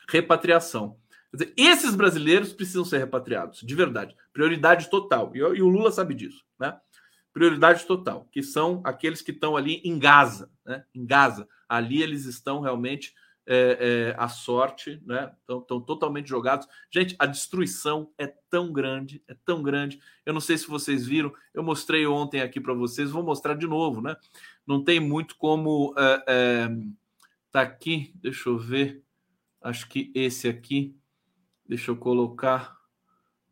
repatriação. 0.08 0.98
Dizer, 1.34 1.54
esses 1.58 1.96
brasileiros 1.96 2.54
precisam 2.54 2.86
ser 2.86 3.00
repatriados, 3.00 3.62
de 3.62 3.76
verdade. 3.76 4.16
Prioridade 4.32 4.90
total. 4.90 5.32
E, 5.36 5.40
e 5.40 5.62
o 5.62 5.68
Lula 5.68 5.92
sabe 5.92 6.14
disso, 6.14 6.46
né? 6.60 6.78
Prioridade 7.34 7.86
total, 7.86 8.30
que 8.32 8.42
são 8.42 8.82
aqueles 8.86 9.22
que 9.22 9.32
estão 9.32 9.58
ali 9.58 9.82
em 9.84 10.00
Gaza, 10.00 10.50
né? 10.66 10.86
Em 10.94 11.06
Gaza. 11.06 11.48
Ali 11.68 12.02
eles 12.02 12.26
estão 12.26 12.62
realmente 12.62 13.14
é, 13.48 13.78
é, 13.80 14.16
a 14.18 14.28
sorte, 14.28 15.02
né? 15.06 15.32
Estão, 15.40 15.60
estão 15.60 15.80
totalmente 15.80 16.28
jogados. 16.28 16.68
Gente, 16.90 17.16
a 17.20 17.26
destruição 17.26 18.12
é 18.18 18.28
tão 18.50 18.74
grande, 18.74 19.24
é 19.28 19.36
tão 19.46 19.62
grande. 19.62 20.00
Eu 20.26 20.34
não 20.34 20.42
sei 20.42 20.58
se 20.58 20.68
vocês 20.68 21.06
viram, 21.06 21.32
eu 21.54 21.64
mostrei 21.64 22.08
ontem 22.08 22.42
aqui 22.42 22.60
para 22.60 22.74
vocês, 22.74 23.12
vou 23.12 23.24
mostrar 23.24 23.54
de 23.54 23.68
novo, 23.68 24.02
né? 24.02 24.16
Não 24.66 24.84
tem 24.84 25.00
muito 25.00 25.36
como. 25.38 25.94
É, 25.98 26.24
é, 26.28 26.70
tá 27.52 27.62
aqui, 27.62 28.12
deixa 28.16 28.50
eu 28.50 28.58
ver. 28.58 29.04
Acho 29.62 29.88
que 29.88 30.12
esse 30.16 30.48
aqui, 30.48 30.96
deixa 31.68 31.92
eu 31.92 31.98
colocar 31.98 32.76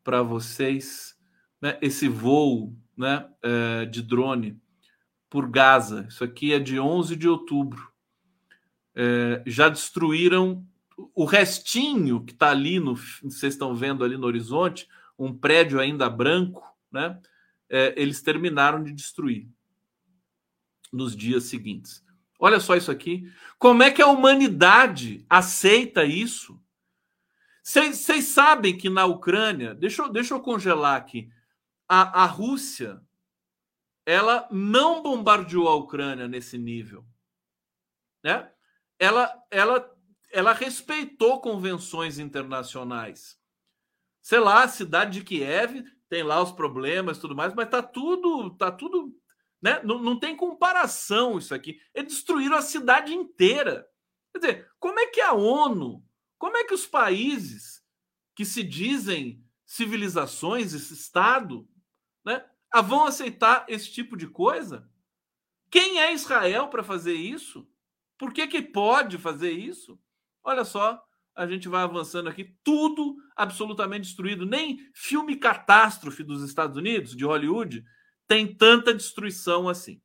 para 0.04 0.24
vocês, 0.24 1.16
né? 1.62 1.78
Esse 1.82 2.08
voo, 2.08 2.76
né? 2.98 3.30
É, 3.44 3.86
de 3.86 4.02
drone 4.02 4.60
por 5.30 5.48
Gaza. 5.48 6.08
Isso 6.10 6.24
aqui 6.24 6.52
é 6.52 6.60
de 6.60 6.80
11 6.80 7.16
de 7.16 7.28
outubro 7.28 7.93
é, 8.96 9.44
já 9.46 9.70
destruíram 9.70 10.66
o 11.16 11.26
restinho 11.26 12.24
que 12.24 12.34
está 12.34 12.50
ali, 12.50 12.80
no, 12.80 12.96
vocês 12.96 13.54
estão 13.54 13.76
vendo 13.76 14.04
ali 14.04 14.18
no 14.18 14.28
horizonte, 14.28 14.88
um 15.18 15.36
prédio 15.36 15.80
ainda 15.80 16.10
branco, 16.10 16.64
né? 16.92 17.20
É, 17.70 17.94
eles 17.98 18.22
terminaram 18.22 18.84
de 18.84 18.92
destruir 18.92 19.48
nos 20.92 21.16
dias 21.16 21.46
seguintes. 21.46 22.04
Olha 22.40 22.60
só 22.60 22.76
isso 22.76 22.92
aqui. 22.92 23.32
Como 23.58 23.82
é 23.82 23.90
que 23.90 24.02
a 24.02 24.08
humanidade 24.08 25.26
aceita 25.30 26.04
isso? 26.04 26.62
Vocês 27.64 28.26
sabem 28.26 28.78
que 28.78 28.90
na 28.90 29.06
Ucrânia, 29.06 29.74
deixa 29.74 30.04
eu, 30.04 30.10
deixa 30.10 30.34
eu 30.34 30.42
congelar 30.42 30.98
aqui, 30.98 31.32
a, 31.88 32.24
a 32.24 32.26
Rússia 32.26 33.02
ela 34.06 34.48
não 34.52 35.02
bombardeou 35.02 35.68
a 35.68 35.76
Ucrânia 35.76 36.28
nesse 36.28 36.58
nível. 36.58 37.06
Né? 38.22 38.52
Ela, 39.04 39.44
ela, 39.52 39.98
ela 40.32 40.54
respeitou 40.54 41.42
convenções 41.42 42.20
internacionais. 42.20 43.38
Sei 44.22 44.40
lá, 44.40 44.64
a 44.64 44.70
cidade 44.70 45.20
de 45.20 45.26
Kiev 45.26 45.84
tem 46.08 46.24
lá 46.24 46.42
os 46.42 46.54
problemas 46.54 47.18
tudo 47.18 47.36
mais, 47.36 47.54
mas 47.54 47.70
tá 47.70 47.84
tudo, 47.84 48.56
tá 48.56 48.72
tudo, 48.72 49.14
né? 49.62 49.82
Não, 49.84 50.00
não 50.00 50.18
tem 50.18 50.38
comparação 50.38 51.38
isso 51.38 51.54
aqui. 51.54 51.82
Eles 51.94 52.14
destruíram 52.14 52.56
a 52.56 52.62
cidade 52.62 53.14
inteira. 53.14 53.86
Quer 54.32 54.40
dizer, 54.40 54.72
como 54.80 54.98
é 55.00 55.08
que 55.08 55.20
a 55.20 55.34
ONU, 55.34 56.02
como 56.38 56.56
é 56.56 56.64
que 56.64 56.74
os 56.74 56.88
países 56.88 57.84
que 58.34 58.46
se 58.46 58.64
dizem 58.64 59.44
civilizações, 59.66 60.74
esse 60.74 60.94
Estado, 60.94 61.68
né, 62.24 62.46
vão 62.86 63.04
aceitar 63.04 63.66
esse 63.68 63.92
tipo 63.92 64.16
de 64.16 64.28
coisa? 64.28 64.90
Quem 65.70 66.00
é 66.00 66.14
Israel 66.14 66.70
para 66.70 66.84
fazer 66.84 67.16
isso? 67.16 67.68
Por 68.18 68.34
que, 68.34 68.48
que 68.48 68.62
pode 68.62 69.18
fazer 69.18 69.52
isso? 69.52 70.00
Olha 70.44 70.64
só, 70.64 71.04
a 71.36 71.48
gente 71.48 71.68
vai 71.68 71.84
avançando 71.84 72.30
aqui, 72.30 72.56
tudo 72.64 73.16
absolutamente 73.36 74.08
destruído. 74.08 74.46
Nem 74.46 74.80
filme 74.94 75.36
catástrofe 75.36 76.24
dos 76.24 76.44
Estados 76.44 76.78
Unidos, 76.78 77.16
de 77.16 77.26
Hollywood, 77.26 77.84
tem 78.28 78.56
tanta 78.56 78.94
destruição 78.94 79.68
assim. 79.68 80.02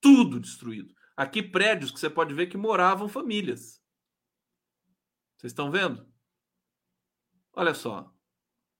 Tudo 0.00 0.38
destruído. 0.38 0.94
Aqui, 1.16 1.42
prédios 1.42 1.90
que 1.90 1.98
você 1.98 2.08
pode 2.08 2.34
ver 2.34 2.46
que 2.46 2.56
moravam 2.56 3.08
famílias. 3.08 3.82
Vocês 5.36 5.50
estão 5.50 5.70
vendo? 5.70 6.06
Olha 7.52 7.74
só. 7.74 8.12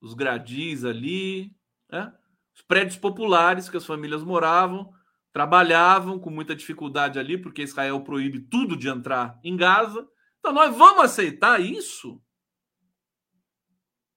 Os 0.01 0.15
gradis 0.15 0.85
ali, 0.85 1.57
né? 1.91 2.17
os 2.55 2.63
prédios 2.63 2.97
populares 2.97 3.69
que 3.69 3.77
as 3.77 3.87
famílias 3.87 4.23
moravam, 4.23 4.93
trabalhavam 5.39 6.19
com 6.19 6.31
muita 6.31 6.53
dificuldade 6.53 7.17
ali, 7.17 7.39
porque 7.39 7.63
Israel 7.63 8.01
proíbe 8.01 8.41
tudo 8.41 8.77
de 8.77 8.89
entrar 8.89 9.39
em 9.45 9.57
Gaza. 9.57 10.05
Então 10.41 10.53
nós 10.53 10.77
vamos 10.77 11.05
aceitar 11.05 11.61
isso? 11.61 12.21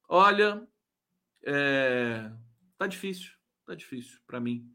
Olha, 0.09 0.67
é... 1.45 2.32
tá 2.76 2.88
difícil, 2.88 3.34
tá 3.67 3.76
difícil 3.76 4.19
para 4.26 4.39
mim 4.39 4.67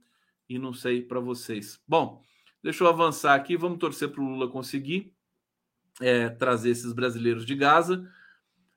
e 0.49 0.57
não 0.57 0.72
sei 0.72 1.03
para 1.03 1.18
vocês. 1.18 1.82
Bom, 1.84 2.22
deixa 2.62 2.84
eu 2.84 2.88
avançar 2.88 3.34
aqui, 3.34 3.57
vamos 3.57 3.80
torcer 3.80 4.09
para 4.12 4.22
o 4.22 4.28
Lula 4.28 4.49
conseguir 4.49 5.16
é, 6.01 6.28
trazer 6.28 6.70
esses 6.70 6.92
brasileiros 6.92 7.44
de 7.44 7.57
Gaza. 7.57 8.09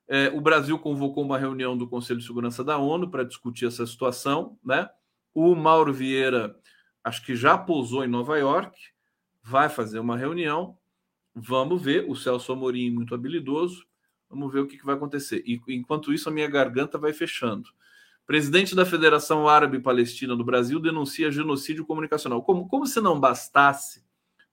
É, 0.08 0.26
o 0.30 0.40
Brasil 0.40 0.76
convocou 0.76 1.24
uma 1.24 1.38
reunião 1.38 1.78
do 1.78 1.86
Conselho 1.86 2.18
de 2.18 2.26
Segurança 2.26 2.64
da 2.64 2.78
ONU 2.78 3.08
para 3.12 3.22
discutir 3.22 3.66
essa 3.66 3.86
situação, 3.86 4.58
né? 4.64 4.90
O 5.32 5.54
Mauro 5.54 5.92
Vieira 5.92 6.58
acho 7.02 7.24
que 7.24 7.34
já 7.34 7.56
pousou 7.56 8.04
em 8.04 8.08
Nova 8.08 8.38
York, 8.38 8.76
vai 9.42 9.68
fazer 9.68 9.98
uma 9.98 10.16
reunião. 10.16 10.76
Vamos 11.34 11.82
ver. 11.82 12.04
O 12.08 12.14
Celso 12.14 12.52
Amorim, 12.52 12.90
muito 12.90 13.14
habilidoso. 13.14 13.84
Vamos 14.28 14.52
ver 14.52 14.60
o 14.60 14.66
que, 14.66 14.84
vai 14.84 14.94
acontecer. 14.94 15.42
E 15.44 15.60
enquanto 15.68 16.12
isso, 16.12 16.28
a 16.28 16.32
minha 16.32 16.48
garganta 16.48 16.98
vai 16.98 17.12
fechando. 17.12 17.68
Presidente 18.26 18.76
da 18.76 18.86
Federação 18.86 19.48
Árabe 19.48 19.80
Palestina 19.80 20.36
do 20.36 20.44
Brasil 20.44 20.78
denuncia 20.78 21.32
genocídio 21.32 21.84
comunicacional. 21.84 22.42
Como, 22.42 22.68
como 22.68 22.86
se 22.86 23.00
não 23.00 23.18
bastasse, 23.18 24.04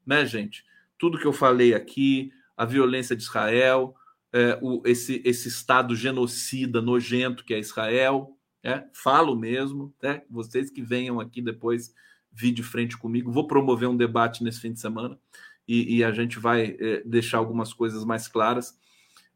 né, 0.06 0.26
gente? 0.26 0.66
Tudo 0.98 1.20
que 1.20 1.28
eu 1.28 1.34
falei 1.34 1.76
aqui, 1.76 2.32
a 2.56 2.66
violência 2.66 3.16
de 3.16 3.22
Israel, 3.22 3.96
é, 4.34 4.58
o, 4.64 4.82
esse, 4.84 5.22
esse 5.24 5.48
Estado 5.48 5.96
genocida, 5.96 6.82
nojento 6.82 7.46
que 7.46 7.54
é 7.54 7.60
Israel. 7.60 8.36
É, 8.64 8.84
falo 8.92 9.36
mesmo, 9.36 9.94
né? 10.02 10.24
vocês 10.30 10.72
que 10.72 10.82
venham 10.82 11.20
aqui 11.20 11.42
depois 11.42 11.94
vir 12.38 12.52
de 12.52 12.62
frente 12.62 12.96
comigo. 12.96 13.32
Vou 13.32 13.48
promover 13.48 13.90
um 13.90 13.98
debate 13.98 14.44
nesse 14.44 14.62
fim 14.62 14.72
de 14.72 14.80
semana 14.80 15.20
e, 15.68 15.98
e 15.98 16.04
a 16.04 16.12
gente 16.12 16.38
vai 16.38 16.78
é, 16.80 17.02
deixar 17.04 17.40
algumas 17.40 17.74
coisas 17.74 18.06
mais 18.06 18.28
claras. 18.28 18.80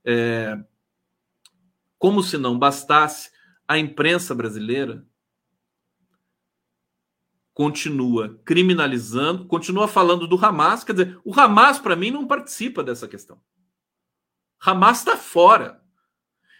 É, 0.05 0.57
como 1.97 2.21
se 2.21 2.37
não 2.37 2.59
bastasse, 2.59 3.31
a 3.67 3.77
imprensa 3.77 4.35
brasileira 4.35 5.05
continua 7.53 8.39
criminalizando, 8.45 9.45
continua 9.45 9.87
falando 9.87 10.27
do 10.27 10.43
Hamas. 10.43 10.83
Quer 10.83 10.93
dizer, 10.93 11.19
o 11.25 11.37
Hamas, 11.37 11.79
para 11.79 11.95
mim, 11.95 12.11
não 12.11 12.27
participa 12.27 12.83
dessa 12.83 13.07
questão. 13.07 13.41
Hamas 14.63 14.99
está 14.99 15.17
fora. 15.17 15.81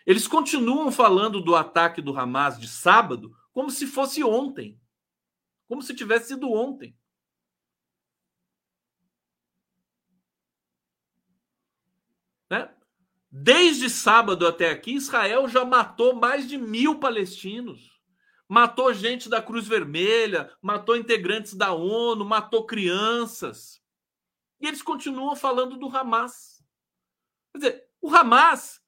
Eles 0.08 0.28
continuam 0.28 0.92
falando 0.92 1.40
do 1.40 1.56
ataque 1.56 2.02
do 2.02 2.18
Hamas 2.18 2.60
de 2.60 2.68
sábado 2.68 3.32
como 3.54 3.70
se 3.70 3.86
fosse 3.86 4.24
ontem 4.24 4.81
como 5.72 5.82
se 5.82 5.96
tivesse 5.96 6.28
sido 6.28 6.52
ontem. 6.52 6.94
Né? 12.50 12.76
Desde 13.32 13.90
sábado 13.90 14.46
até 14.46 14.70
aqui, 14.70 14.96
Israel 14.96 15.48
já 15.48 15.64
matou 15.64 16.14
mais 16.14 16.46
de 16.46 16.58
mil 16.58 17.00
palestinos, 17.00 17.98
matou 18.50 18.94
gente 18.94 19.30
da 19.30 19.42
Cruz 19.42 19.66
Vermelha, 19.66 20.54
matou 20.62 20.98
integrantes 20.98 21.54
da 21.54 21.72
ONU, 21.72 22.26
matou 22.26 22.66
crianças. 22.66 23.82
E 24.60 24.68
eles 24.68 24.82
continuam 24.82 25.38
falando 25.38 25.78
do 25.78 25.88
Hamas. 25.88 26.62
Quer 27.54 27.58
dizer, 27.58 27.90
o 28.02 28.14
Hamas 28.14 28.84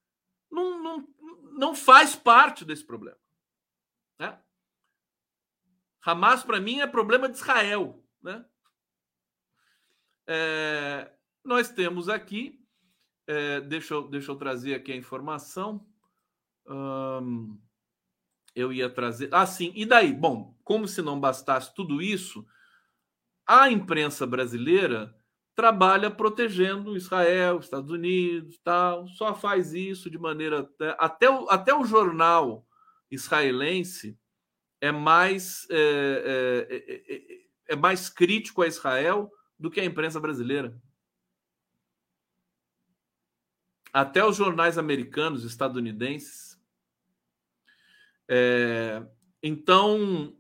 não, 0.52 0.84
não, 0.84 1.08
não 1.54 1.74
faz 1.74 2.14
parte 2.14 2.66
desse 2.66 2.86
problema. 2.86 3.23
Né? 6.06 6.12
Hamas, 6.12 6.44
para 6.44 6.60
mim, 6.60 6.80
é 6.80 6.88
problema 6.88 7.30
de 7.30 7.38
Israel. 7.38 8.04
Né? 8.22 8.44
É, 10.28 11.12
nós 11.44 11.70
temos 11.70 12.10
aqui, 12.10 12.60
é, 13.28 13.62
deixa, 13.62 13.94
eu, 13.94 14.08
deixa 14.08 14.32
eu 14.32 14.36
trazer 14.36 14.76
aqui 14.76 14.92
a 14.92 14.98
informação. 14.98 15.86
Hum, 16.68 17.60
eu 18.56 18.72
ia 18.72 18.90
trazer. 18.90 19.30
Ah, 19.32 19.46
sim. 19.46 19.72
E 19.76 19.86
daí? 19.86 20.14
Bom, 20.14 20.58
como 20.64 20.88
se 20.88 21.02
não 21.02 21.20
bastasse 21.20 21.74
tudo 21.74 22.02
isso, 22.02 22.46
a 23.46 23.70
imprensa 23.70 24.26
brasileira 24.26 25.16
trabalha 25.56 26.10
protegendo 26.10 26.98
Israel, 26.98 27.60
Estados 27.60 27.92
Unidos, 27.92 28.60
tal. 28.64 29.08
Só 29.08 29.34
faz 29.36 29.74
isso 29.74 30.10
de 30.10 30.18
maneira 30.18 30.70
até 30.98 31.30
o, 31.30 31.50
até 31.50 31.74
o 31.74 31.86
jornal 31.86 32.66
israelense 33.12 34.18
é 34.84 34.92
mais 34.92 35.66
é, 35.70 36.68
é, 36.70 37.74
é, 37.74 37.76
mais 37.78 38.10
crítico 38.10 38.62
a 38.62 38.68
Israel 38.68 39.32
do 39.58 39.72
que 39.72 39.80
a 39.80 39.86
imprensa 39.86 40.20
brasileira. 40.20 40.78
Até 43.94 44.26
os 44.26 44.36
jornais 44.36 44.78
americanos, 44.78 45.46
estadunidenses, 45.46 46.62
é, 48.28 49.02
então, 49.42 50.36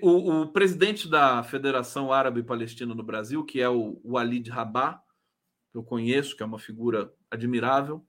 o, 0.00 0.42
o, 0.42 0.52
presidente 0.52 1.08
da 1.08 1.42
Federação 1.42 2.12
Árabe 2.12 2.44
Palestina 2.44 2.94
no 2.94 3.02
Brasil, 3.02 3.44
que 3.44 3.60
é 3.60 3.68
o 3.68 4.00
Walid 4.04 4.48
Rabah, 4.48 5.02
que 5.72 5.78
eu 5.78 5.82
conheço, 5.82 6.36
que 6.36 6.42
é 6.44 6.46
uma 6.46 6.58
figura 6.60 7.12
admirável, 7.28 8.06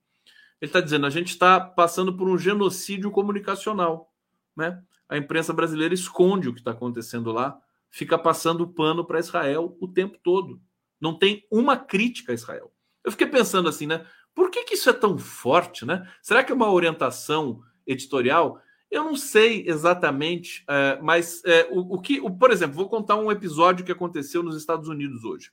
ele 0.60 0.68
está 0.68 0.80
dizendo: 0.80 1.04
a 1.04 1.10
gente 1.10 1.30
está 1.30 1.58
passando 1.58 2.16
por 2.16 2.28
um 2.28 2.38
genocídio 2.38 3.10
comunicacional. 3.10 4.14
Né? 4.56 4.80
A 5.08 5.16
imprensa 5.16 5.52
brasileira 5.52 5.94
esconde 5.94 6.48
o 6.48 6.52
que 6.52 6.60
está 6.60 6.72
acontecendo 6.72 7.32
lá, 7.32 7.58
fica 7.90 8.18
passando 8.18 8.68
pano 8.68 9.04
para 9.04 9.20
Israel 9.20 9.76
o 9.80 9.88
tempo 9.88 10.18
todo. 10.22 10.60
Não 11.00 11.16
tem 11.16 11.46
uma 11.50 11.76
crítica 11.76 12.32
a 12.32 12.34
Israel. 12.34 12.72
Eu 13.04 13.12
fiquei 13.12 13.26
pensando 13.26 13.68
assim, 13.68 13.86
né? 13.86 14.04
Por 14.34 14.50
que, 14.50 14.64
que 14.64 14.74
isso 14.74 14.90
é 14.90 14.92
tão 14.92 15.18
forte, 15.18 15.86
né? 15.86 16.08
Será 16.22 16.44
que 16.44 16.52
é 16.52 16.54
uma 16.54 16.70
orientação 16.70 17.62
editorial? 17.86 18.60
Eu 18.90 19.04
não 19.04 19.16
sei 19.16 19.64
exatamente, 19.66 20.64
é, 20.68 20.98
mas 21.02 21.42
é, 21.44 21.68
o, 21.70 21.96
o, 21.96 22.00
que, 22.00 22.20
o, 22.20 22.30
por 22.30 22.50
exemplo, 22.50 22.76
vou 22.76 22.88
contar 22.88 23.16
um 23.16 23.30
episódio 23.30 23.84
que 23.84 23.92
aconteceu 23.92 24.42
nos 24.42 24.56
Estados 24.56 24.88
Unidos 24.88 25.24
hoje. 25.24 25.50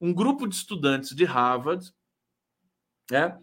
Um 0.00 0.14
grupo 0.14 0.46
de 0.46 0.54
estudantes 0.54 1.14
de 1.14 1.24
Harvard 1.24 1.92
é, 3.12 3.34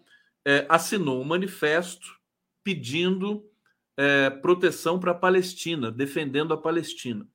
é 0.44 0.66
assinou 0.68 1.20
um 1.20 1.24
manifesto 1.24 2.18
pedindo 2.64 3.44
é, 3.96 4.30
proteção 4.30 5.00
para 5.00 5.12
a 5.12 5.14
Palestina, 5.14 5.90
defendendo 5.90 6.52
a 6.52 6.56
Palestina. 6.56 7.26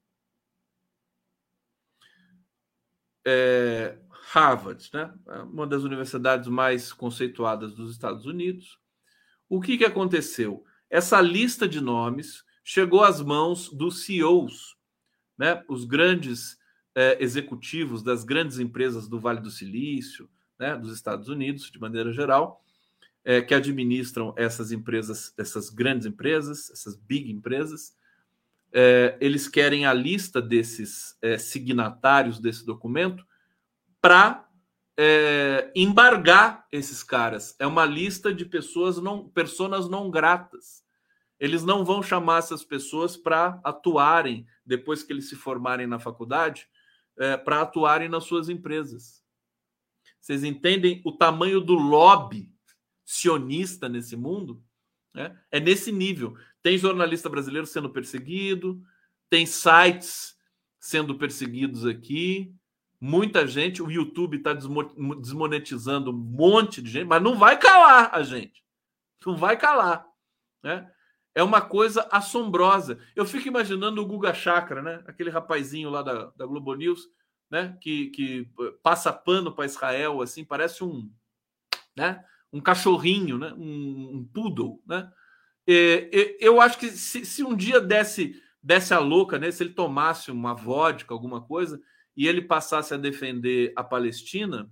É, 3.25 3.97
Harvard, 4.31 4.89
né, 4.93 5.13
uma 5.51 5.67
das 5.67 5.83
universidades 5.83 6.47
mais 6.47 6.93
conceituadas 6.93 7.73
dos 7.73 7.91
Estados 7.91 8.25
Unidos. 8.25 8.79
O 9.49 9.59
que, 9.59 9.77
que 9.77 9.85
aconteceu? 9.85 10.63
Essa 10.89 11.19
lista 11.19 11.67
de 11.67 11.81
nomes 11.81 12.43
chegou 12.63 13.03
às 13.03 13.21
mãos 13.21 13.69
dos 13.69 14.05
CEOs, 14.05 14.77
né, 15.37 15.63
os 15.67 15.83
grandes 15.83 16.57
é, 16.95 17.21
executivos 17.21 18.03
das 18.03 18.23
grandes 18.23 18.59
empresas 18.59 19.07
do 19.07 19.19
Vale 19.19 19.41
do 19.41 19.51
Silício, 19.51 20.29
né, 20.59 20.77
dos 20.77 20.93
Estados 20.93 21.27
Unidos, 21.27 21.69
de 21.71 21.79
maneira 21.79 22.11
geral, 22.13 22.63
é, 23.23 23.41
que 23.41 23.53
administram 23.53 24.33
essas 24.35 24.71
empresas, 24.71 25.33
essas 25.37 25.69
grandes 25.69 26.05
empresas, 26.05 26.69
essas 26.71 26.95
big 26.95 27.31
empresas. 27.31 27.95
É, 28.73 29.17
eles 29.19 29.47
querem 29.47 29.85
a 29.85 29.93
lista 29.93 30.41
desses 30.41 31.17
é, 31.21 31.37
signatários 31.37 32.39
desse 32.39 32.65
documento 32.65 33.25
para 34.01 34.47
é, 34.97 35.71
embargar 35.75 36.65
esses 36.71 37.03
caras. 37.03 37.55
É 37.59 37.67
uma 37.67 37.85
lista 37.85 38.33
de 38.33 38.45
pessoas 38.45 38.97
não, 38.97 39.29
personas 39.29 39.89
não 39.89 40.09
gratas. 40.09 40.83
Eles 41.39 41.63
não 41.63 41.83
vão 41.83 42.03
chamar 42.03 42.39
essas 42.39 42.63
pessoas 42.63 43.17
para 43.17 43.59
atuarem 43.63 44.45
depois 44.65 45.03
que 45.03 45.11
eles 45.11 45.27
se 45.27 45.35
formarem 45.35 45.87
na 45.87 45.99
faculdade, 45.99 46.67
é, 47.17 47.35
para 47.35 47.61
atuarem 47.61 48.07
nas 48.07 48.23
suas 48.23 48.47
empresas. 48.47 49.21
Vocês 50.19 50.43
entendem 50.43 51.01
o 51.03 51.11
tamanho 51.11 51.59
do 51.59 51.73
lobby 51.73 52.51
sionista 53.11 53.89
nesse 53.89 54.15
mundo? 54.15 54.63
É, 55.13 55.35
é 55.51 55.59
nesse 55.59 55.91
nível. 55.91 56.37
Tem 56.63 56.77
jornalista 56.77 57.29
brasileiro 57.29 57.67
sendo 57.67 57.89
perseguido, 57.89 58.81
tem 59.29 59.45
sites 59.45 60.37
sendo 60.79 61.17
perseguidos 61.17 61.85
aqui, 61.85 62.55
muita 62.99 63.45
gente. 63.45 63.83
O 63.83 63.91
YouTube 63.91 64.37
está 64.37 64.53
desmonetizando 64.53 66.11
um 66.11 66.13
monte 66.13 66.81
de 66.81 66.89
gente, 66.89 67.07
mas 67.07 67.21
não 67.21 67.35
vai 67.35 67.59
calar 67.59 68.11
a 68.13 68.23
gente. 68.23 68.63
Não 69.25 69.35
vai 69.35 69.57
calar. 69.57 70.07
Né? 70.63 70.89
É 71.35 71.43
uma 71.43 71.59
coisa 71.61 72.07
assombrosa. 72.09 72.97
Eu 73.13 73.25
fico 73.25 73.47
imaginando 73.47 74.01
o 74.01 74.05
Guga 74.05 74.33
Chakra, 74.33 74.81
né? 74.81 75.03
Aquele 75.05 75.29
rapazinho 75.29 75.89
lá 75.89 76.01
da, 76.01 76.25
da 76.37 76.45
Globo 76.45 76.73
News, 76.75 77.09
né? 77.49 77.77
Que, 77.81 78.07
que 78.11 78.49
passa 78.81 79.11
pano 79.11 79.51
para 79.51 79.65
Israel, 79.65 80.21
assim, 80.21 80.45
parece 80.45 80.83
um, 80.83 81.11
né? 81.95 82.23
Um 82.51 82.59
cachorrinho, 82.59 83.37
né? 83.37 83.53
Um, 83.53 84.17
um 84.17 84.29
poodle, 84.33 84.81
né? 84.85 85.09
E, 85.67 86.37
eu 86.39 86.59
acho 86.59 86.77
que 86.77 86.89
se, 86.89 87.25
se 87.25 87.43
um 87.43 87.55
dia 87.55 87.79
desse, 87.79 88.41
desse 88.61 88.93
a 88.93 88.99
louca, 88.99 89.39
né? 89.39 89.51
Se 89.51 89.63
ele 89.63 89.73
tomasse 89.73 90.31
uma 90.31 90.53
vodka, 90.53 91.13
alguma 91.13 91.41
coisa, 91.41 91.81
e 92.15 92.27
ele 92.27 92.41
passasse 92.41 92.93
a 92.93 92.97
defender 92.97 93.73
a 93.75 93.83
Palestina, 93.83 94.69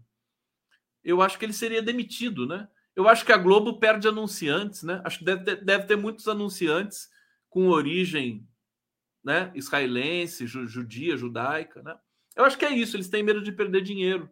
eu 1.04 1.22
acho 1.22 1.40
que 1.40 1.46
ele 1.46 1.54
seria 1.54 1.82
demitido, 1.82 2.46
né? 2.46 2.68
Eu 2.96 3.08
acho 3.08 3.26
que 3.26 3.32
a 3.32 3.38
Globo 3.38 3.80
perde 3.80 4.08
anunciantes, 4.08 4.84
né? 4.84 5.02
Acho 5.06 5.20
que 5.20 5.26
deve 5.26 5.44
ter, 5.44 5.64
deve 5.64 5.86
ter 5.86 5.96
muitos 5.96 6.28
anunciantes 6.28 7.08
com 7.50 7.70
origem 7.70 8.46
né, 9.24 9.52
israelense, 9.56 10.48
judia, 10.48 11.18
judaica, 11.18 11.82
né? 11.82 11.96
Eu 12.36 12.46
acho 12.46 12.58
que 12.58 12.66
é 12.66 12.72
isso, 12.72 12.96
eles 12.96 13.10
têm 13.10 13.24
medo 13.24 13.42
de 13.42 13.52
perder 13.52 13.82
dinheiro. 13.82 14.30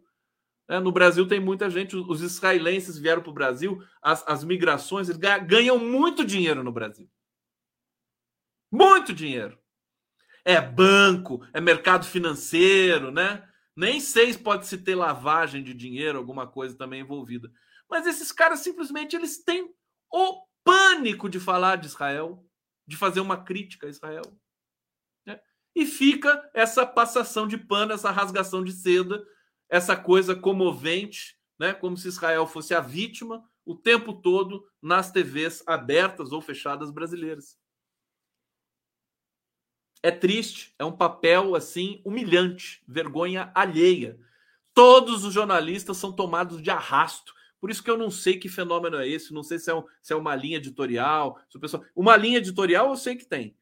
Né? 0.68 0.78
No 0.78 0.92
Brasil 0.92 1.26
tem 1.26 1.40
muita 1.40 1.70
gente, 1.70 1.96
os 1.96 2.20
israelenses 2.20 2.98
vieram 2.98 3.22
para 3.22 3.30
o 3.30 3.34
Brasil, 3.34 3.82
as, 4.02 4.22
as 4.26 4.44
migrações, 4.44 5.08
eles 5.08 5.20
ganham 5.46 5.78
muito 5.78 6.24
dinheiro 6.24 6.62
no 6.62 6.70
Brasil. 6.70 7.08
Muito 8.70 9.12
dinheiro. 9.14 9.58
É 10.44 10.60
banco, 10.60 11.44
é 11.52 11.60
mercado 11.60 12.04
financeiro, 12.04 13.10
né? 13.10 13.46
Nem 13.74 14.00
sei 14.00 14.32
se 14.32 14.38
pode 14.38 14.66
se 14.66 14.78
ter 14.78 14.94
lavagem 14.94 15.62
de 15.62 15.72
dinheiro, 15.72 16.18
alguma 16.18 16.46
coisa 16.46 16.76
também 16.76 17.00
envolvida. 17.00 17.50
Mas 17.88 18.06
esses 18.06 18.32
caras 18.32 18.60
simplesmente 18.60 19.16
eles 19.16 19.42
têm 19.42 19.72
o 20.12 20.42
pânico 20.64 21.28
de 21.28 21.38
falar 21.38 21.76
de 21.76 21.86
Israel, 21.86 22.44
de 22.86 22.96
fazer 22.96 23.20
uma 23.20 23.42
crítica 23.42 23.86
a 23.86 23.90
Israel. 23.90 24.24
Né? 25.24 25.40
E 25.74 25.86
fica 25.86 26.50
essa 26.52 26.84
passação 26.84 27.46
de 27.46 27.56
pano, 27.56 27.92
essa 27.92 28.10
rasgação 28.10 28.64
de 28.64 28.72
seda, 28.72 29.24
essa 29.68 29.96
coisa 29.96 30.34
comovente, 30.34 31.38
né? 31.58 31.72
como 31.74 31.96
se 31.96 32.08
Israel 32.08 32.46
fosse 32.46 32.74
a 32.74 32.80
vítima 32.80 33.44
o 33.64 33.74
tempo 33.74 34.14
todo 34.14 34.66
nas 34.80 35.12
TVs 35.12 35.62
abertas 35.66 36.32
ou 36.32 36.40
fechadas 36.40 36.90
brasileiras. 36.90 37.58
É 40.02 40.10
triste, 40.10 40.74
é 40.78 40.84
um 40.84 40.96
papel 40.96 41.54
assim 41.54 42.00
humilhante, 42.04 42.82
vergonha 42.86 43.50
alheia. 43.54 44.18
Todos 44.72 45.24
os 45.24 45.34
jornalistas 45.34 45.96
são 45.96 46.12
tomados 46.12 46.62
de 46.62 46.70
arrasto 46.70 47.34
por 47.60 47.70
isso 47.70 47.82
que 47.82 47.90
eu 47.90 47.98
não 47.98 48.10
sei 48.10 48.38
que 48.38 48.48
fenômeno 48.48 48.96
é 48.96 49.08
esse, 49.08 49.34
não 49.34 49.42
sei 49.42 49.58
se 49.58 49.70
é, 49.70 49.74
um, 49.74 49.84
se 50.00 50.12
é 50.12 50.16
uma 50.16 50.34
linha 50.34 50.58
editorial. 50.58 51.40
Se 51.50 51.58
pessoal... 51.58 51.84
Uma 51.94 52.16
linha 52.16 52.38
editorial 52.38 52.88
eu 52.90 52.96
sei 52.96 53.16
que 53.16 53.26
tem, 53.26 53.56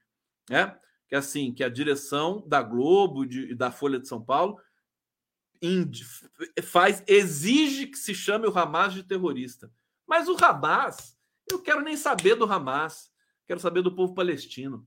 né? 0.50 0.76
Que 1.08 1.14
é 1.14 1.18
assim, 1.18 1.52
que 1.52 1.64
a 1.64 1.68
direção 1.68 2.44
da 2.46 2.62
Globo 2.62 3.24
e 3.24 3.54
da 3.54 3.70
Folha 3.70 3.98
de 3.98 4.08
São 4.08 4.22
Paulo 4.22 4.60
faz, 6.62 7.02
exige 7.06 7.86
que 7.86 7.98
se 7.98 8.14
chame 8.14 8.46
o 8.46 8.58
Hamas 8.58 8.94
de 8.94 9.02
terrorista. 9.02 9.70
Mas 10.06 10.28
o 10.28 10.36
Hamas, 10.42 11.16
eu 11.50 11.60
quero 11.60 11.82
nem 11.82 11.96
saber 11.96 12.34
do 12.34 12.44
Hamas, 12.44 13.10
quero 13.46 13.60
saber 13.60 13.82
do 13.82 13.94
povo 13.94 14.14
palestino. 14.14 14.86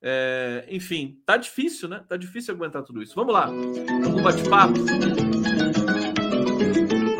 É, 0.00 0.66
enfim, 0.70 1.20
tá 1.26 1.36
difícil, 1.36 1.88
né? 1.88 2.04
Tá 2.08 2.16
difícil 2.16 2.54
aguentar 2.54 2.82
tudo 2.84 3.02
isso. 3.02 3.14
Vamos 3.14 3.32
lá, 3.32 3.46
vamos 3.46 4.22
bate-papo. 4.22 4.74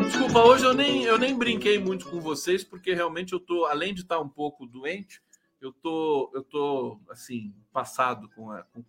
Desculpa, 0.05 0.39
hoje 0.39 0.65
eu 0.65 0.73
nem, 0.73 1.03
eu 1.03 1.17
nem 1.17 1.37
brinquei 1.37 1.77
muito 1.77 2.09
com 2.09 2.21
vocês, 2.21 2.63
porque 2.63 2.93
realmente 2.93 3.33
eu 3.33 3.39
tô, 3.39 3.65
além 3.65 3.93
de 3.93 4.01
estar 4.01 4.19
um 4.19 4.29
pouco 4.29 4.65
doente, 4.65 5.21
Eu 5.61 5.73
tô, 5.73 6.31
eu 6.33 6.41
tô 6.41 7.01
assim 7.09 7.53
passado 7.73 8.29
com, 8.29 8.49
a, 8.49 8.63
com 8.63 8.81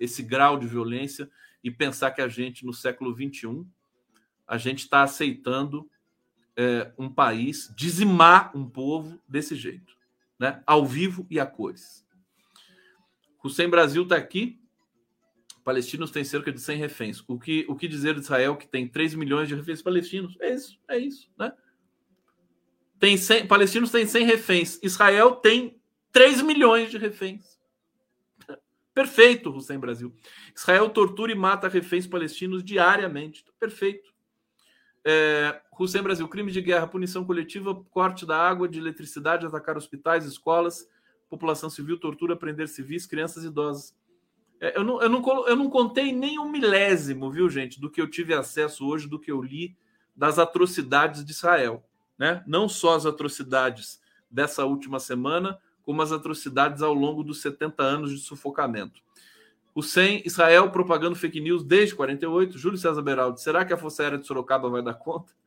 esse 0.00 0.22
grau 0.22 0.58
de 0.58 0.66
violência 0.66 1.30
e 1.64 1.70
pensar 1.70 2.10
que 2.10 2.20
a 2.20 2.28
gente 2.28 2.66
no 2.66 2.74
século 2.74 3.14
21 3.14 3.66
a 4.46 4.58
gente 4.58 4.80
está 4.80 5.02
aceitando 5.02 5.90
é, 6.54 6.92
um 6.98 7.08
país 7.08 7.72
dizimar 7.74 8.54
um 8.54 8.68
povo 8.68 9.18
desse 9.26 9.56
jeito, 9.56 9.96
né? 10.38 10.62
Ao 10.66 10.84
vivo 10.84 11.26
e 11.30 11.40
a 11.40 11.46
cores. 11.46 12.06
Hussein 13.42 13.68
Brasil 13.68 14.02
está 14.02 14.16
aqui. 14.16 14.60
Palestinos 15.64 16.10
têm 16.10 16.24
cerca 16.24 16.52
de 16.52 16.60
100 16.60 16.78
reféns. 16.78 17.24
O 17.26 17.38
que, 17.38 17.64
o 17.68 17.74
que 17.74 17.88
dizer 17.88 18.14
de 18.14 18.20
Israel 18.20 18.54
que 18.56 18.68
tem 18.68 18.86
3 18.86 19.14
milhões 19.14 19.48
de 19.48 19.54
reféns 19.54 19.80
palestinos? 19.80 20.36
É 20.40 20.54
isso, 20.54 20.78
é 20.86 20.98
isso, 20.98 21.30
né? 21.38 21.52
Tem 22.98 23.16
100, 23.16 23.46
palestinos 23.46 23.90
têm 23.90 24.06
100 24.06 24.26
reféns. 24.26 24.78
Israel 24.82 25.36
tem 25.36 25.80
3 26.12 26.42
milhões 26.42 26.90
de 26.90 26.98
reféns. 26.98 27.53
Perfeito, 28.94 29.50
Hussein 29.50 29.78
Brasil. 29.78 30.14
Israel 30.54 30.88
tortura 30.88 31.32
e 31.32 31.34
mata 31.34 31.66
reféns 31.66 32.06
palestinos 32.06 32.62
diariamente. 32.62 33.44
Perfeito. 33.58 34.14
É, 35.04 35.60
Hussein 35.78 36.02
Brasil, 36.02 36.26
crime 36.28 36.52
de 36.52 36.62
guerra, 36.62 36.86
punição 36.86 37.24
coletiva, 37.24 37.74
corte 37.90 38.24
da 38.24 38.38
água, 38.38 38.68
de 38.68 38.78
eletricidade, 38.78 39.44
atacar 39.44 39.76
hospitais, 39.76 40.24
escolas, 40.24 40.88
população 41.28 41.68
civil, 41.68 41.98
tortura, 41.98 42.36
prender 42.36 42.68
civis, 42.68 43.04
crianças 43.04 43.42
e 43.42 43.48
idosos. 43.48 43.94
É, 44.60 44.78
eu, 44.78 44.84
não, 44.84 45.02
eu, 45.02 45.08
não, 45.08 45.48
eu 45.48 45.56
não 45.56 45.68
contei 45.68 46.12
nem 46.12 46.38
um 46.38 46.48
milésimo, 46.48 47.30
viu, 47.30 47.50
gente, 47.50 47.80
do 47.80 47.90
que 47.90 48.00
eu 48.00 48.08
tive 48.08 48.32
acesso 48.32 48.86
hoje, 48.86 49.08
do 49.08 49.18
que 49.18 49.32
eu 49.32 49.42
li 49.42 49.76
das 50.14 50.38
atrocidades 50.38 51.24
de 51.24 51.32
Israel. 51.32 51.84
Né? 52.16 52.44
Não 52.46 52.68
só 52.68 52.94
as 52.94 53.04
atrocidades 53.04 54.00
dessa 54.30 54.64
última 54.64 55.00
semana, 55.00 55.58
como 55.84 56.02
as 56.02 56.12
atrocidades 56.12 56.82
ao 56.82 56.94
longo 56.94 57.22
dos 57.22 57.40
70 57.40 57.82
anos 57.82 58.10
de 58.10 58.18
sufocamento. 58.18 59.02
Hussein, 59.74 60.22
Israel 60.24 60.70
propagando 60.70 61.16
fake 61.16 61.40
news 61.40 61.64
desde 61.64 61.94
48. 61.94 62.56
Júlio 62.56 62.78
César 62.78 63.02
Beraldi, 63.02 63.40
será 63.40 63.64
que 63.64 63.72
a 63.72 63.76
Força 63.76 64.02
Aérea 64.02 64.18
de 64.18 64.26
Sorocaba 64.26 64.68
vai 64.68 64.82
dar 64.82 64.94
conta? 64.94 65.32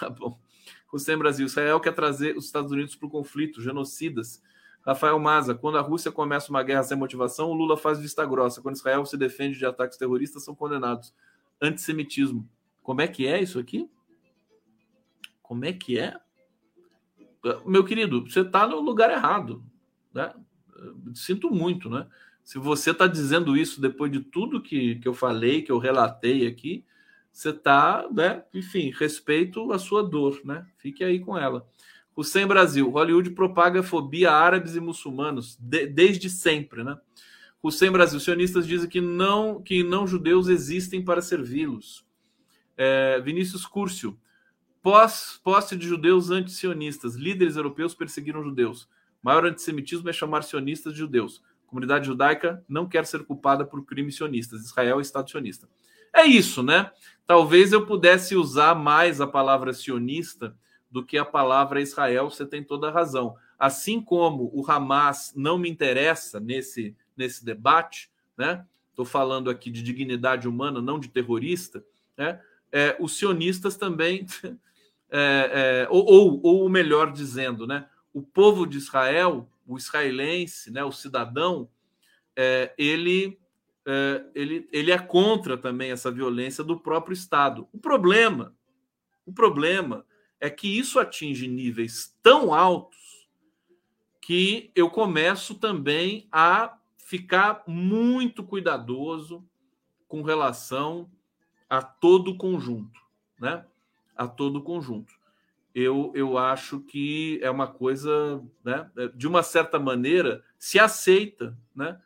Tá 0.00 0.10
bom. 0.10 0.36
Hussein 0.92 1.16
Brasil, 1.16 1.46
Israel 1.46 1.78
quer 1.78 1.94
trazer 1.94 2.36
os 2.36 2.46
Estados 2.46 2.72
Unidos 2.72 2.96
para 2.96 3.06
o 3.06 3.10
conflito, 3.10 3.62
genocidas. 3.62 4.42
Rafael 4.84 5.16
Maza, 5.18 5.54
quando 5.54 5.78
a 5.78 5.80
Rússia 5.80 6.10
começa 6.10 6.50
uma 6.50 6.62
guerra 6.62 6.82
sem 6.82 6.96
motivação, 6.96 7.50
o 7.50 7.54
Lula 7.54 7.76
faz 7.76 8.00
vista 8.00 8.26
grossa. 8.26 8.60
Quando 8.60 8.74
Israel 8.74 9.06
se 9.06 9.16
defende 9.16 9.56
de 9.56 9.64
ataques 9.64 9.96
terroristas, 9.96 10.44
são 10.44 10.56
condenados. 10.56 11.14
Antissemitismo. 11.62 12.48
Como 12.82 13.00
é 13.00 13.06
que 13.06 13.26
é 13.26 13.40
isso 13.40 13.60
aqui? 13.60 13.88
Como 15.42 15.64
é 15.64 15.72
que 15.72 15.98
é? 15.98 16.18
Meu 17.64 17.84
querido, 17.84 18.28
você 18.28 18.40
está 18.40 18.66
no 18.66 18.80
lugar 18.80 19.10
errado. 19.10 19.64
Né? 20.16 20.32
Sinto 21.14 21.50
muito, 21.50 21.90
né? 21.90 22.06
Se 22.42 22.58
você 22.58 22.90
está 22.90 23.06
dizendo 23.06 23.56
isso 23.56 23.80
depois 23.80 24.10
de 24.10 24.20
tudo 24.20 24.62
que, 24.62 24.96
que 24.96 25.06
eu 25.06 25.12
falei, 25.12 25.62
que 25.62 25.70
eu 25.70 25.78
relatei 25.78 26.46
aqui, 26.46 26.84
você 27.30 27.50
está, 27.50 28.08
né? 28.10 28.44
Enfim, 28.54 28.90
respeito 28.96 29.70
a 29.72 29.78
sua 29.78 30.02
dor, 30.02 30.40
né? 30.42 30.66
Fique 30.78 31.04
aí 31.04 31.20
com 31.20 31.36
ela. 31.36 31.68
O 32.14 32.24
Sem 32.24 32.46
Brasil, 32.46 32.88
Hollywood 32.88 33.30
propaga 33.32 33.82
fobia 33.82 34.30
a 34.30 34.38
árabes 34.40 34.74
e 34.74 34.80
muçulmanos 34.80 35.58
de, 35.60 35.86
desde 35.86 36.30
sempre, 36.30 36.82
né? 36.82 36.98
O 37.62 37.70
Sem 37.70 37.90
Brasil, 37.90 38.18
sionistas 38.18 38.66
dizem 38.66 38.88
que 38.88 39.02
não 39.02 39.60
que 39.60 39.82
não 39.82 40.06
judeus 40.06 40.48
existem 40.48 41.04
para 41.04 41.20
servi-los. 41.20 42.06
É, 42.74 43.20
Vinícius 43.20 43.66
Curcio, 43.66 44.18
pós 44.80 45.38
posse 45.44 45.76
de 45.76 45.86
judeus 45.86 46.30
anti-sionistas, 46.30 47.16
líderes 47.16 47.56
europeus 47.56 47.94
perseguiram 47.94 48.42
judeus. 48.42 48.88
Maior 49.26 49.44
antissemitismo 49.44 50.08
é 50.08 50.12
chamar 50.12 50.42
sionistas 50.44 50.92
de 50.92 51.00
judeus 51.00 51.42
comunidade 51.66 52.06
judaica 52.06 52.64
não 52.66 52.88
quer 52.88 53.04
ser 53.04 53.24
culpada 53.24 53.64
por 53.64 53.84
crimes 53.84 54.16
sionistas. 54.16 54.64
Israel 54.64 54.98
é 54.98 55.02
Estado 55.02 55.30
sionista. 55.30 55.68
É 56.14 56.24
isso, 56.24 56.62
né? 56.62 56.90
Talvez 57.26 57.72
eu 57.72 57.84
pudesse 57.84 58.34
usar 58.34 58.74
mais 58.74 59.20
a 59.20 59.26
palavra 59.26 59.72
sionista 59.72 60.56
do 60.90 61.04
que 61.04 61.18
a 61.18 61.24
palavra 61.24 61.80
Israel, 61.82 62.30
você 62.30 62.46
tem 62.46 62.62
toda 62.64 62.88
a 62.88 62.92
razão. 62.92 63.36
Assim 63.58 64.00
como 64.00 64.50
o 64.54 64.64
Hamas 64.70 65.32
não 65.36 65.58
me 65.58 65.68
interessa 65.68 66.40
nesse, 66.40 66.96
nesse 67.16 67.44
debate, 67.44 68.10
né? 68.38 68.64
Estou 68.88 69.04
falando 69.04 69.50
aqui 69.50 69.70
de 69.70 69.82
dignidade 69.82 70.48
humana, 70.48 70.80
não 70.80 70.98
de 70.98 71.08
terrorista, 71.08 71.84
né? 72.16 72.40
É, 72.72 72.96
os 72.98 73.18
sionistas 73.18 73.76
também, 73.76 74.24
é, 75.10 75.50
é, 75.82 75.88
ou, 75.90 76.04
ou, 76.06 76.40
ou 76.42 76.68
melhor 76.68 77.12
dizendo, 77.12 77.66
né? 77.66 77.86
O 78.16 78.22
povo 78.22 78.66
de 78.66 78.78
Israel 78.78 79.46
o 79.66 79.76
israelense, 79.76 80.70
né, 80.70 80.84
o 80.84 80.92
cidadão, 80.92 81.68
é, 82.34 82.72
ele, 82.78 83.38
é, 83.84 84.24
ele, 84.34 84.68
ele 84.72 84.90
é 84.90 84.98
contra 84.98 85.58
também 85.58 85.90
essa 85.90 86.10
violência 86.10 86.62
do 86.62 86.78
próprio 86.78 87.12
Estado. 87.12 87.68
O 87.72 87.78
problema, 87.78 88.54
o 89.26 89.32
problema 89.32 90.06
é 90.40 90.48
que 90.48 90.78
isso 90.78 91.00
atinge 91.00 91.48
níveis 91.48 92.16
tão 92.22 92.54
altos 92.54 93.28
que 94.22 94.70
eu 94.74 94.88
começo 94.88 95.54
também 95.56 96.28
a 96.30 96.78
ficar 96.96 97.64
muito 97.66 98.44
cuidadoso 98.44 99.44
com 100.08 100.22
relação 100.22 101.10
a 101.68 101.82
todo 101.82 102.32
o 102.32 102.36
conjunto, 102.38 103.00
né? 103.38 103.64
A 104.16 104.26
todo 104.26 104.56
o 104.56 104.62
conjunto 104.62 105.15
eu, 105.76 106.10
eu 106.14 106.38
acho 106.38 106.80
que 106.80 107.38
é 107.42 107.50
uma 107.50 107.66
coisa, 107.66 108.42
né, 108.64 108.90
de 109.14 109.28
uma 109.28 109.42
certa 109.42 109.78
maneira, 109.78 110.42
se 110.58 110.78
aceita, 110.78 111.54
né? 111.74 112.00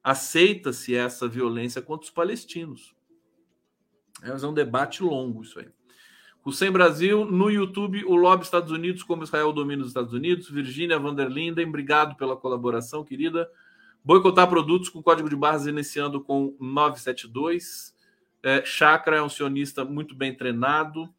Aceita-se 0.00 0.94
essa 0.94 1.26
violência 1.26 1.82
contra 1.82 2.04
os 2.04 2.10
palestinos. 2.12 2.94
É 4.22 4.32
um 4.46 4.54
debate 4.54 5.02
longo 5.02 5.42
isso 5.42 5.58
aí. 5.58 5.66
O 6.44 6.52
Sem 6.52 6.70
Brasil, 6.70 7.24
no 7.24 7.50
YouTube, 7.50 8.04
o 8.04 8.14
Lobby 8.14 8.44
Estados 8.44 8.70
Unidos, 8.70 9.02
como 9.02 9.24
Israel 9.24 9.52
domina 9.52 9.82
os 9.82 9.88
Estados 9.88 10.12
Unidos. 10.12 10.48
Virgínia 10.48 10.96
Vanderlinden, 10.96 11.66
obrigado 11.66 12.14
pela 12.14 12.36
colaboração, 12.36 13.04
querida. 13.04 13.50
Boicotar 14.04 14.48
produtos 14.48 14.88
com 14.88 15.02
código 15.02 15.28
de 15.28 15.34
barras 15.34 15.66
iniciando 15.66 16.20
com 16.20 16.56
972. 16.60 17.92
É, 18.40 18.64
Chakra 18.64 19.16
é 19.16 19.22
um 19.22 19.28
sionista 19.28 19.84
muito 19.84 20.14
bem 20.14 20.32
treinado 20.32 21.12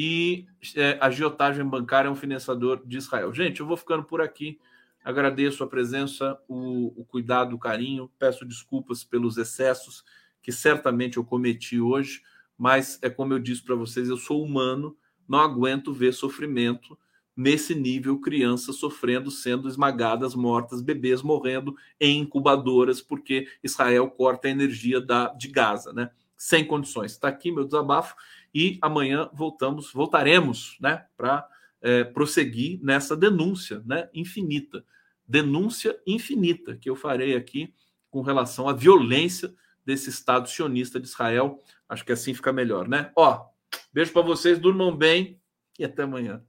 e 0.00 0.46
é, 0.76 0.96
a 1.00 1.06
agiotagem 1.06 1.64
bancária 1.64 2.06
é 2.06 2.10
um 2.10 2.14
financiador 2.14 2.86
de 2.86 2.96
Israel. 2.96 3.34
Gente, 3.34 3.58
eu 3.58 3.66
vou 3.66 3.76
ficando 3.76 4.04
por 4.04 4.20
aqui. 4.20 4.56
Agradeço 5.02 5.64
a 5.64 5.66
presença, 5.66 6.38
o, 6.46 7.00
o 7.00 7.04
cuidado, 7.04 7.56
o 7.56 7.58
carinho. 7.58 8.08
Peço 8.16 8.44
desculpas 8.44 9.02
pelos 9.02 9.36
excessos 9.36 10.04
que 10.40 10.52
certamente 10.52 11.16
eu 11.16 11.24
cometi 11.24 11.80
hoje, 11.80 12.22
mas 12.56 13.00
é 13.02 13.10
como 13.10 13.32
eu 13.32 13.40
disse 13.40 13.60
para 13.60 13.74
vocês, 13.74 14.08
eu 14.08 14.16
sou 14.16 14.40
humano, 14.40 14.96
não 15.28 15.40
aguento 15.40 15.92
ver 15.92 16.12
sofrimento 16.12 16.96
nesse 17.36 17.74
nível, 17.74 18.20
crianças 18.20 18.76
sofrendo, 18.76 19.32
sendo 19.32 19.66
esmagadas, 19.66 20.32
mortas, 20.32 20.80
bebês 20.80 21.22
morrendo 21.22 21.76
em 21.98 22.20
incubadoras, 22.20 23.00
porque 23.00 23.48
Israel 23.64 24.08
corta 24.08 24.46
a 24.46 24.52
energia 24.52 25.00
da, 25.00 25.26
de 25.34 25.48
Gaza, 25.48 25.92
né? 25.92 26.12
Sem 26.36 26.64
condições. 26.64 27.10
Está 27.10 27.26
aqui 27.26 27.50
meu 27.50 27.64
desabafo 27.64 28.14
e 28.54 28.78
amanhã 28.80 29.28
voltamos, 29.32 29.92
voltaremos, 29.92 30.76
né, 30.80 31.04
para 31.16 31.46
é, 31.80 32.04
prosseguir 32.04 32.80
nessa 32.82 33.16
denúncia, 33.16 33.82
né, 33.84 34.08
infinita, 34.12 34.84
denúncia 35.26 35.98
infinita 36.06 36.76
que 36.76 36.88
eu 36.88 36.96
farei 36.96 37.36
aqui 37.36 37.72
com 38.10 38.22
relação 38.22 38.68
à 38.68 38.72
violência 38.72 39.54
desse 39.84 40.10
Estado 40.10 40.48
sionista 40.48 40.98
de 40.98 41.06
Israel. 41.06 41.62
Acho 41.88 42.04
que 42.04 42.12
assim 42.12 42.34
fica 42.34 42.52
melhor, 42.52 42.88
né? 42.88 43.10
Ó, 43.16 43.46
beijo 43.92 44.12
para 44.12 44.22
vocês, 44.22 44.58
durmam 44.58 44.94
bem 44.96 45.40
e 45.78 45.84
até 45.84 46.02
amanhã. 46.02 46.42